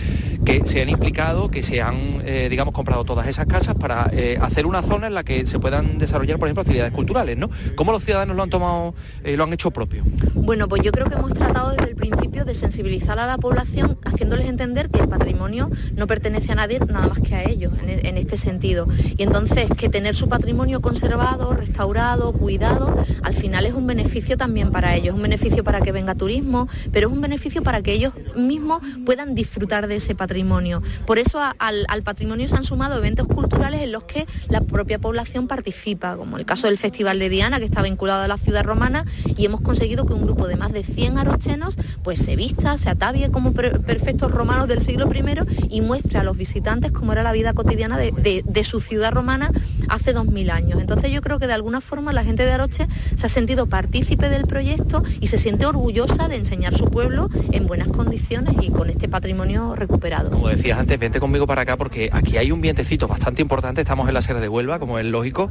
que 0.45 0.63
se 0.67 0.83
han 0.83 0.89
implicado, 0.89 1.51
que 1.51 1.63
se 1.63 1.81
han, 1.81 2.23
eh, 2.25 2.49
digamos, 2.51 2.75
comprado 2.75 3.05
todas 3.05 3.29
esas 3.29 3.47
casas 3.47 3.77
para 3.77 4.11
eh, 4.13 4.39
hacer 4.41 4.67
una 4.67 4.83
zona 4.83 5.07
en 5.07 5.15
la 5.15 5.23
que 5.23 5.47
se 5.47 5.59
puedan 5.59 5.99
desarrollar 5.99 6.38
por 6.39 6.49
ejemplo, 6.49 6.63
actividades 6.63 6.93
culturales, 6.93 7.37
¿no? 7.37 7.51
¿Cómo 7.75 7.93
los 7.93 8.05
ciudadanos 8.05 8.37
lo 8.37 8.43
han 8.43 8.51
tomado, 8.51 8.95
eh, 9.25 9.37
lo 9.37 9.45
han 9.45 9.53
hecho 9.53 9.71
propio? 9.71 10.05
Bueno, 10.35 10.69
pues 10.69 10.83
yo 10.83 10.93
creo 10.93 11.07
que 11.07 11.15
hemos 11.15 11.35
tratado 11.35 11.71
desde 11.71 11.91
el 11.91 11.97
principio 11.97 12.45
de 12.45 12.55
sensibilizar 12.55 13.19
a 13.19 13.27
la 13.27 13.39
población, 13.39 13.99
haciéndoles 14.05 14.49
entender 14.49 14.91
que 14.91 15.01
el 15.01 15.09
patrimonio 15.09 15.71
no 15.95 16.07
pertenece 16.07 16.53
a 16.53 16.55
nadie 16.55 16.79
nada 16.81 17.09
más 17.09 17.21
que 17.21 17.35
a 17.35 17.45
ellos, 17.45 17.73
en, 17.83 18.07
en 18.07 18.17
este 18.17 18.37
sentido. 18.37 18.87
Y 19.17 19.23
entonces 19.23 19.67
que 19.77 19.89
tener 19.89 20.17
su 20.17 20.29
patrimonio 20.29 20.81
conservado, 20.81 21.55
restaurado, 21.55 22.33
cuidado, 22.33 23.05
al 23.23 23.35
final 23.35 23.67
es 23.67 23.75
un 23.75 23.87
beneficio 23.87 24.37
también 24.37 24.71
para 24.71 24.95
ellos, 24.95 25.15
un 25.15 25.23
beneficio 25.23 25.65
para 25.65 25.81
que 25.81 25.93
venga 25.93 26.15
turismo, 26.15 26.69
pero 26.93 27.09
es 27.09 27.13
un 27.15 27.21
beneficio 27.21 27.63
para 27.63 27.83
que 27.83 27.93
ellos 27.93 28.13
mismos 28.37 28.81
puedan 29.05 29.35
disfrutar 29.35 29.87
de 29.87 29.97
ese 29.97 30.15
patrimonio. 30.15 30.83
Por 31.07 31.19
eso 31.19 31.41
al, 31.59 32.03
patrimonio 32.03 32.49
se 32.49 32.57
han 32.57 32.65
sumado 32.65 32.97
eventos 32.97 33.27
culturales 33.27 33.83
en 33.83 33.93
los 33.93 34.05
que 34.05 34.27
la 34.49 34.61
propia 34.61 34.99
población 34.99 35.47
participa, 35.49 36.15
como 36.29 36.37
el 36.37 36.45
caso 36.45 36.67
del 36.67 36.77
Festival 36.77 37.19
de 37.19 37.31
Diana, 37.31 37.59
que 37.59 37.65
está 37.65 37.81
vinculado 37.81 38.21
a 38.21 38.29
la 38.29 38.37
ciudad 38.37 38.63
romana, 38.63 39.07
y 39.39 39.47
hemos 39.47 39.63
conseguido 39.63 40.05
que 40.05 40.13
un 40.13 40.25
grupo 40.25 40.47
de 40.47 40.57
más 40.57 40.75
de 40.75 40.85
100 40.85 41.17
arochenos 41.17 41.77
pues 42.03 42.19
se 42.19 42.37
vista, 42.37 42.77
se 42.77 42.91
atavie 42.91 43.31
como 43.31 43.55
perfectos 43.55 44.31
romanos 44.31 44.69
del 44.69 44.83
siglo 44.83 45.09
I 45.11 45.25
y 45.71 45.81
muestre 45.81 46.19
a 46.19 46.25
los 46.25 46.37
visitantes 46.37 46.93
cómo 46.93 47.15
era 47.15 47.23
la 47.23 47.33
vida 47.33 47.55
cotidiana 47.55 47.97
de, 47.97 48.65
su 48.65 48.83
ciudad 48.83 49.11
romana 49.13 49.51
hace 49.89 50.13
2000 50.13 50.51
años. 50.51 50.81
Entonces 50.83 51.11
yo 51.11 51.23
creo 51.23 51.39
que 51.39 51.47
de 51.47 51.55
alguna 51.55 51.81
forma 51.81 52.13
la 52.13 52.25
gente 52.25 52.45
de 52.45 52.53
Aroche 52.53 52.89
se 53.17 53.25
ha 53.25 53.31
sentido 53.31 53.67
partícipe 53.67 54.29
del 54.29 54.47
proyecto 54.47 55.03
y 55.21 55.29
se 55.29 55.39
siente 55.39 55.65
orgullosa 55.65 56.29
de 56.29 56.37
enseñar 56.37 56.77
su 56.77 56.91
pueblo 56.91 57.31
en 57.53 57.67
buenas 57.67 57.89
condiciones 57.89 58.55
y 58.61 58.71
con 58.71 58.91
este 58.91 59.09
patrimonio 59.09 59.75
recuperado. 59.77 60.29
Como 60.31 60.49
decías 60.49 60.79
antes, 60.79 60.99
vente 60.99 61.21
conmigo 61.21 61.47
para 61.47 61.63
acá 61.63 61.79
porque 61.79 62.11
aquí 62.13 62.37
hay 62.37 62.53
un 62.53 62.61
vientecito 62.61 63.09
bastante 63.09 63.41
importante, 63.41 63.81
estamos 63.81 64.09
en 64.09 64.15
la 64.15 64.21
Sierra 64.21 64.41
de 64.41 64.49
Huelva, 64.51 64.79
como 64.79 64.99
es 64.99 65.07
lógico, 65.07 65.49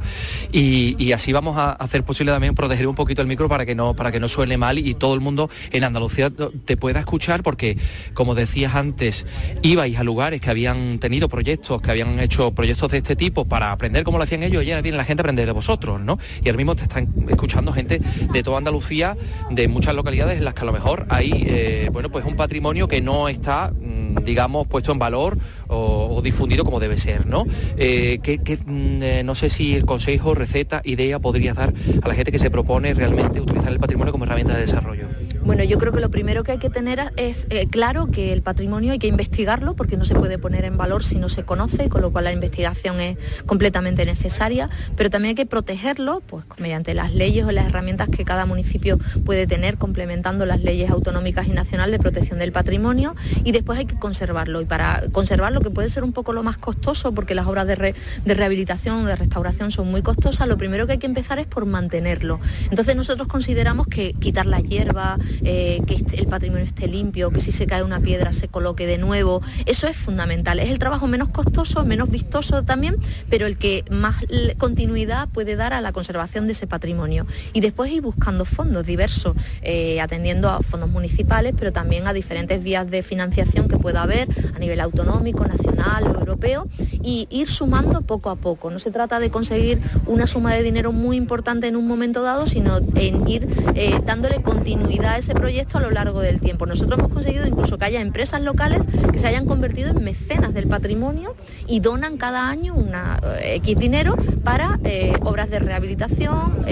y, 0.52 0.67
así 1.12 1.32
vamos 1.32 1.56
a 1.56 1.72
hacer 1.72 2.04
posible 2.04 2.32
también 2.32 2.54
proteger 2.54 2.86
un 2.86 2.94
poquito 2.94 3.22
el 3.22 3.28
micro 3.28 3.48
para 3.48 3.66
que 3.66 3.74
no, 3.74 3.94
para 3.94 4.12
que 4.12 4.20
no 4.20 4.28
suene 4.28 4.56
mal 4.56 4.78
y 4.78 4.94
todo 4.94 5.14
el 5.14 5.20
mundo 5.20 5.50
en 5.70 5.84
Andalucía 5.84 6.30
te 6.30 6.76
pueda 6.76 7.00
escuchar 7.00 7.42
porque, 7.42 7.76
como 8.14 8.34
decías 8.34 8.74
antes, 8.74 9.26
ibais 9.62 9.98
a 9.98 10.04
lugares 10.04 10.40
que 10.40 10.50
habían 10.50 10.98
tenido 10.98 11.28
proyectos, 11.28 11.80
que 11.80 11.90
habían 11.90 12.18
hecho 12.20 12.52
proyectos 12.52 12.90
de 12.90 12.98
este 12.98 13.16
tipo 13.16 13.44
para 13.44 13.72
aprender 13.72 14.04
cómo 14.04 14.18
lo 14.18 14.24
hacían 14.24 14.42
ellos 14.42 14.64
y 14.64 14.70
ahora 14.70 14.82
viene 14.82 14.98
la 14.98 15.04
gente 15.04 15.20
a 15.20 15.24
aprender 15.24 15.46
de 15.46 15.52
vosotros, 15.52 16.00
¿no? 16.00 16.18
Y 16.42 16.48
ahora 16.48 16.56
mismo 16.56 16.76
te 16.76 16.82
están 16.82 17.08
escuchando 17.28 17.72
gente 17.72 18.00
de 18.32 18.42
toda 18.42 18.58
Andalucía, 18.58 19.16
de 19.50 19.68
muchas 19.68 19.94
localidades 19.94 20.38
en 20.38 20.44
las 20.44 20.54
que 20.54 20.62
a 20.62 20.64
lo 20.64 20.72
mejor 20.72 21.06
hay, 21.08 21.32
eh, 21.46 21.90
bueno, 21.92 22.10
pues 22.10 22.24
un 22.24 22.36
patrimonio 22.36 22.88
que 22.88 23.00
no 23.00 23.28
está, 23.28 23.70
mm, 23.70 24.24
digamos, 24.24 24.66
puesto 24.66 24.92
en 24.92 24.98
valor 24.98 25.38
o, 25.68 26.20
difundido 26.22 26.64
como 26.64 26.80
debe 26.80 26.98
ser, 26.98 27.26
¿no? 27.26 27.46
Eh, 27.76 28.18
mm, 28.66 29.02
eh, 29.02 29.22
no 29.24 29.34
sé 29.34 29.50
si 29.50 29.74
el 29.74 29.84
consejo, 29.84 30.34
receta, 30.34 30.57
idea 30.84 31.18
podrías 31.18 31.56
dar 31.56 31.72
a 32.02 32.08
la 32.08 32.14
gente 32.14 32.32
que 32.32 32.38
se 32.38 32.50
propone 32.50 32.94
realmente 32.94 33.40
utilizar 33.40 33.72
el 33.72 33.78
patrimonio 33.78 34.12
como 34.12 34.24
herramienta 34.24 34.54
de 34.54 34.60
desarrollo. 34.60 35.08
Bueno, 35.48 35.64
yo 35.64 35.78
creo 35.78 35.94
que 35.94 36.00
lo 36.00 36.10
primero 36.10 36.44
que 36.44 36.52
hay 36.52 36.58
que 36.58 36.68
tener 36.68 37.10
es 37.16 37.46
claro 37.70 38.08
que 38.08 38.34
el 38.34 38.42
patrimonio 38.42 38.92
hay 38.92 38.98
que 38.98 39.06
investigarlo 39.06 39.74
porque 39.74 39.96
no 39.96 40.04
se 40.04 40.14
puede 40.14 40.36
poner 40.36 40.66
en 40.66 40.76
valor 40.76 41.02
si 41.02 41.16
no 41.16 41.30
se 41.30 41.42
conoce, 41.42 41.88
con 41.88 42.02
lo 42.02 42.10
cual 42.10 42.24
la 42.24 42.32
investigación 42.32 43.00
es 43.00 43.16
completamente 43.46 44.04
necesaria, 44.04 44.68
pero 44.94 45.08
también 45.08 45.30
hay 45.30 45.34
que 45.36 45.46
protegerlo 45.46 46.20
pues, 46.20 46.44
mediante 46.58 46.92
las 46.92 47.14
leyes 47.14 47.46
o 47.46 47.50
las 47.50 47.64
herramientas 47.64 48.10
que 48.10 48.26
cada 48.26 48.44
municipio 48.44 48.98
puede 49.24 49.46
tener, 49.46 49.78
complementando 49.78 50.44
las 50.44 50.60
leyes 50.60 50.90
autonómicas 50.90 51.48
y 51.48 51.52
nacional 51.52 51.90
de 51.92 51.98
protección 51.98 52.38
del 52.38 52.52
patrimonio, 52.52 53.16
y 53.42 53.52
después 53.52 53.78
hay 53.78 53.86
que 53.86 53.98
conservarlo. 53.98 54.60
Y 54.60 54.66
para 54.66 55.04
conservarlo, 55.12 55.62
que 55.62 55.70
puede 55.70 55.88
ser 55.88 56.04
un 56.04 56.12
poco 56.12 56.34
lo 56.34 56.42
más 56.42 56.58
costoso, 56.58 57.14
porque 57.14 57.34
las 57.34 57.46
obras 57.46 57.66
de, 57.66 57.94
rehabilitación 58.26 59.02
o 59.02 59.06
de 59.06 59.16
restauración 59.16 59.72
son 59.72 59.90
muy 59.90 60.02
costosas, 60.02 60.46
lo 60.46 60.58
primero 60.58 60.86
que 60.86 60.92
hay 60.92 60.98
que 60.98 61.06
empezar 61.06 61.38
es 61.38 61.46
por 61.46 61.64
mantenerlo. 61.64 62.38
Entonces 62.70 62.94
nosotros 62.96 63.28
consideramos 63.28 63.86
que 63.86 64.12
quitar 64.12 64.44
la 64.44 64.60
hierba, 64.60 65.16
eh, 65.44 65.80
que 65.86 66.04
el 66.16 66.26
patrimonio 66.26 66.64
esté 66.64 66.88
limpio, 66.88 67.30
que 67.30 67.40
si 67.40 67.52
se 67.52 67.66
cae 67.66 67.82
una 67.82 68.00
piedra 68.00 68.32
se 68.32 68.48
coloque 68.48 68.86
de 68.86 68.98
nuevo, 68.98 69.42
eso 69.66 69.86
es 69.86 69.96
fundamental. 69.96 70.58
Es 70.58 70.70
el 70.70 70.78
trabajo 70.78 71.06
menos 71.06 71.28
costoso, 71.28 71.84
menos 71.84 72.10
vistoso 72.10 72.62
también, 72.62 72.96
pero 73.28 73.46
el 73.46 73.56
que 73.56 73.84
más 73.90 74.16
continuidad 74.56 75.28
puede 75.28 75.56
dar 75.56 75.72
a 75.72 75.80
la 75.80 75.92
conservación 75.92 76.46
de 76.46 76.52
ese 76.52 76.66
patrimonio. 76.66 77.26
Y 77.52 77.60
después 77.60 77.90
ir 77.90 78.02
buscando 78.02 78.44
fondos 78.44 78.86
diversos, 78.86 79.36
eh, 79.62 80.00
atendiendo 80.00 80.48
a 80.50 80.60
fondos 80.60 80.90
municipales, 80.90 81.54
pero 81.58 81.72
también 81.72 82.06
a 82.06 82.12
diferentes 82.12 82.62
vías 82.62 82.90
de 82.90 83.02
financiación 83.02 83.68
que 83.68 83.76
pueda 83.76 84.02
haber 84.02 84.28
a 84.54 84.58
nivel 84.58 84.80
autonómico, 84.80 85.44
nacional 85.46 86.04
o 86.04 86.18
europeo, 86.18 86.68
y 87.02 87.26
ir 87.30 87.48
sumando 87.48 88.02
poco 88.02 88.30
a 88.30 88.36
poco. 88.36 88.70
No 88.70 88.78
se 88.78 88.90
trata 88.90 89.20
de 89.20 89.30
conseguir 89.30 89.80
una 90.06 90.26
suma 90.26 90.54
de 90.54 90.62
dinero 90.62 90.92
muy 90.92 91.16
importante 91.16 91.68
en 91.68 91.76
un 91.76 91.86
momento 91.86 92.22
dado, 92.22 92.46
sino 92.46 92.78
en 92.94 93.28
ir 93.28 93.48
eh, 93.74 94.00
dándole 94.04 94.42
continuidad 94.42 95.14
a 95.14 95.18
ese 95.18 95.27
proyecto 95.34 95.78
a 95.78 95.80
lo 95.80 95.90
largo 95.90 96.20
del 96.20 96.40
tiempo. 96.40 96.66
Nosotros 96.66 96.98
hemos 96.98 97.12
conseguido 97.12 97.46
incluso 97.46 97.78
que 97.78 97.84
haya 97.84 98.00
empresas 98.00 98.42
locales 98.42 98.84
que 99.12 99.18
se 99.18 99.26
hayan 99.26 99.46
convertido 99.46 99.90
en 99.90 100.02
mecenas 100.02 100.54
del 100.54 100.68
patrimonio 100.68 101.34
y 101.66 101.80
donan 101.80 102.16
cada 102.16 102.48
año 102.48 102.74
una 102.74 103.20
eh, 103.40 103.56
X 103.56 103.78
dinero 103.78 104.16
para 104.44 104.78
obras 105.22 105.50
de 105.50 105.58
rehabilitación 105.58 106.64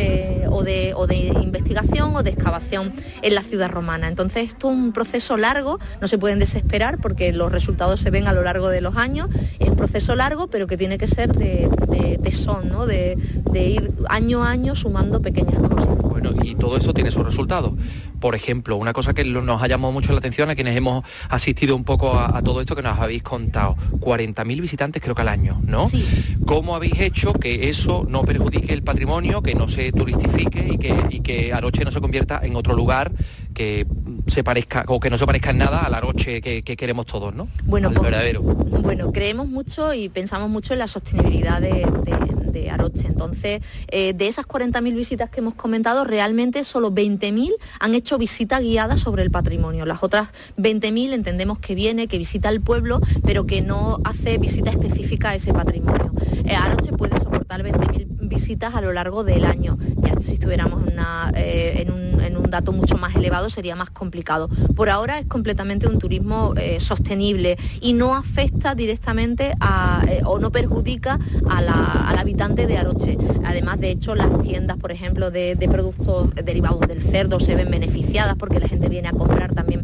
o, 0.48 0.62
de, 0.62 0.92
o 0.94 1.06
de 1.06 1.16
investigación 1.16 2.16
o 2.16 2.22
de 2.22 2.30
excavación 2.30 2.92
en 3.22 3.34
la 3.34 3.42
ciudad 3.42 3.70
romana. 3.70 4.08
Entonces 4.08 4.48
esto 4.48 4.70
es 4.70 4.76
un 4.76 4.92
proceso 4.92 5.36
largo, 5.36 5.78
no 6.00 6.08
se 6.08 6.18
pueden 6.18 6.38
desesperar 6.38 6.98
porque 6.98 7.32
los 7.32 7.52
resultados 7.52 8.00
se 8.00 8.10
ven 8.10 8.26
a 8.26 8.32
lo 8.32 8.42
largo 8.42 8.68
de 8.68 8.80
los 8.80 8.96
años, 8.96 9.28
es 9.58 9.68
un 9.68 9.76
proceso 9.76 10.14
largo 10.14 10.46
pero 10.48 10.66
que 10.66 10.76
tiene 10.76 10.98
que 10.98 11.06
ser 11.06 11.34
de, 11.34 11.68
tesón, 12.22 12.68
¿no? 12.68 12.86
de, 12.86 13.16
ir 13.54 13.92
año 14.08 14.44
a 14.44 14.50
año 14.50 14.74
sumando 14.74 15.20
pequeñas 15.20 15.58
cosas. 15.68 15.96
Bueno, 16.02 16.30
y 16.42 16.54
todo 16.54 16.76
eso 16.76 16.92
tiene 16.92 17.10
su 17.10 17.22
resultado. 17.22 17.74
Por 18.20 18.34
ejemplo, 18.34 18.45
una 18.76 18.92
cosa 18.92 19.14
que 19.14 19.24
nos 19.24 19.62
ha 19.62 19.66
llamado 19.66 19.92
mucho 19.92 20.12
la 20.12 20.18
atención 20.18 20.50
a 20.50 20.54
quienes 20.54 20.76
hemos 20.76 21.04
asistido 21.28 21.74
un 21.74 21.84
poco 21.84 22.18
a, 22.18 22.40
todo 22.42 22.60
esto 22.60 22.76
que 22.76 22.82
nos 22.82 22.98
habéis 22.98 23.22
contado, 23.22 23.76
40.000 23.98 24.60
visitantes 24.60 25.02
creo 25.02 25.14
que 25.14 25.22
al 25.22 25.28
año, 25.28 25.60
¿no? 25.64 25.88
Sí. 25.88 26.04
¿Cómo 26.46 26.76
habéis 26.76 27.00
hecho 27.00 27.32
que 27.32 27.68
eso 27.68 28.06
no 28.08 28.22
perjudique 28.22 28.72
el 28.72 28.82
patrimonio, 28.82 29.42
que 29.42 29.54
no 29.54 29.68
se 29.68 29.90
turistifique 29.92 30.68
y 30.72 30.78
que, 30.78 30.94
y 31.10 31.20
que 31.20 31.52
Aroche 31.52 31.84
no 31.84 31.90
se 31.90 32.00
convierta 32.00 32.40
en 32.42 32.56
otro 32.56 32.74
lugar 32.74 33.12
que 33.54 33.86
se 34.26 34.42
parezca 34.44 34.84
o 34.88 35.00
que 35.00 35.10
no 35.10 35.18
se 35.18 35.26
parezca 35.26 35.50
en 35.50 35.58
nada 35.58 35.80
a 35.84 35.90
la 35.90 35.98
Aroche 35.98 36.40
que, 36.40 36.62
queremos 36.62 37.06
todos, 37.06 37.34
¿no? 37.34 37.48
Bueno, 37.64 37.90
pues, 37.90 38.02
verdadero. 38.02 38.42
Bueno, 38.42 39.12
creemos 39.12 39.48
mucho 39.48 39.94
y 39.94 40.08
pensamos 40.08 40.48
mucho 40.50 40.72
en 40.72 40.80
la 40.80 40.88
sostenibilidad 40.88 41.60
de, 41.60 41.86
Aroche. 42.70 43.06
Entonces, 43.06 43.60
eh, 43.88 44.14
de 44.14 44.28
esas 44.28 44.46
40.000 44.46 44.94
visitas 44.94 45.30
que 45.30 45.40
hemos 45.40 45.54
comentado, 45.54 46.04
realmente 46.04 46.64
solo 46.64 46.90
20.000 46.90 47.52
han 47.78 47.94
hecho 47.94 48.16
visita 48.16 48.58
guiada 48.60 48.96
sobre 48.96 49.22
el 49.22 49.30
patrimonio. 49.30 49.84
Las 49.84 50.02
otras 50.02 50.30
20.000 50.56 51.12
entendemos 51.12 51.58
que 51.58 51.74
viene, 51.74 52.08
que 52.08 52.16
visita 52.16 52.48
el 52.48 52.62
pueblo, 52.62 53.00
pero 53.24 53.46
que 53.46 53.60
no 53.60 53.98
hace 54.04 54.38
visita 54.38 54.70
específica 54.70 55.30
a 55.30 55.34
ese 55.34 55.52
patrimonio. 55.52 56.10
Eh, 56.44 56.54
Aroche 56.54 56.92
puede 56.92 57.18
soportar 57.18 57.35
20.000 57.48 58.28
visitas 58.28 58.74
a 58.74 58.80
lo 58.80 58.92
largo 58.92 59.24
del 59.24 59.44
año. 59.44 59.78
Ya 59.96 60.18
si 60.20 60.34
estuviéramos 60.34 60.86
eh, 61.34 61.84
en, 61.86 62.36
un, 62.36 62.50
dato 62.50 62.72
mucho 62.72 62.96
más 62.96 63.14
elevado 63.16 63.50
sería 63.50 63.74
más 63.74 63.90
complicado. 63.90 64.48
Por 64.76 64.88
ahora 64.88 65.18
es 65.18 65.26
completamente 65.26 65.88
un 65.88 65.98
turismo 65.98 66.54
eh, 66.56 66.78
sostenible 66.78 67.58
y 67.80 67.92
no 67.92 68.14
afecta 68.14 68.74
directamente 68.76 69.52
eh, 70.08 70.20
o 70.24 70.38
no 70.38 70.52
perjudica 70.52 71.18
al 71.50 71.68
habitante 72.18 72.66
de 72.66 72.78
Aroche. 72.78 73.18
Además, 73.44 73.80
de 73.80 73.90
hecho, 73.90 74.14
las 74.14 74.42
tiendas, 74.42 74.76
por 74.78 74.92
ejemplo, 74.92 75.30
de, 75.30 75.56
productos 75.70 76.34
derivados 76.36 76.80
del 76.86 77.02
cerdo 77.02 77.40
se 77.40 77.56
ven 77.56 77.70
beneficiadas 77.70 78.36
porque 78.36 78.60
la 78.60 78.68
gente 78.68 78.88
viene 78.88 79.08
a 79.08 79.12
comprar 79.12 79.52
también 79.52 79.82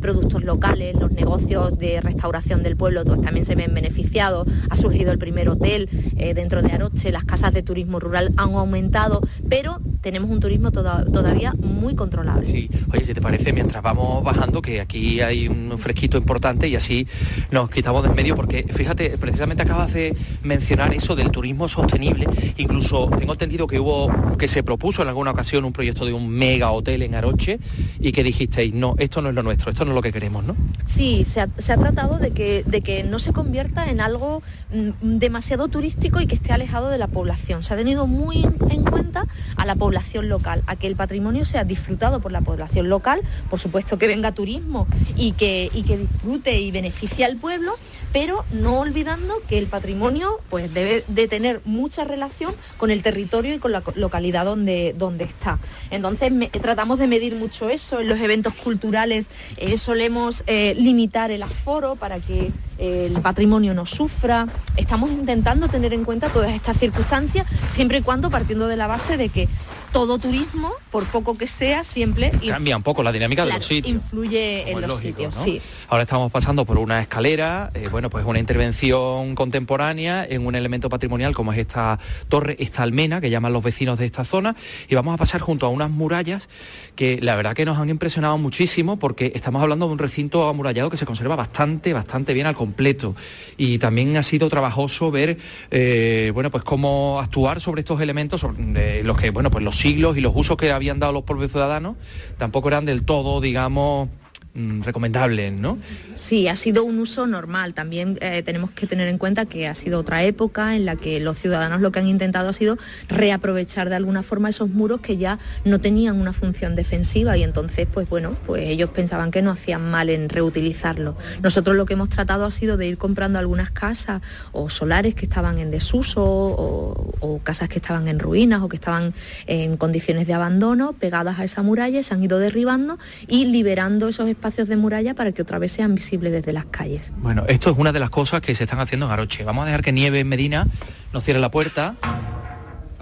productos 0.00 0.44
locales, 0.44 0.94
los 0.94 1.10
negocios 1.10 1.78
de 1.78 2.00
restauración 2.00 2.62
del 2.62 2.76
pueblo 2.76 3.04
también 3.04 3.44
se 3.44 3.54
ven 3.54 3.74
beneficiados. 3.74 4.46
Ha 4.70 4.76
surgido 4.76 5.12
el 5.12 5.18
primer 5.18 5.48
hotel 5.48 5.88
dentro 6.34 6.62
de 6.62 6.72
Aroche, 6.72 6.91
las 7.10 7.24
casas 7.24 7.52
de 7.52 7.62
turismo 7.62 8.00
rural 8.00 8.32
han 8.36 8.54
aumentado, 8.54 9.20
pero 9.48 9.80
tenemos 10.02 10.30
un 10.30 10.40
turismo 10.40 10.72
todavía 10.72 11.54
muy 11.54 11.94
controlable. 11.94 12.46
Sí, 12.46 12.68
oye, 12.92 13.04
si 13.04 13.14
te 13.14 13.20
parece, 13.20 13.52
mientras 13.52 13.82
vamos 13.82 14.22
bajando, 14.24 14.60
que 14.60 14.80
aquí 14.80 15.20
hay 15.20 15.46
un 15.46 15.78
fresquito 15.78 16.18
importante 16.18 16.68
y 16.68 16.74
así 16.74 17.06
nos 17.50 17.70
quitamos 17.70 18.02
de 18.02 18.08
en 18.08 18.16
medio, 18.16 18.34
porque 18.34 18.64
fíjate, 18.64 19.16
precisamente 19.16 19.62
acabas 19.62 19.92
de 19.92 20.14
mencionar 20.42 20.92
eso 20.92 21.14
del 21.14 21.30
turismo 21.30 21.68
sostenible, 21.68 22.26
incluso 22.56 23.08
tengo 23.16 23.32
entendido 23.32 23.68
que 23.68 23.78
hubo, 23.78 24.10
que 24.36 24.48
se 24.48 24.64
propuso 24.64 25.02
en 25.02 25.08
alguna 25.08 25.30
ocasión 25.30 25.64
un 25.64 25.72
proyecto 25.72 26.04
de 26.04 26.12
un 26.12 26.28
mega 26.28 26.72
hotel 26.72 27.02
en 27.02 27.14
Aroche 27.14 27.60
y 28.00 28.10
que 28.10 28.24
dijisteis, 28.24 28.74
no, 28.74 28.96
esto 28.98 29.22
no 29.22 29.28
es 29.28 29.34
lo 29.36 29.44
nuestro, 29.44 29.70
esto 29.70 29.84
no 29.84 29.92
es 29.92 29.94
lo 29.94 30.02
que 30.02 30.12
queremos, 30.12 30.44
¿no? 30.44 30.56
Sí, 30.84 31.24
se 31.24 31.40
ha, 31.40 31.46
tratado 31.46 32.18
de 32.18 32.32
que, 32.32 32.64
de 32.66 32.80
que 32.80 33.04
no 33.04 33.20
se 33.20 33.32
convierta 33.32 33.88
en 33.88 34.00
algo 34.00 34.42
mm, 34.72 35.18
demasiado 35.18 35.68
turístico 35.68 36.20
y 36.20 36.26
que 36.26 36.34
esté 36.34 36.52
alejado 36.52 36.88
de 36.88 36.98
la 36.98 37.06
población. 37.06 37.62
Se 37.62 37.72
ha 37.72 37.76
tenido 37.76 38.08
muy 38.08 38.42
en 38.42 38.84
cuenta 38.84 39.26
a 39.56 39.64
la 39.64 39.76
población 39.76 39.91
local, 39.92 40.62
a 40.66 40.76
que 40.76 40.86
el 40.86 40.96
patrimonio 40.96 41.44
sea 41.44 41.64
disfrutado 41.64 42.20
por 42.20 42.32
la 42.32 42.40
población 42.40 42.88
local, 42.88 43.22
por 43.50 43.60
supuesto 43.60 43.98
que 43.98 44.06
venga 44.06 44.32
turismo 44.32 44.86
y 45.16 45.32
que, 45.32 45.70
y 45.72 45.82
que 45.82 45.98
disfrute 45.98 46.60
y 46.60 46.70
beneficie 46.70 47.24
al 47.24 47.36
pueblo, 47.36 47.74
pero 48.12 48.44
no 48.52 48.80
olvidando 48.80 49.34
que 49.48 49.58
el 49.58 49.66
patrimonio 49.66 50.40
pues 50.50 50.72
debe 50.72 51.04
de 51.08 51.28
tener 51.28 51.60
mucha 51.64 52.04
relación 52.04 52.54
con 52.76 52.90
el 52.90 53.02
territorio 53.02 53.54
y 53.54 53.58
con 53.58 53.72
la 53.72 53.82
localidad 53.94 54.44
donde, 54.44 54.94
donde 54.96 55.24
está. 55.24 55.58
Entonces 55.90 56.32
tratamos 56.60 56.98
de 56.98 57.06
medir 57.06 57.34
mucho 57.34 57.68
eso, 57.68 58.00
en 58.00 58.08
los 58.08 58.20
eventos 58.20 58.54
culturales 58.54 59.30
eh, 59.56 59.78
solemos 59.78 60.44
eh, 60.46 60.74
limitar 60.76 61.30
el 61.30 61.42
aforo 61.42 61.96
para 61.96 62.20
que 62.20 62.50
el 62.78 63.12
patrimonio 63.20 63.74
no 63.74 63.86
sufra. 63.86 64.46
Estamos 64.76 65.10
intentando 65.10 65.68
tener 65.68 65.92
en 65.92 66.04
cuenta 66.04 66.28
todas 66.28 66.52
estas 66.52 66.78
circunstancias, 66.78 67.46
siempre 67.68 67.98
y 67.98 68.02
cuando 68.02 68.30
partiendo 68.30 68.66
de 68.66 68.76
la 68.76 68.86
base 68.86 69.16
de 69.16 69.28
que 69.28 69.48
todo 69.92 70.18
turismo, 70.18 70.72
por 70.90 71.04
poco 71.04 71.36
que 71.36 71.46
sea, 71.46 71.84
siempre... 71.84 72.32
Cambia 72.48 72.76
un 72.76 72.82
poco 72.82 73.02
la 73.02 73.12
dinámica 73.12 73.44
de 73.44 73.52
los 73.52 73.66
sitios. 73.66 73.94
Influye 73.94 74.70
en 74.70 74.80
los 74.80 75.00
sitios, 75.00 75.36
sí. 75.36 75.60
Ahora 75.88 76.04
estamos 76.04 76.32
pasando 76.32 76.64
por 76.64 76.78
una 76.78 77.02
escalera, 77.02 77.70
eh, 77.74 77.88
bueno, 77.90 78.08
pues 78.08 78.24
una 78.24 78.38
intervención 78.38 79.34
contemporánea 79.34 80.24
en 80.26 80.46
un 80.46 80.54
elemento 80.54 80.88
patrimonial 80.88 81.34
como 81.34 81.52
es 81.52 81.58
esta 81.58 81.98
torre, 82.28 82.56
esta 82.58 82.82
almena 82.82 83.20
que 83.20 83.28
llaman 83.28 83.52
los 83.52 83.62
vecinos 83.62 83.98
de 83.98 84.06
esta 84.06 84.24
zona, 84.24 84.56
y 84.88 84.94
vamos 84.94 85.14
a 85.14 85.18
pasar 85.18 85.42
junto 85.42 85.66
a 85.66 85.68
unas 85.68 85.90
murallas 85.90 86.48
que 86.96 87.20
la 87.20 87.36
verdad 87.36 87.54
que 87.54 87.66
nos 87.66 87.76
han 87.76 87.90
impresionado 87.90 88.38
muchísimo 88.38 88.98
porque 88.98 89.32
estamos 89.34 89.62
hablando 89.62 89.86
de 89.86 89.92
un 89.92 89.98
recinto 89.98 90.48
amurallado 90.48 90.88
que 90.88 90.96
se 90.96 91.04
conserva 91.04 91.36
bastante, 91.36 91.92
bastante 91.92 92.32
bien 92.32 92.46
al 92.46 92.54
completo. 92.62 93.16
Y 93.56 93.78
también 93.78 94.16
ha 94.16 94.22
sido 94.22 94.48
trabajoso 94.48 95.10
ver, 95.10 95.38
eh, 95.72 96.30
bueno, 96.32 96.50
pues 96.50 96.62
cómo 96.62 97.18
actuar 97.20 97.60
sobre 97.60 97.80
estos 97.80 98.00
elementos, 98.00 98.40
sobre, 98.40 99.02
los 99.02 99.20
que, 99.20 99.30
bueno, 99.30 99.50
pues 99.50 99.64
los 99.64 99.76
siglos 99.76 100.16
y 100.16 100.20
los 100.20 100.32
usos 100.34 100.56
que 100.56 100.70
habían 100.70 101.00
dado 101.00 101.12
los 101.12 101.24
propios 101.24 101.50
ciudadanos 101.50 101.96
tampoco 102.38 102.68
eran 102.68 102.84
del 102.84 103.02
todo, 103.04 103.40
digamos, 103.40 104.08
Mm, 104.54 104.82
recomendables, 104.82 105.50
¿no? 105.50 105.78
Sí, 106.14 106.46
ha 106.46 106.56
sido 106.56 106.84
un 106.84 106.98
uso 106.98 107.26
normal. 107.26 107.72
También 107.72 108.18
eh, 108.20 108.42
tenemos 108.42 108.70
que 108.70 108.86
tener 108.86 109.08
en 109.08 109.16
cuenta 109.16 109.46
que 109.46 109.66
ha 109.66 109.74
sido 109.74 109.98
otra 109.98 110.24
época 110.24 110.76
en 110.76 110.84
la 110.84 110.96
que 110.96 111.20
los 111.20 111.38
ciudadanos 111.38 111.80
lo 111.80 111.90
que 111.90 112.00
han 112.00 112.06
intentado 112.06 112.50
ha 112.50 112.52
sido 112.52 112.76
reaprovechar 113.08 113.88
de 113.88 113.94
alguna 113.94 114.22
forma 114.22 114.50
esos 114.50 114.68
muros 114.68 115.00
que 115.00 115.16
ya 115.16 115.38
no 115.64 115.80
tenían 115.80 116.20
una 116.20 116.34
función 116.34 116.76
defensiva 116.76 117.34
y 117.38 117.44
entonces, 117.44 117.88
pues 117.90 118.06
bueno, 118.10 118.36
pues 118.44 118.68
ellos 118.68 118.90
pensaban 118.90 119.30
que 119.30 119.40
no 119.40 119.50
hacían 119.50 119.90
mal 119.90 120.10
en 120.10 120.28
reutilizarlo. 120.28 121.16
Nosotros 121.42 121.74
lo 121.74 121.86
que 121.86 121.94
hemos 121.94 122.10
tratado 122.10 122.44
ha 122.44 122.50
sido 122.50 122.76
de 122.76 122.86
ir 122.86 122.98
comprando 122.98 123.38
algunas 123.38 123.70
casas 123.70 124.20
o 124.52 124.68
solares 124.68 125.14
que 125.14 125.24
estaban 125.24 125.60
en 125.60 125.70
desuso 125.70 126.22
o, 126.22 127.40
casas 127.42 127.70
que 127.70 127.78
estaban 127.78 128.06
en 128.06 128.18
ruinas 128.18 128.60
o 128.60 128.68
que 128.68 128.76
estaban 128.76 129.14
en 129.46 129.78
condiciones 129.78 130.26
de 130.26 130.34
abandono 130.34 130.92
pegadas 130.92 131.38
a 131.38 131.44
esa 131.44 131.62
muralla, 131.62 132.02
se 132.02 132.12
han 132.12 132.22
ido 132.22 132.38
derribando 132.38 132.98
y 133.26 133.46
liberando 133.46 134.08
esos 134.08 134.28
espacios 134.28 134.41
espacios 134.42 134.66
de 134.66 134.76
muralla 134.76 135.14
para 135.14 135.30
que 135.30 135.40
otra 135.40 135.60
vez 135.60 135.70
sean 135.70 135.94
visibles 135.94 136.32
desde 136.32 136.52
las 136.52 136.64
calles. 136.64 137.12
Bueno, 137.18 137.44
esto 137.46 137.70
es 137.70 137.78
una 137.78 137.92
de 137.92 138.00
las 138.00 138.10
cosas 138.10 138.40
que 138.40 138.56
se 138.56 138.64
están 138.64 138.80
haciendo 138.80 139.06
en 139.06 139.12
Aroche. 139.12 139.44
Vamos 139.44 139.62
a 139.62 139.66
dejar 139.66 139.82
que 139.82 139.92
Nieve 139.92 140.18
en 140.18 140.28
Medina 140.28 140.66
nos 141.12 141.22
cierre 141.22 141.38
la 141.38 141.52
puerta. 141.52 141.94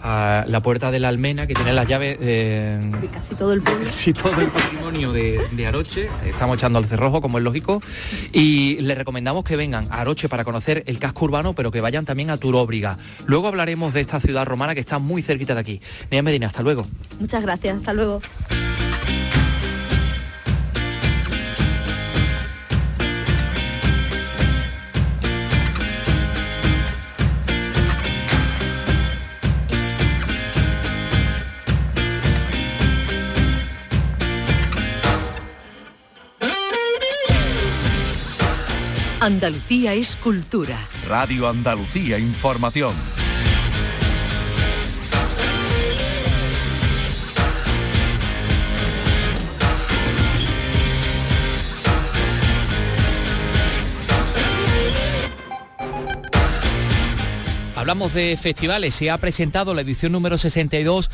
A 0.02 0.44
la 0.46 0.62
puerta 0.62 0.90
de 0.90 0.98
la 0.98 1.08
almena 1.08 1.46
que 1.46 1.52
tiene 1.52 1.74
las 1.74 1.86
llaves 1.86 2.18
de 2.18 2.80
casi 3.12 3.34
todo 3.34 3.52
el 3.52 3.60
pueblo. 3.60 3.84
casi 3.86 4.14
todo 4.14 4.40
el 4.40 4.48
patrimonio 4.48 5.12
de, 5.12 5.46
de, 5.52 5.66
Aroche 5.66 6.08
estamos 6.24 6.56
echando 6.56 6.78
al 6.78 6.86
cerrojo 6.86 7.20
como 7.20 7.36
es 7.36 7.44
lógico 7.44 7.82
y 8.32 8.78
les 8.80 8.96
recomendamos 8.96 9.44
que 9.44 9.56
vengan 9.56 9.88
a 9.90 10.00
Aroche 10.00 10.30
para 10.30 10.42
conocer 10.42 10.84
el 10.86 10.98
casco 10.98 11.26
urbano 11.26 11.54
pero 11.54 11.70
que 11.70 11.82
vayan 11.82 12.06
también 12.06 12.30
a 12.30 12.38
Turóbriga 12.38 12.96
luego 13.26 13.48
hablaremos 13.48 13.92
de 13.92 14.00
esta 14.00 14.20
ciudad 14.20 14.46
romana 14.46 14.74
que 14.74 14.80
está 14.80 14.98
muy 14.98 15.20
cerquita 15.20 15.52
de 15.52 15.60
aquí 15.60 15.82
Nieve 16.10 16.22
Medina 16.22 16.46
hasta 16.46 16.62
luego 16.62 16.86
muchas 17.18 17.42
gracias 17.42 17.76
hasta 17.76 17.92
luego 17.92 18.22
Andalucía 39.22 39.92
es 39.92 40.16
cultura. 40.16 40.78
Radio 41.06 41.46
Andalucía 41.46 42.18
Información. 42.18 42.94
Hablamos 57.76 58.14
de 58.14 58.38
festivales. 58.38 58.94
Se 58.94 59.10
ha 59.10 59.18
presentado 59.18 59.74
la 59.74 59.82
edición 59.82 60.12
número 60.12 60.38
62 60.38 61.10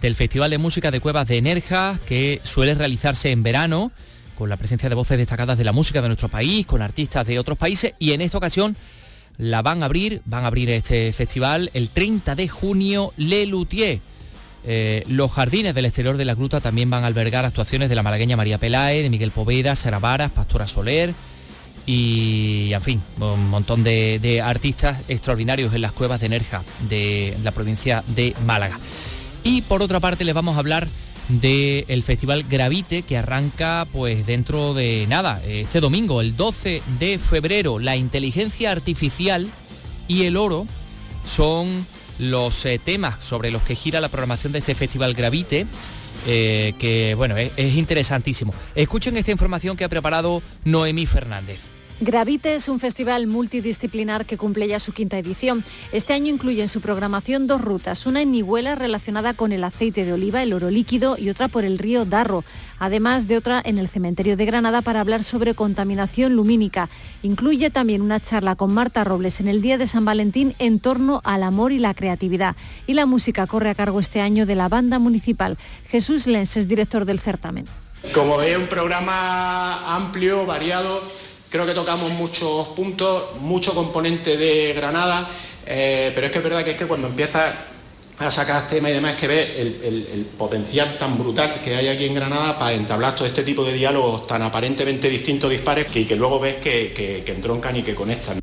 del 0.00 0.14
Festival 0.14 0.52
de 0.52 0.58
Música 0.58 0.92
de 0.92 1.00
Cuevas 1.00 1.26
de 1.26 1.42
Nerja, 1.42 1.98
que 2.06 2.40
suele 2.44 2.74
realizarse 2.74 3.32
en 3.32 3.42
verano 3.42 3.90
con 4.38 4.48
la 4.48 4.56
presencia 4.56 4.88
de 4.88 4.94
voces 4.94 5.18
destacadas 5.18 5.58
de 5.58 5.64
la 5.64 5.72
música 5.72 6.00
de 6.00 6.06
nuestro 6.06 6.28
país, 6.28 6.64
con 6.64 6.80
artistas 6.80 7.26
de 7.26 7.40
otros 7.40 7.58
países 7.58 7.94
y 7.98 8.12
en 8.12 8.20
esta 8.20 8.38
ocasión 8.38 8.76
la 9.36 9.62
van 9.62 9.82
a 9.82 9.86
abrir, 9.86 10.22
van 10.26 10.44
a 10.44 10.46
abrir 10.46 10.70
este 10.70 11.12
festival 11.12 11.70
el 11.74 11.88
30 11.88 12.36
de 12.36 12.46
junio 12.46 13.12
Le 13.16 13.46
Luthier. 13.46 14.00
Eh, 14.64 15.02
los 15.08 15.32
jardines 15.32 15.74
del 15.74 15.86
exterior 15.86 16.16
de 16.16 16.24
la 16.24 16.34
gruta 16.34 16.60
también 16.60 16.88
van 16.88 17.02
a 17.02 17.08
albergar 17.08 17.44
actuaciones 17.44 17.88
de 17.88 17.96
la 17.96 18.04
malagueña 18.04 18.36
María 18.36 18.58
Pelae, 18.58 19.02
de 19.02 19.10
Miguel 19.10 19.32
Poveda, 19.32 19.74
Sara 19.74 19.98
Varas, 19.98 20.30
Pastora 20.30 20.68
Soler 20.68 21.12
y, 21.84 22.70
en 22.72 22.82
fin, 22.82 23.02
un 23.18 23.50
montón 23.50 23.82
de 23.82 24.40
artistas 24.44 25.02
extraordinarios 25.08 25.74
en 25.74 25.82
las 25.82 25.90
cuevas 25.90 26.20
de 26.20 26.28
Nerja 26.28 26.62
de 26.88 27.36
la 27.42 27.50
provincia 27.50 28.04
de 28.06 28.34
Málaga. 28.46 28.78
Y 29.42 29.62
por 29.62 29.82
otra 29.82 29.98
parte 29.98 30.24
les 30.24 30.34
vamos 30.34 30.54
a 30.56 30.60
hablar 30.60 30.86
del 31.28 32.02
Festival 32.02 32.44
Gravite 32.48 33.02
que 33.02 33.16
arranca 33.16 33.86
pues 33.92 34.26
dentro 34.26 34.74
de 34.74 35.06
nada, 35.08 35.42
este 35.44 35.80
domingo, 35.80 36.20
el 36.20 36.36
12 36.36 36.82
de 36.98 37.18
febrero. 37.18 37.78
La 37.78 37.96
inteligencia 37.96 38.72
artificial 38.72 39.48
y 40.08 40.24
el 40.24 40.36
oro 40.36 40.66
son 41.24 41.86
los 42.18 42.64
eh, 42.64 42.80
temas 42.82 43.22
sobre 43.22 43.50
los 43.50 43.62
que 43.62 43.74
gira 43.74 44.00
la 44.00 44.08
programación 44.08 44.52
de 44.52 44.58
este 44.60 44.74
Festival 44.74 45.14
Gravite. 45.14 45.66
Eh, 46.26 46.74
que 46.78 47.14
bueno, 47.14 47.36
es 47.36 47.76
interesantísimo. 47.76 48.52
Escuchen 48.74 49.16
esta 49.16 49.30
información 49.30 49.76
que 49.76 49.84
ha 49.84 49.88
preparado 49.88 50.42
Noemí 50.64 51.06
Fernández. 51.06 51.77
Gravite 52.00 52.54
es 52.54 52.68
un 52.68 52.78
festival 52.78 53.26
multidisciplinar 53.26 54.24
que 54.24 54.36
cumple 54.36 54.68
ya 54.68 54.78
su 54.78 54.92
quinta 54.92 55.18
edición. 55.18 55.64
Este 55.90 56.12
año 56.12 56.32
incluye 56.32 56.62
en 56.62 56.68
su 56.68 56.80
programación 56.80 57.48
dos 57.48 57.60
rutas, 57.60 58.06
una 58.06 58.22
en 58.22 58.30
Nihuela 58.30 58.76
relacionada 58.76 59.34
con 59.34 59.50
el 59.50 59.64
aceite 59.64 60.04
de 60.04 60.12
oliva, 60.12 60.44
el 60.44 60.52
oro 60.52 60.70
líquido 60.70 61.16
y 61.18 61.28
otra 61.28 61.48
por 61.48 61.64
el 61.64 61.76
río 61.76 62.04
Darro, 62.04 62.44
además 62.78 63.26
de 63.26 63.36
otra 63.36 63.60
en 63.64 63.78
el 63.78 63.88
cementerio 63.88 64.36
de 64.36 64.46
Granada 64.46 64.80
para 64.80 65.00
hablar 65.00 65.24
sobre 65.24 65.54
contaminación 65.54 66.36
lumínica. 66.36 66.88
Incluye 67.24 67.68
también 67.68 68.00
una 68.00 68.20
charla 68.20 68.54
con 68.54 68.72
Marta 68.72 69.02
Robles 69.02 69.40
en 69.40 69.48
el 69.48 69.60
Día 69.60 69.76
de 69.76 69.88
San 69.88 70.04
Valentín 70.04 70.54
en 70.60 70.78
torno 70.78 71.20
al 71.24 71.42
amor 71.42 71.72
y 71.72 71.80
la 71.80 71.94
creatividad. 71.94 72.54
Y 72.86 72.94
la 72.94 73.06
música 73.06 73.48
corre 73.48 73.70
a 73.70 73.74
cargo 73.74 73.98
este 73.98 74.20
año 74.20 74.46
de 74.46 74.54
la 74.54 74.68
banda 74.68 75.00
municipal. 75.00 75.58
Jesús 75.88 76.28
Lenz 76.28 76.56
es 76.56 76.68
director 76.68 77.06
del 77.06 77.18
certamen. 77.18 77.64
Como 78.14 78.40
es 78.40 78.56
un 78.56 78.68
programa 78.68 79.96
amplio, 79.96 80.46
variado, 80.46 81.02
Creo 81.50 81.64
que 81.64 81.72
tocamos 81.72 82.10
muchos 82.10 82.68
puntos, 82.68 83.36
mucho 83.40 83.74
componente 83.74 84.36
de 84.36 84.74
Granada, 84.74 85.30
eh, 85.64 86.12
pero 86.14 86.26
es 86.26 86.32
que 86.32 86.38
es 86.38 86.44
verdad 86.44 86.62
que 86.62 86.72
es 86.72 86.76
que 86.76 86.86
cuando 86.86 87.06
empiezas 87.06 87.54
a 88.18 88.30
sacar 88.30 88.68
temas 88.68 88.90
y 88.90 88.94
demás, 88.94 89.14
que 89.14 89.28
ves 89.28 89.48
el, 89.56 90.28
potencial 90.36 90.98
tan 90.98 91.16
brutal 91.16 91.62
que 91.62 91.74
hay 91.74 91.88
aquí 91.88 92.04
en 92.04 92.14
Granada 92.14 92.58
para 92.58 92.72
entablar 92.72 93.14
todo 93.14 93.26
este 93.26 93.44
tipo 93.44 93.64
de 93.64 93.72
diálogos 93.72 94.26
tan 94.26 94.42
aparentemente 94.42 95.08
distintos, 95.08 95.50
dispares, 95.50 95.86
que, 95.86 96.06
que 96.06 96.16
luego 96.16 96.38
ves 96.38 96.56
que, 96.56 96.92
que 97.24 97.32
entroncan 97.32 97.76
y 97.76 97.82
que 97.82 97.94
conectan. 97.94 98.40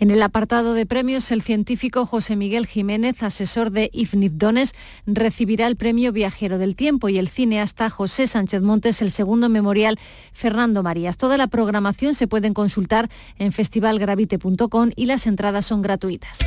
En 0.00 0.10
el 0.10 0.22
apartado 0.22 0.72
de 0.72 0.86
premios, 0.86 1.30
el 1.30 1.42
científico 1.42 2.06
José 2.06 2.34
Miguel 2.34 2.66
Jiménez, 2.66 3.22
asesor 3.22 3.70
de 3.70 3.90
Dones, 4.32 4.74
recibirá 5.06 5.66
el 5.66 5.76
premio 5.76 6.10
Viajero 6.10 6.56
del 6.56 6.74
Tiempo 6.74 7.10
y 7.10 7.18
el 7.18 7.28
cineasta 7.28 7.90
José 7.90 8.26
Sánchez 8.26 8.62
Montes 8.62 9.02
el 9.02 9.10
segundo 9.10 9.50
memorial 9.50 9.98
Fernando 10.32 10.82
Marías. 10.82 11.18
Toda 11.18 11.36
la 11.36 11.48
programación 11.48 12.14
se 12.14 12.26
pueden 12.26 12.54
consultar 12.54 13.10
en 13.38 13.52
festivalgravite.com 13.52 14.90
y 14.96 15.04
las 15.04 15.26
entradas 15.26 15.66
son 15.66 15.82
gratuitas. 15.82 16.38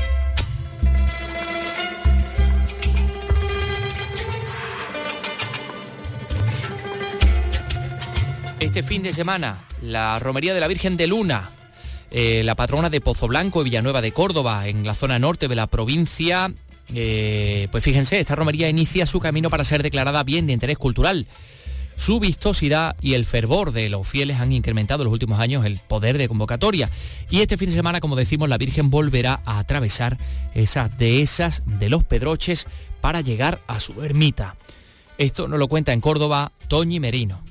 Este 8.60 8.82
fin 8.82 9.04
de 9.04 9.14
semana, 9.14 9.60
la 9.84 10.18
Romería 10.18 10.56
de 10.56 10.60
la 10.60 10.68
Virgen 10.68 10.98
de 10.98 11.06
Luna 11.06 11.52
eh, 12.14 12.44
la 12.44 12.54
patrona 12.54 12.92
de 12.92 13.02
Pozo 13.02 13.28
Blanco 13.28 13.62
y 13.62 13.64
Villanueva 13.66 14.00
de 14.00 14.12
Córdoba, 14.12 14.68
en 14.68 14.86
la 14.86 14.94
zona 14.94 15.18
norte 15.18 15.48
de 15.48 15.56
la 15.56 15.66
provincia, 15.66 16.54
eh, 16.94 17.68
pues 17.72 17.84
fíjense, 17.84 18.20
esta 18.20 18.36
romería 18.36 18.70
inicia 18.70 19.08
su 19.08 19.20
camino 19.20 19.50
para 19.50 19.64
ser 19.64 19.82
declarada 19.82 20.24
bien 20.24 20.46
de 20.46 20.54
interés 20.54 20.78
cultural. 20.78 21.26
Su 21.96 22.20
vistosidad 22.20 22.96
y 23.02 23.16
el 23.16 23.26
fervor 23.26 23.72
de 23.72 23.90
los 23.90 24.08
fieles 24.08 24.40
han 24.40 24.52
incrementado 24.52 25.02
en 25.02 25.06
los 25.06 25.14
últimos 25.14 25.40
años 25.40 25.66
el 25.66 25.80
poder 25.80 26.20
de 26.20 26.28
convocatoria. 26.28 26.90
Y 27.32 27.42
este 27.42 27.58
fin 27.58 27.70
de 27.70 27.76
semana, 27.76 28.00
como 28.00 28.16
decimos, 28.16 28.48
la 28.48 28.58
Virgen 28.58 28.92
volverá 28.92 29.42
a 29.46 29.60
atravesar 29.60 30.18
esas 30.54 30.96
dehesas 30.98 31.64
de 31.66 31.90
los 31.90 32.04
Pedroches 32.04 32.68
para 33.02 33.22
llegar 33.22 33.60
a 33.68 33.80
su 33.80 34.04
ermita. 34.04 34.56
Esto 35.18 35.48
nos 35.48 35.60
lo 35.60 35.68
cuenta 35.68 35.94
en 35.94 36.02
Córdoba 36.02 36.52
Toñi 36.68 37.00
Merino. 37.00 37.42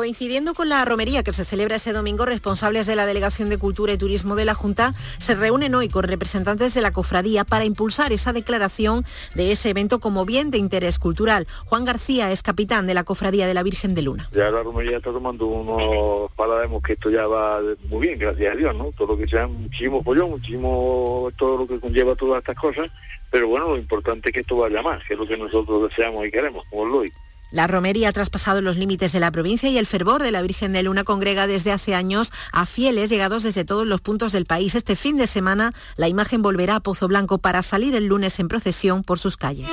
Coincidiendo 0.00 0.54
con 0.54 0.70
la 0.70 0.82
romería 0.86 1.22
que 1.22 1.34
se 1.34 1.44
celebra 1.44 1.76
este 1.76 1.92
domingo, 1.92 2.24
responsables 2.24 2.86
de 2.86 2.96
la 2.96 3.04
Delegación 3.04 3.50
de 3.50 3.58
Cultura 3.58 3.92
y 3.92 3.98
Turismo 3.98 4.34
de 4.34 4.46
la 4.46 4.54
Junta 4.54 4.92
se 5.18 5.34
reúnen 5.34 5.74
hoy 5.74 5.90
con 5.90 6.04
representantes 6.04 6.72
de 6.72 6.80
la 6.80 6.90
cofradía 6.90 7.44
para 7.44 7.66
impulsar 7.66 8.10
esa 8.10 8.32
declaración 8.32 9.04
de 9.34 9.52
ese 9.52 9.68
evento 9.68 10.00
como 10.00 10.24
bien 10.24 10.50
de 10.50 10.56
interés 10.56 10.98
cultural. 10.98 11.46
Juan 11.66 11.84
García 11.84 12.32
es 12.32 12.42
capitán 12.42 12.86
de 12.86 12.94
la 12.94 13.04
cofradía 13.04 13.46
de 13.46 13.52
la 13.52 13.62
Virgen 13.62 13.94
de 13.94 14.00
Luna. 14.00 14.30
Ya 14.32 14.50
la 14.50 14.62
romería 14.62 14.96
está 14.96 15.12
tomando 15.12 15.44
unos 15.44 16.32
palademos 16.32 16.82
que 16.82 16.94
esto 16.94 17.10
ya 17.10 17.26
va 17.26 17.60
muy 17.90 18.06
bien, 18.06 18.18
gracias 18.18 18.54
a 18.54 18.56
Dios, 18.56 18.74
¿no? 18.74 18.92
Todo 18.96 19.08
lo 19.08 19.18
que 19.18 19.28
sea 19.28 19.48
muchísimo 19.48 20.02
pollo, 20.02 20.28
muchísimo 20.28 21.30
todo 21.36 21.58
lo 21.58 21.66
que 21.66 21.78
conlleva 21.78 22.16
todas 22.16 22.38
estas 22.38 22.56
cosas, 22.56 22.88
pero 23.30 23.48
bueno, 23.48 23.68
lo 23.68 23.76
importante 23.76 24.30
es 24.30 24.32
que 24.32 24.40
esto 24.40 24.56
vaya 24.56 24.80
más, 24.80 25.04
que 25.04 25.12
es 25.12 25.20
lo 25.20 25.26
que 25.26 25.36
nosotros 25.36 25.90
deseamos 25.90 26.26
y 26.26 26.30
queremos, 26.30 26.64
como 26.70 26.86
lo. 26.86 27.02
La 27.50 27.66
romería 27.66 28.08
ha 28.08 28.12
traspasado 28.12 28.62
los 28.62 28.76
límites 28.76 29.12
de 29.12 29.20
la 29.20 29.32
provincia 29.32 29.68
y 29.68 29.78
el 29.78 29.86
fervor 29.86 30.22
de 30.22 30.30
la 30.30 30.42
Virgen 30.42 30.72
de 30.72 30.82
Luna 30.82 31.04
congrega 31.04 31.46
desde 31.46 31.72
hace 31.72 31.94
años 31.94 32.30
a 32.52 32.66
fieles 32.66 33.10
llegados 33.10 33.42
desde 33.42 33.64
todos 33.64 33.86
los 33.86 34.00
puntos 34.00 34.32
del 34.32 34.46
país. 34.46 34.74
Este 34.74 34.94
fin 34.96 35.16
de 35.16 35.26
semana 35.26 35.72
la 35.96 36.08
imagen 36.08 36.42
volverá 36.42 36.76
a 36.76 36.80
Pozo 36.80 37.08
Blanco 37.08 37.38
para 37.38 37.62
salir 37.62 37.94
el 37.94 38.06
lunes 38.06 38.38
en 38.38 38.48
procesión 38.48 39.02
por 39.02 39.18
sus 39.18 39.36
calles. 39.36 39.68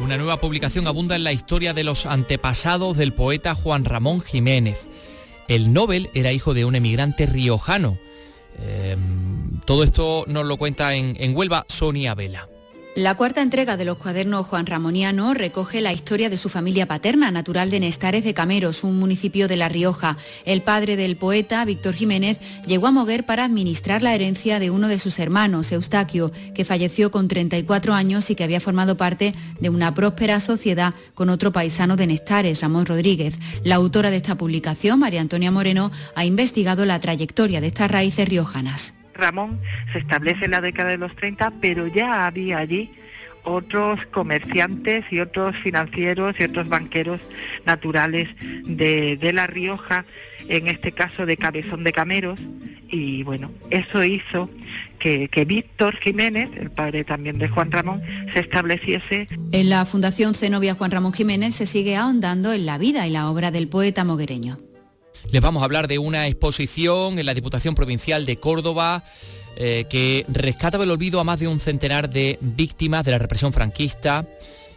Una 0.00 0.16
nueva 0.16 0.40
publicación 0.40 0.86
abunda 0.86 1.16
en 1.16 1.24
la 1.24 1.32
historia 1.32 1.74
de 1.74 1.84
los 1.84 2.06
antepasados 2.06 2.96
del 2.96 3.12
poeta 3.12 3.54
Juan 3.54 3.84
Ramón 3.84 4.20
Jiménez. 4.20 4.86
El 5.48 5.72
Nobel 5.72 6.10
era 6.14 6.32
hijo 6.32 6.54
de 6.54 6.64
un 6.64 6.74
emigrante 6.74 7.26
riojano. 7.26 7.98
Eh, 8.58 8.96
todo 9.64 9.82
esto 9.84 10.24
nos 10.26 10.46
lo 10.46 10.56
cuenta 10.56 10.94
en, 10.94 11.16
en 11.18 11.36
Huelva 11.36 11.64
Sonia 11.68 12.14
Vela. 12.14 12.48
La 12.94 13.14
cuarta 13.14 13.40
entrega 13.40 13.78
de 13.78 13.86
los 13.86 13.96
cuadernos 13.96 14.46
Juan 14.46 14.66
Ramoniano 14.66 15.32
recoge 15.32 15.80
la 15.80 15.94
historia 15.94 16.28
de 16.28 16.36
su 16.36 16.50
familia 16.50 16.86
paterna, 16.86 17.30
natural 17.30 17.70
de 17.70 17.80
Nestares 17.80 18.22
de 18.22 18.34
Cameros, 18.34 18.84
un 18.84 18.98
municipio 18.98 19.48
de 19.48 19.56
La 19.56 19.70
Rioja. 19.70 20.18
El 20.44 20.60
padre 20.60 20.96
del 20.96 21.16
poeta, 21.16 21.64
Víctor 21.64 21.94
Jiménez, 21.94 22.38
llegó 22.66 22.88
a 22.88 22.90
Moguer 22.90 23.24
para 23.24 23.46
administrar 23.46 24.02
la 24.02 24.14
herencia 24.14 24.58
de 24.58 24.70
uno 24.70 24.88
de 24.88 24.98
sus 24.98 25.18
hermanos, 25.20 25.72
Eustaquio, 25.72 26.32
que 26.54 26.66
falleció 26.66 27.10
con 27.10 27.28
34 27.28 27.94
años 27.94 28.28
y 28.28 28.34
que 28.34 28.44
había 28.44 28.60
formado 28.60 28.98
parte 28.98 29.32
de 29.58 29.70
una 29.70 29.94
próspera 29.94 30.38
sociedad 30.38 30.92
con 31.14 31.30
otro 31.30 31.50
paisano 31.50 31.96
de 31.96 32.08
Nestares, 32.08 32.60
Ramón 32.60 32.84
Rodríguez. 32.84 33.36
La 33.64 33.76
autora 33.76 34.10
de 34.10 34.18
esta 34.18 34.36
publicación, 34.36 34.98
María 34.98 35.22
Antonia 35.22 35.50
Moreno, 35.50 35.90
ha 36.14 36.26
investigado 36.26 36.84
la 36.84 37.00
trayectoria 37.00 37.62
de 37.62 37.68
estas 37.68 37.90
raíces 37.90 38.28
riojanas. 38.28 38.92
Ramón 39.14 39.60
se 39.92 39.98
establece 39.98 40.46
en 40.46 40.52
la 40.52 40.60
década 40.60 40.90
de 40.90 40.98
los 40.98 41.14
30, 41.16 41.52
pero 41.60 41.86
ya 41.86 42.26
había 42.26 42.58
allí 42.58 42.90
otros 43.44 44.00
comerciantes 44.06 45.04
y 45.10 45.20
otros 45.20 45.56
financieros 45.56 46.38
y 46.38 46.44
otros 46.44 46.68
banqueros 46.68 47.20
naturales 47.66 48.28
de, 48.64 49.30
La 49.32 49.46
Rioja, 49.46 50.04
en 50.48 50.68
este 50.68 50.92
caso 50.92 51.26
de 51.26 51.36
Cabezón 51.36 51.84
de 51.84 51.92
Cameros, 51.92 52.38
y 52.88 53.22
bueno, 53.22 53.50
eso 53.70 54.04
hizo 54.04 54.50
que, 54.98 55.28
que 55.28 55.44
Víctor 55.44 55.96
Jiménez, 55.96 56.50
el 56.56 56.70
padre 56.70 57.04
también 57.04 57.38
de 57.38 57.48
Juan 57.48 57.72
Ramón, 57.72 58.02
se 58.32 58.40
estableciese. 58.40 59.26
En 59.50 59.70
la 59.70 59.86
Fundación 59.86 60.34
Zenobia 60.34 60.74
Juan 60.74 60.90
Ramón 60.90 61.14
Jiménez 61.14 61.54
se 61.54 61.66
sigue 61.66 61.96
ahondando 61.96 62.52
en 62.52 62.66
la 62.66 62.78
vida 62.78 63.06
y 63.06 63.10
la 63.10 63.30
obra 63.30 63.50
del 63.50 63.68
poeta 63.68 64.04
moguereño. 64.04 64.58
Les 65.32 65.40
vamos 65.40 65.62
a 65.62 65.64
hablar 65.64 65.88
de 65.88 65.98
una 65.98 66.28
exposición 66.28 67.18
en 67.18 67.24
la 67.24 67.32
Diputación 67.32 67.74
Provincial 67.74 68.26
de 68.26 68.36
Córdoba 68.36 69.02
eh, 69.56 69.86
que 69.88 70.26
rescata 70.28 70.76
del 70.76 70.90
olvido 70.90 71.20
a 71.20 71.24
más 71.24 71.40
de 71.40 71.48
un 71.48 71.58
centenar 71.58 72.10
de 72.10 72.38
víctimas 72.42 73.02
de 73.06 73.12
la 73.12 73.18
represión 73.18 73.54
franquista 73.54 74.26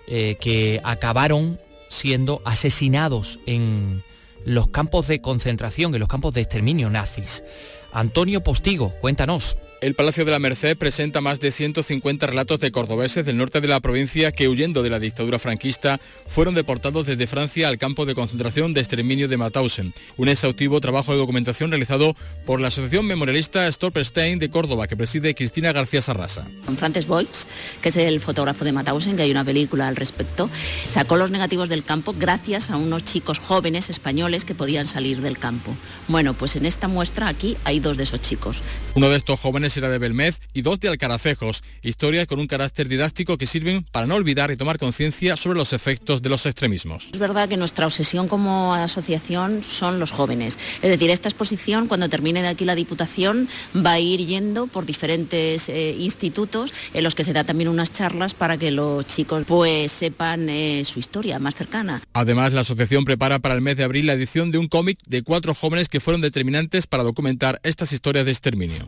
eh, 0.08 0.38
que 0.40 0.80
acabaron 0.86 1.60
siendo 1.90 2.42
asesinados 2.46 3.42
en 3.46 4.02
los 4.46 4.70
campos 4.70 5.08
de 5.08 5.20
concentración, 5.20 5.94
en 5.94 6.00
los 6.00 6.08
campos 6.08 6.34
de 6.34 6.42
exterminio 6.42 6.90
nazis. 6.90 7.44
Antonio 7.92 8.42
Postigo, 8.42 8.94
cuéntanos. 9.02 9.58
El 9.86 9.94
Palacio 9.94 10.26
de 10.26 10.32
la 10.32 10.40
Merced 10.40 10.76
presenta 10.78 11.22
más 11.22 11.40
de 11.40 11.52
150 11.52 12.26
relatos 12.26 12.60
de 12.60 12.72
cordobeses 12.72 13.24
del 13.24 13.38
norte 13.38 13.62
de 13.62 13.68
la 13.68 13.80
provincia 13.82 14.32
que 14.32 14.48
huyendo 14.48 14.82
de 14.82 14.90
la 14.90 14.98
dictadura 14.98 15.38
franquista 15.38 16.00
fueron 16.26 16.56
deportados 16.56 17.06
desde 17.06 17.28
Francia 17.28 17.68
al 17.68 17.78
campo 17.78 18.08
de 18.08 18.16
concentración 18.16 18.74
de 18.74 18.82
exterminio 18.82 19.28
de 19.28 19.38
Mauthausen. 19.38 19.94
Un 20.18 20.28
exhaustivo 20.28 20.82
trabajo 20.82 21.12
de 21.12 21.20
documentación 21.20 21.70
realizado 21.70 22.16
por 22.48 22.62
la 22.62 22.70
Asociación 22.70 23.06
Memorialista 23.06 23.72
Stolperstein 23.72 24.40
de 24.40 24.50
Córdoba 24.50 24.88
que 24.88 24.98
preside 24.98 25.36
Cristina 25.36 25.72
García 25.72 26.02
Sarrasa. 26.02 26.48
Frances 26.78 27.06
Boix, 27.06 27.46
que 27.80 27.90
es 27.90 27.98
el 27.98 28.20
fotógrafo 28.22 28.66
de 28.66 28.72
Mauthausen, 28.72 29.16
que 29.16 29.22
hay 29.22 29.30
una 29.30 29.46
película 29.46 29.88
al 29.88 29.98
respecto, 29.98 30.50
sacó 30.84 31.16
los 31.16 31.30
negativos 31.30 31.70
del 31.70 31.84
campo 31.84 32.16
gracias 32.18 32.72
a 32.72 32.78
unos 32.78 33.06
chicos 33.06 33.38
jóvenes 33.38 33.92
españoles 33.92 34.46
que 34.46 34.56
podían 34.56 34.88
salir 34.88 35.22
del 35.22 35.38
campo. 35.38 35.76
Bueno, 36.08 36.34
pues 36.34 36.56
en 36.56 36.66
esta 36.66 36.88
muestra 36.88 37.28
aquí 37.28 37.56
hay 37.66 37.80
dos 37.80 37.98
de 37.98 38.06
esos 38.06 38.22
chicos. 38.22 38.64
Uno 38.96 39.10
de 39.10 39.18
estos 39.18 39.40
jóvenes 39.40 39.75
era 39.78 39.90
de 39.90 39.98
Belmez 39.98 40.40
y 40.54 40.62
dos 40.62 40.80
de 40.80 40.90
Alcaracejos, 40.90 41.64
historias 41.84 42.28
con 42.28 42.40
un 42.40 42.48
carácter 42.48 42.88
didáctico 42.88 43.38
que 43.38 43.48
sirven 43.48 43.84
para 43.92 44.08
no 44.08 44.16
olvidar 44.16 44.52
y 44.52 44.58
tomar 44.58 44.78
conciencia 44.78 45.38
sobre 45.38 45.58
los 45.58 45.74
efectos 45.74 46.22
de 46.22 46.30
los 46.30 46.46
extremismos. 46.46 47.10
Es 47.14 47.20
verdad 47.20 47.50
que 47.50 47.58
nuestra 47.58 47.86
obsesión 47.86 48.28
como 48.28 48.74
asociación 48.74 49.64
son 49.64 50.00
los 50.00 50.12
jóvenes. 50.12 50.58
Es 50.82 50.90
decir, 50.90 51.10
esta 51.10 51.30
exposición, 51.30 51.88
cuando 51.88 52.10
termine 52.10 52.42
de 52.42 52.50
aquí 52.50 52.66
la 52.66 52.76
Diputación, 52.76 53.48
va 53.76 53.94
a 53.94 54.00
ir 54.00 54.26
yendo 54.26 54.68
por 54.68 54.86
diferentes 54.86 55.70
eh, 55.70 55.96
institutos 55.98 56.74
en 56.94 57.04
los 57.04 57.16
que 57.16 57.24
se 57.24 57.34
da 57.34 57.44
también 57.44 57.70
unas 57.70 57.92
charlas 57.92 58.34
para 58.34 58.58
que 58.58 58.72
los 58.72 59.06
chicos 59.08 59.44
pues 59.48 59.92
sepan 59.92 60.50
eh, 60.50 60.84
su 60.86 61.00
historia 61.00 61.40
más 61.40 61.56
cercana. 61.56 62.02
Además, 62.14 62.54
la 62.54 62.62
asociación 62.62 63.06
prepara 63.06 63.40
para 63.40 63.56
el 63.56 63.62
mes 63.62 63.78
de 63.78 63.84
abril 63.84 64.08
la 64.08 64.14
edición 64.14 64.52
de 64.52 64.58
un 64.58 64.68
cómic 64.68 65.00
de 65.08 65.24
cuatro 65.24 65.54
jóvenes 65.54 65.90
que 65.90 66.00
fueron 66.00 66.22
determinantes 66.22 66.88
para 66.88 67.04
documentar 67.04 67.60
estas 67.64 67.92
historias 67.92 68.26
de 68.26 68.32
exterminio. 68.32 68.88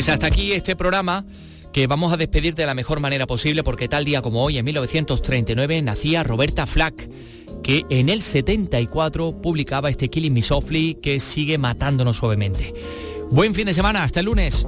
Pues 0.00 0.08
hasta 0.08 0.28
aquí 0.28 0.52
este 0.52 0.76
programa 0.76 1.26
que 1.74 1.86
vamos 1.86 2.10
a 2.10 2.16
despedir 2.16 2.54
de 2.54 2.64
la 2.64 2.72
mejor 2.72 3.00
manera 3.00 3.26
posible 3.26 3.62
porque 3.62 3.86
tal 3.86 4.06
día 4.06 4.22
como 4.22 4.42
hoy, 4.42 4.56
en 4.56 4.64
1939, 4.64 5.82
nacía 5.82 6.22
Roberta 6.22 6.64
Flack, 6.64 7.06
que 7.62 7.84
en 7.90 8.08
el 8.08 8.22
74 8.22 9.42
publicaba 9.42 9.90
este 9.90 10.08
Killing 10.08 10.32
Me 10.32 10.40
Softly 10.40 10.94
que 10.94 11.20
sigue 11.20 11.58
matándonos 11.58 12.16
suavemente. 12.16 12.72
Buen 13.30 13.52
fin 13.52 13.66
de 13.66 13.74
semana, 13.74 14.02
hasta 14.02 14.20
el 14.20 14.26
lunes. 14.26 14.66